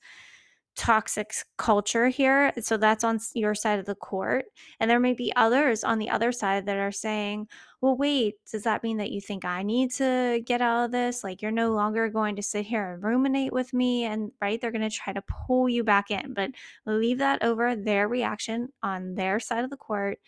toxic 0.76 1.32
culture 1.56 2.08
here. 2.08 2.52
So 2.60 2.76
that's 2.76 3.04
on 3.04 3.20
your 3.34 3.54
side 3.54 3.78
of 3.78 3.86
the 3.86 3.94
court. 3.94 4.46
And 4.80 4.90
there 4.90 5.00
may 5.00 5.14
be 5.14 5.32
others 5.36 5.84
on 5.84 5.98
the 5.98 6.10
other 6.10 6.32
side 6.32 6.66
that 6.66 6.76
are 6.76 6.92
saying, 6.92 7.48
well, 7.80 7.96
wait, 7.96 8.36
does 8.50 8.62
that 8.62 8.82
mean 8.82 8.96
that 8.96 9.10
you 9.10 9.20
think 9.20 9.44
I 9.44 9.62
need 9.62 9.90
to 9.92 10.42
get 10.44 10.60
out 10.60 10.86
of 10.86 10.90
this? 10.90 11.22
Like 11.22 11.42
you're 11.42 11.50
no 11.50 11.72
longer 11.72 12.08
going 12.08 12.36
to 12.36 12.42
sit 12.42 12.66
here 12.66 12.94
and 12.94 13.02
ruminate 13.02 13.52
with 13.52 13.72
me. 13.72 14.04
And 14.04 14.32
right, 14.40 14.60
they're 14.60 14.72
going 14.72 14.88
to 14.88 14.90
try 14.90 15.12
to 15.12 15.22
pull 15.22 15.68
you 15.68 15.84
back 15.84 16.10
in, 16.10 16.34
but 16.34 16.50
leave 16.86 17.18
that 17.18 17.42
over 17.42 17.76
their 17.76 18.08
reaction 18.08 18.68
on 18.82 19.14
their 19.14 19.38
side 19.38 19.64
of 19.64 19.70
the 19.70 19.76
court. 19.76 20.18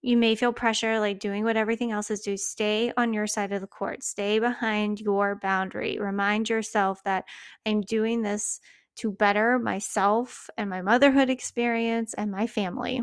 You 0.00 0.16
may 0.16 0.36
feel 0.36 0.52
pressure 0.52 1.00
like 1.00 1.18
doing 1.18 1.42
what 1.42 1.56
everything 1.56 1.90
else 1.90 2.10
is 2.10 2.20
do. 2.20 2.36
Stay 2.36 2.92
on 2.96 3.12
your 3.12 3.26
side 3.26 3.50
of 3.50 3.60
the 3.60 3.66
court. 3.66 4.04
Stay 4.04 4.38
behind 4.38 5.00
your 5.00 5.34
boundary. 5.34 5.98
Remind 5.98 6.48
yourself 6.48 7.02
that 7.02 7.24
I'm 7.66 7.80
doing 7.80 8.22
this 8.22 8.60
to 8.98 9.12
better 9.12 9.58
myself 9.58 10.50
and 10.56 10.68
my 10.68 10.82
motherhood 10.82 11.30
experience 11.30 12.14
and 12.14 12.30
my 12.30 12.46
family. 12.46 13.02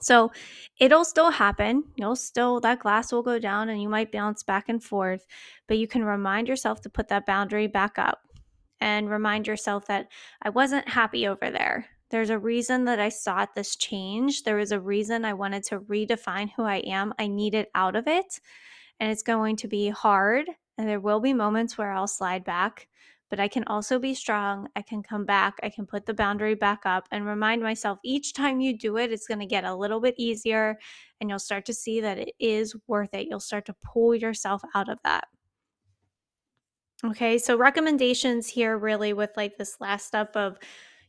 So 0.00 0.32
it'll 0.78 1.04
still 1.04 1.30
happen. 1.30 1.84
You'll 1.96 2.16
still, 2.16 2.60
that 2.60 2.80
glass 2.80 3.12
will 3.12 3.22
go 3.22 3.38
down 3.38 3.68
and 3.68 3.80
you 3.80 3.88
might 3.88 4.12
bounce 4.12 4.42
back 4.42 4.68
and 4.68 4.82
forth, 4.82 5.26
but 5.66 5.78
you 5.78 5.86
can 5.86 6.04
remind 6.04 6.48
yourself 6.48 6.80
to 6.82 6.90
put 6.90 7.08
that 7.08 7.26
boundary 7.26 7.66
back 7.66 7.98
up 7.98 8.20
and 8.80 9.08
remind 9.08 9.46
yourself 9.46 9.86
that 9.86 10.08
I 10.42 10.50
wasn't 10.50 10.88
happy 10.88 11.26
over 11.26 11.50
there. 11.50 11.86
There's 12.10 12.30
a 12.30 12.38
reason 12.38 12.84
that 12.84 13.00
I 13.00 13.08
sought 13.08 13.54
this 13.54 13.76
change. 13.76 14.42
There 14.42 14.56
was 14.56 14.72
a 14.72 14.80
reason 14.80 15.24
I 15.24 15.32
wanted 15.32 15.64
to 15.64 15.80
redefine 15.80 16.50
who 16.54 16.64
I 16.64 16.76
am. 16.76 17.14
I 17.18 17.26
needed 17.26 17.66
out 17.74 17.96
of 17.96 18.06
it. 18.06 18.40
And 19.00 19.10
it's 19.10 19.22
going 19.22 19.56
to 19.56 19.68
be 19.68 19.88
hard. 19.88 20.46
And 20.76 20.88
there 20.88 21.00
will 21.00 21.20
be 21.20 21.32
moments 21.32 21.78
where 21.78 21.92
I'll 21.92 22.06
slide 22.06 22.44
back 22.44 22.88
but 23.30 23.40
I 23.40 23.48
can 23.48 23.64
also 23.64 23.98
be 23.98 24.14
strong. 24.14 24.68
I 24.76 24.82
can 24.82 25.02
come 25.02 25.24
back. 25.24 25.54
I 25.62 25.70
can 25.70 25.86
put 25.86 26.06
the 26.06 26.14
boundary 26.14 26.54
back 26.54 26.82
up 26.84 27.08
and 27.10 27.26
remind 27.26 27.62
myself 27.62 27.98
each 28.04 28.34
time 28.34 28.60
you 28.60 28.76
do 28.76 28.96
it, 28.96 29.12
it's 29.12 29.26
going 29.26 29.40
to 29.40 29.46
get 29.46 29.64
a 29.64 29.74
little 29.74 30.00
bit 30.00 30.14
easier 30.18 30.78
and 31.20 31.30
you'll 31.30 31.38
start 31.38 31.64
to 31.66 31.74
see 31.74 32.00
that 32.00 32.18
it 32.18 32.32
is 32.38 32.74
worth 32.86 33.14
it. 33.14 33.26
You'll 33.28 33.40
start 33.40 33.66
to 33.66 33.76
pull 33.82 34.14
yourself 34.14 34.62
out 34.74 34.88
of 34.88 34.98
that. 35.04 35.24
Okay, 37.04 37.38
so 37.38 37.56
recommendations 37.56 38.48
here 38.48 38.78
really 38.78 39.12
with 39.12 39.30
like 39.36 39.58
this 39.58 39.76
last 39.80 40.06
step 40.06 40.34
of 40.36 40.58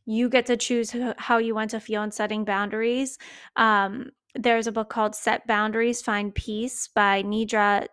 you 0.05 0.30
get 0.30 0.45
to 0.47 0.57
choose 0.57 0.93
how 1.18 1.38
you 1.38 1.55
want 1.55 1.72
to 1.72 1.80
feel 1.80 2.03
in 2.03 2.11
setting 2.11 2.43
boundaries. 2.43 3.18
Um, 3.55 4.11
there's 4.36 4.68
a 4.68 4.72
book 4.72 4.89
called 4.89 5.16
Set 5.16 5.47
Boundaries, 5.47 6.01
Find 6.01 6.36
Peace 6.36 6.89
by 6.93 7.24
Nedra 7.24 7.88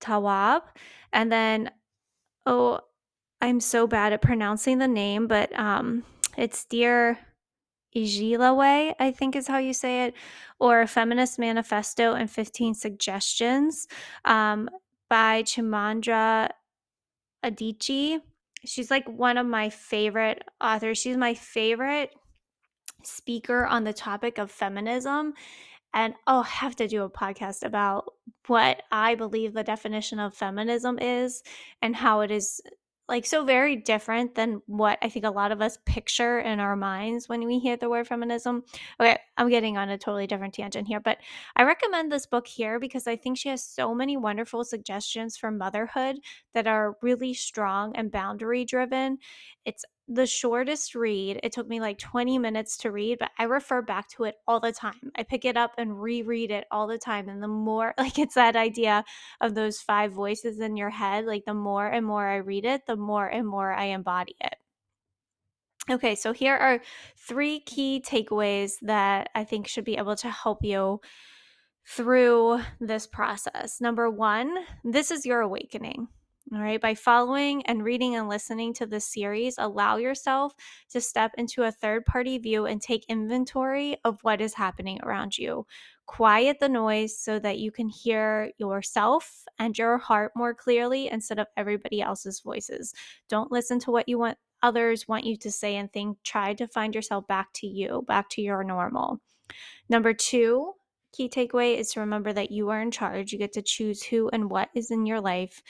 Tawwab. 0.00 0.62
And 1.12 1.30
then, 1.30 1.70
oh, 2.46 2.80
I'm 3.40 3.60
so 3.60 3.86
bad 3.86 4.12
at 4.12 4.22
pronouncing 4.22 4.78
the 4.78 4.88
name, 4.88 5.26
but 5.26 5.56
um, 5.58 6.04
it's 6.36 6.64
Dear 6.64 7.18
Way, 7.94 8.94
I 8.98 9.10
think 9.10 9.36
is 9.36 9.46
how 9.46 9.58
you 9.58 9.72
say 9.72 10.04
it, 10.04 10.14
or 10.58 10.86
Feminist 10.86 11.38
Manifesto 11.38 12.14
and 12.14 12.30
15 12.30 12.74
Suggestions 12.74 13.86
um, 14.24 14.68
by 15.08 15.42
Chimandra 15.42 16.50
Adichie. 17.44 18.20
She's 18.64 18.90
like 18.90 19.08
one 19.08 19.38
of 19.38 19.46
my 19.46 19.70
favorite 19.70 20.42
authors. 20.60 20.98
She's 20.98 21.16
my 21.16 21.34
favorite 21.34 22.14
speaker 23.04 23.66
on 23.66 23.84
the 23.84 23.92
topic 23.92 24.38
of 24.38 24.50
feminism. 24.50 25.34
And 25.94 26.14
I'll 26.26 26.42
have 26.42 26.76
to 26.76 26.88
do 26.88 27.04
a 27.04 27.10
podcast 27.10 27.64
about 27.64 28.12
what 28.46 28.82
I 28.92 29.14
believe 29.14 29.54
the 29.54 29.64
definition 29.64 30.18
of 30.18 30.34
feminism 30.34 30.98
is 30.98 31.42
and 31.80 31.96
how 31.96 32.20
it 32.20 32.30
is 32.30 32.60
like 33.08 33.24
so 33.24 33.44
very 33.44 33.76
different 33.76 34.34
than 34.34 34.60
what 34.66 34.98
I 35.00 35.08
think 35.08 35.24
a 35.24 35.30
lot 35.30 35.50
of 35.52 35.62
us 35.62 35.78
picture 35.86 36.40
in 36.40 36.60
our 36.60 36.76
minds 36.76 37.28
when 37.28 37.46
we 37.46 37.58
hear 37.58 37.76
the 37.76 37.88
word 37.88 38.06
feminism. 38.06 38.64
Okay, 39.00 39.18
I'm 39.36 39.48
getting 39.48 39.78
on 39.78 39.88
a 39.88 39.96
totally 39.98 40.26
different 40.26 40.54
tangent 40.54 40.86
here, 40.88 41.00
but 41.00 41.18
I 41.56 41.62
recommend 41.64 42.12
this 42.12 42.26
book 42.26 42.46
here 42.46 42.78
because 42.78 43.06
I 43.06 43.16
think 43.16 43.38
she 43.38 43.48
has 43.48 43.64
so 43.64 43.94
many 43.94 44.16
wonderful 44.16 44.64
suggestions 44.64 45.36
for 45.36 45.50
motherhood 45.50 46.18
that 46.54 46.66
are 46.66 46.96
really 47.00 47.32
strong 47.34 47.96
and 47.96 48.10
boundary 48.10 48.64
driven. 48.64 49.18
It's 49.64 49.84
the 50.08 50.26
shortest 50.26 50.94
read. 50.94 51.38
It 51.42 51.52
took 51.52 51.68
me 51.68 51.80
like 51.80 51.98
20 51.98 52.38
minutes 52.38 52.78
to 52.78 52.90
read, 52.90 53.18
but 53.18 53.30
I 53.38 53.44
refer 53.44 53.82
back 53.82 54.08
to 54.10 54.24
it 54.24 54.36
all 54.46 54.58
the 54.58 54.72
time. 54.72 55.12
I 55.16 55.22
pick 55.22 55.44
it 55.44 55.56
up 55.56 55.72
and 55.76 56.00
reread 56.00 56.50
it 56.50 56.66
all 56.70 56.86
the 56.86 56.98
time. 56.98 57.28
And 57.28 57.42
the 57.42 57.48
more, 57.48 57.94
like, 57.98 58.18
it's 58.18 58.34
that 58.34 58.56
idea 58.56 59.04
of 59.40 59.54
those 59.54 59.80
five 59.80 60.12
voices 60.12 60.60
in 60.60 60.76
your 60.76 60.90
head, 60.90 61.26
like, 61.26 61.44
the 61.44 61.54
more 61.54 61.86
and 61.86 62.06
more 62.06 62.26
I 62.26 62.36
read 62.36 62.64
it, 62.64 62.86
the 62.86 62.96
more 62.96 63.26
and 63.26 63.46
more 63.46 63.72
I 63.72 63.86
embody 63.86 64.34
it. 64.40 64.56
Okay, 65.90 66.14
so 66.14 66.32
here 66.32 66.56
are 66.56 66.80
three 67.16 67.60
key 67.60 68.02
takeaways 68.04 68.72
that 68.82 69.30
I 69.34 69.44
think 69.44 69.68
should 69.68 69.84
be 69.84 69.96
able 69.96 70.16
to 70.16 70.30
help 70.30 70.62
you 70.62 71.00
through 71.86 72.60
this 72.78 73.06
process. 73.06 73.80
Number 73.80 74.10
one, 74.10 74.54
this 74.84 75.10
is 75.10 75.24
your 75.24 75.40
awakening. 75.40 76.08
All 76.54 76.62
right, 76.62 76.80
by 76.80 76.94
following 76.94 77.64
and 77.66 77.84
reading 77.84 78.16
and 78.16 78.26
listening 78.26 78.72
to 78.74 78.86
this 78.86 79.04
series, 79.04 79.56
allow 79.58 79.98
yourself 79.98 80.54
to 80.90 81.00
step 81.00 81.32
into 81.36 81.64
a 81.64 81.72
third 81.72 82.06
party 82.06 82.38
view 82.38 82.64
and 82.64 82.80
take 82.80 83.04
inventory 83.06 83.98
of 84.04 84.18
what 84.22 84.40
is 84.40 84.54
happening 84.54 84.98
around 85.02 85.36
you. 85.36 85.66
Quiet 86.06 86.58
the 86.58 86.68
noise 86.70 87.18
so 87.18 87.38
that 87.38 87.58
you 87.58 87.70
can 87.70 87.90
hear 87.90 88.50
yourself 88.56 89.44
and 89.58 89.76
your 89.76 89.98
heart 89.98 90.32
more 90.34 90.54
clearly 90.54 91.10
instead 91.10 91.38
of 91.38 91.48
everybody 91.58 92.00
else's 92.00 92.40
voices. 92.40 92.94
Don't 93.28 93.52
listen 93.52 93.78
to 93.80 93.90
what 93.90 94.08
you 94.08 94.18
want 94.18 94.38
others 94.62 95.06
want 95.06 95.24
you 95.24 95.36
to 95.36 95.52
say 95.52 95.76
and 95.76 95.92
think. 95.92 96.16
Try 96.24 96.54
to 96.54 96.66
find 96.66 96.94
yourself 96.94 97.26
back 97.26 97.52
to 97.56 97.66
you, 97.66 98.04
back 98.08 98.30
to 98.30 98.40
your 98.40 98.64
normal. 98.64 99.20
Number 99.90 100.14
two, 100.14 100.72
key 101.12 101.28
takeaway 101.28 101.76
is 101.76 101.92
to 101.92 102.00
remember 102.00 102.32
that 102.32 102.50
you 102.50 102.70
are 102.70 102.80
in 102.80 102.90
charge. 102.90 103.32
You 103.32 103.38
get 103.38 103.52
to 103.54 103.62
choose 103.62 104.02
who 104.02 104.28
and 104.30 104.50
what 104.50 104.70
is 104.74 104.90
in 104.90 105.06
your 105.06 105.20
life, 105.20 105.62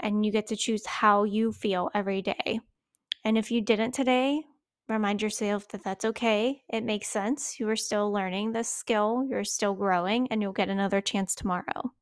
and 0.00 0.24
you 0.24 0.32
get 0.32 0.46
to 0.48 0.56
choose 0.56 0.86
how 0.86 1.24
you 1.24 1.52
feel 1.52 1.90
every 1.94 2.22
day. 2.22 2.60
And 3.24 3.38
if 3.38 3.50
you 3.50 3.60
didn't 3.60 3.92
today, 3.92 4.42
remind 4.88 5.22
yourself 5.22 5.68
that 5.68 5.84
that's 5.84 6.04
okay. 6.04 6.62
It 6.68 6.84
makes 6.84 7.08
sense. 7.08 7.58
You 7.60 7.68
are 7.68 7.76
still 7.76 8.12
learning 8.12 8.52
this 8.52 8.68
skill, 8.68 9.24
you're 9.28 9.44
still 9.44 9.74
growing, 9.74 10.28
and 10.30 10.42
you'll 10.42 10.52
get 10.52 10.68
another 10.68 11.00
chance 11.00 11.34
tomorrow. 11.34 11.92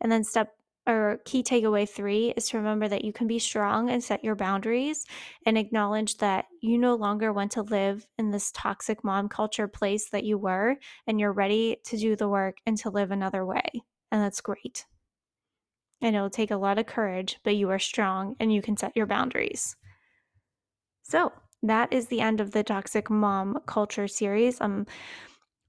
And 0.00 0.10
then 0.10 0.24
step 0.24 0.50
or 0.86 1.20
key 1.24 1.44
takeaway 1.44 1.88
three 1.88 2.34
is 2.36 2.48
to 2.48 2.58
remember 2.58 2.88
that 2.88 3.04
you 3.04 3.12
can 3.12 3.28
be 3.28 3.38
strong 3.38 3.88
and 3.88 4.02
set 4.02 4.24
your 4.24 4.34
boundaries 4.34 5.06
and 5.46 5.56
acknowledge 5.56 6.16
that 6.16 6.46
you 6.60 6.76
no 6.76 6.96
longer 6.96 7.32
want 7.32 7.52
to 7.52 7.62
live 7.62 8.04
in 8.18 8.30
this 8.30 8.50
toxic 8.52 9.04
mom 9.04 9.28
culture 9.28 9.68
place 9.68 10.10
that 10.10 10.24
you 10.24 10.38
were, 10.38 10.76
and 11.06 11.20
you're 11.20 11.32
ready 11.32 11.76
to 11.84 11.96
do 11.96 12.16
the 12.16 12.28
work 12.28 12.56
and 12.66 12.76
to 12.78 12.90
live 12.90 13.12
another 13.12 13.46
way. 13.46 13.70
And 14.10 14.20
that's 14.20 14.40
great. 14.40 14.84
And 16.02 16.14
it'll 16.14 16.28
take 16.28 16.50
a 16.50 16.56
lot 16.56 16.78
of 16.78 16.86
courage, 16.86 17.38
but 17.44 17.56
you 17.56 17.70
are 17.70 17.78
strong 17.78 18.36
and 18.38 18.52
you 18.52 18.60
can 18.60 18.76
set 18.76 18.96
your 18.96 19.06
boundaries. 19.06 19.76
So, 21.02 21.32
that 21.62 21.92
is 21.92 22.08
the 22.08 22.20
end 22.20 22.40
of 22.40 22.50
the 22.50 22.64
toxic 22.64 23.08
mom 23.08 23.60
culture 23.66 24.08
series. 24.08 24.60
I'm 24.60 24.86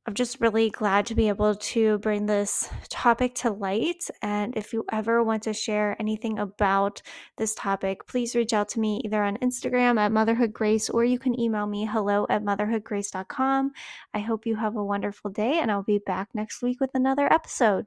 I'm 0.05 0.15
just 0.15 0.41
really 0.41 0.69
glad 0.69 1.05
to 1.05 1.15
be 1.15 1.29
able 1.29 1.55
to 1.55 1.97
bring 1.99 2.25
this 2.25 2.69
topic 2.89 3.35
to 3.35 3.51
light. 3.51 4.09
And 4.21 4.55
if 4.57 4.73
you 4.73 4.83
ever 4.91 5.23
want 5.23 5.43
to 5.43 5.53
share 5.53 5.95
anything 5.97 6.39
about 6.39 7.01
this 7.37 7.55
topic, 7.55 8.05
please 8.05 8.35
reach 8.35 8.51
out 8.51 8.67
to 8.69 8.81
me 8.81 9.01
either 9.05 9.23
on 9.23 9.37
Instagram 9.37 9.97
at 9.97 10.11
Motherhood 10.11 10.51
Grace 10.51 10.89
or 10.89 11.05
you 11.05 11.17
can 11.17 11.39
email 11.39 11.67
me 11.67 11.85
hello 11.85 12.27
at 12.29 12.43
motherhoodgrace.com. 12.43 13.71
I 14.13 14.19
hope 14.19 14.45
you 14.45 14.57
have 14.57 14.75
a 14.75 14.83
wonderful 14.83 15.31
day, 15.31 15.59
and 15.59 15.71
I'll 15.71 15.83
be 15.83 15.99
back 16.05 16.29
next 16.33 16.61
week 16.61 16.81
with 16.81 16.91
another 16.95 17.31
episode. 17.31 17.85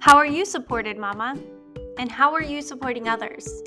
How 0.00 0.16
are 0.16 0.26
you 0.26 0.44
supported, 0.44 0.96
Mama? 0.96 1.36
And 1.98 2.10
how 2.10 2.32
are 2.32 2.42
you 2.42 2.62
supporting 2.62 3.08
others? 3.08 3.64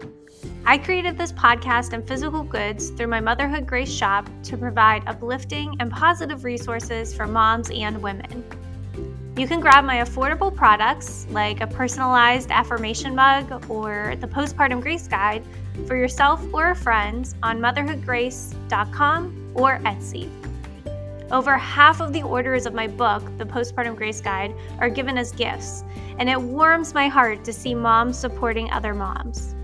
I 0.66 0.78
created 0.78 1.18
this 1.18 1.34
podcast 1.34 1.92
and 1.92 2.08
physical 2.08 2.44
goods 2.44 2.92
through 2.92 3.08
my 3.08 3.20
Motherhood 3.20 3.68
Grace 3.68 3.92
shop 3.92 4.30
to 4.44 4.56
provide 4.56 5.04
uplifting 5.08 5.76
and 5.82 5.92
positive 5.92 6.46
resources 6.46 7.14
for 7.14 7.28
moms 7.28 7.70
and 7.70 8.02
women. 8.02 8.46
You 9.36 9.46
can 9.46 9.60
grab 9.60 9.84
my 9.84 9.98
affordable 9.98 10.56
products 10.56 11.28
like 11.32 11.60
a 11.60 11.68
personalized 11.68 12.50
affirmation 12.50 13.14
mug 13.14 13.70
or 13.70 14.16
the 14.22 14.28
Postpartum 14.28 14.82
Grace 14.82 15.10
Guide 15.10 15.44
for 15.86 15.98
yourself 15.98 16.42
or 16.54 16.72
a 16.72 16.76
friend 16.76 17.28
on 17.44 17.60
motherhoodgrace.com 17.60 19.52
or 19.56 19.80
Etsy. 19.80 20.51
Over 21.32 21.58
half 21.58 22.02
of 22.02 22.12
the 22.12 22.24
orders 22.24 22.66
of 22.66 22.74
my 22.74 22.88
book, 22.88 23.24
The 23.38 23.46
Postpartum 23.46 23.96
Grace 23.96 24.20
Guide, 24.20 24.54
are 24.80 24.90
given 24.90 25.18
as 25.18 25.32
gifts, 25.32 25.86
and 26.20 26.30
it 26.30 26.40
warms 26.40 26.94
my 26.94 27.08
heart 27.08 27.46
to 27.46 27.54
see 27.54 27.74
moms 27.74 28.18
supporting 28.20 28.70
other 28.72 28.94
moms. 28.94 29.56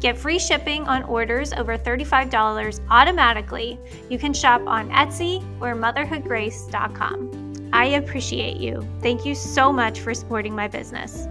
Get 0.00 0.16
free 0.16 0.38
shipping 0.38 0.86
on 0.86 1.02
orders 1.02 1.52
over 1.52 1.76
$35 1.76 2.80
automatically. 2.88 3.80
You 4.08 4.16
can 4.16 4.32
shop 4.32 4.62
on 4.66 4.90
Etsy 4.90 5.42
or 5.60 5.74
motherhoodgrace.com. 5.74 7.70
I 7.72 7.86
appreciate 7.86 8.58
you. 8.58 8.86
Thank 9.02 9.26
you 9.26 9.34
so 9.34 9.72
much 9.72 9.98
for 9.98 10.14
supporting 10.14 10.54
my 10.54 10.68
business. 10.68 11.26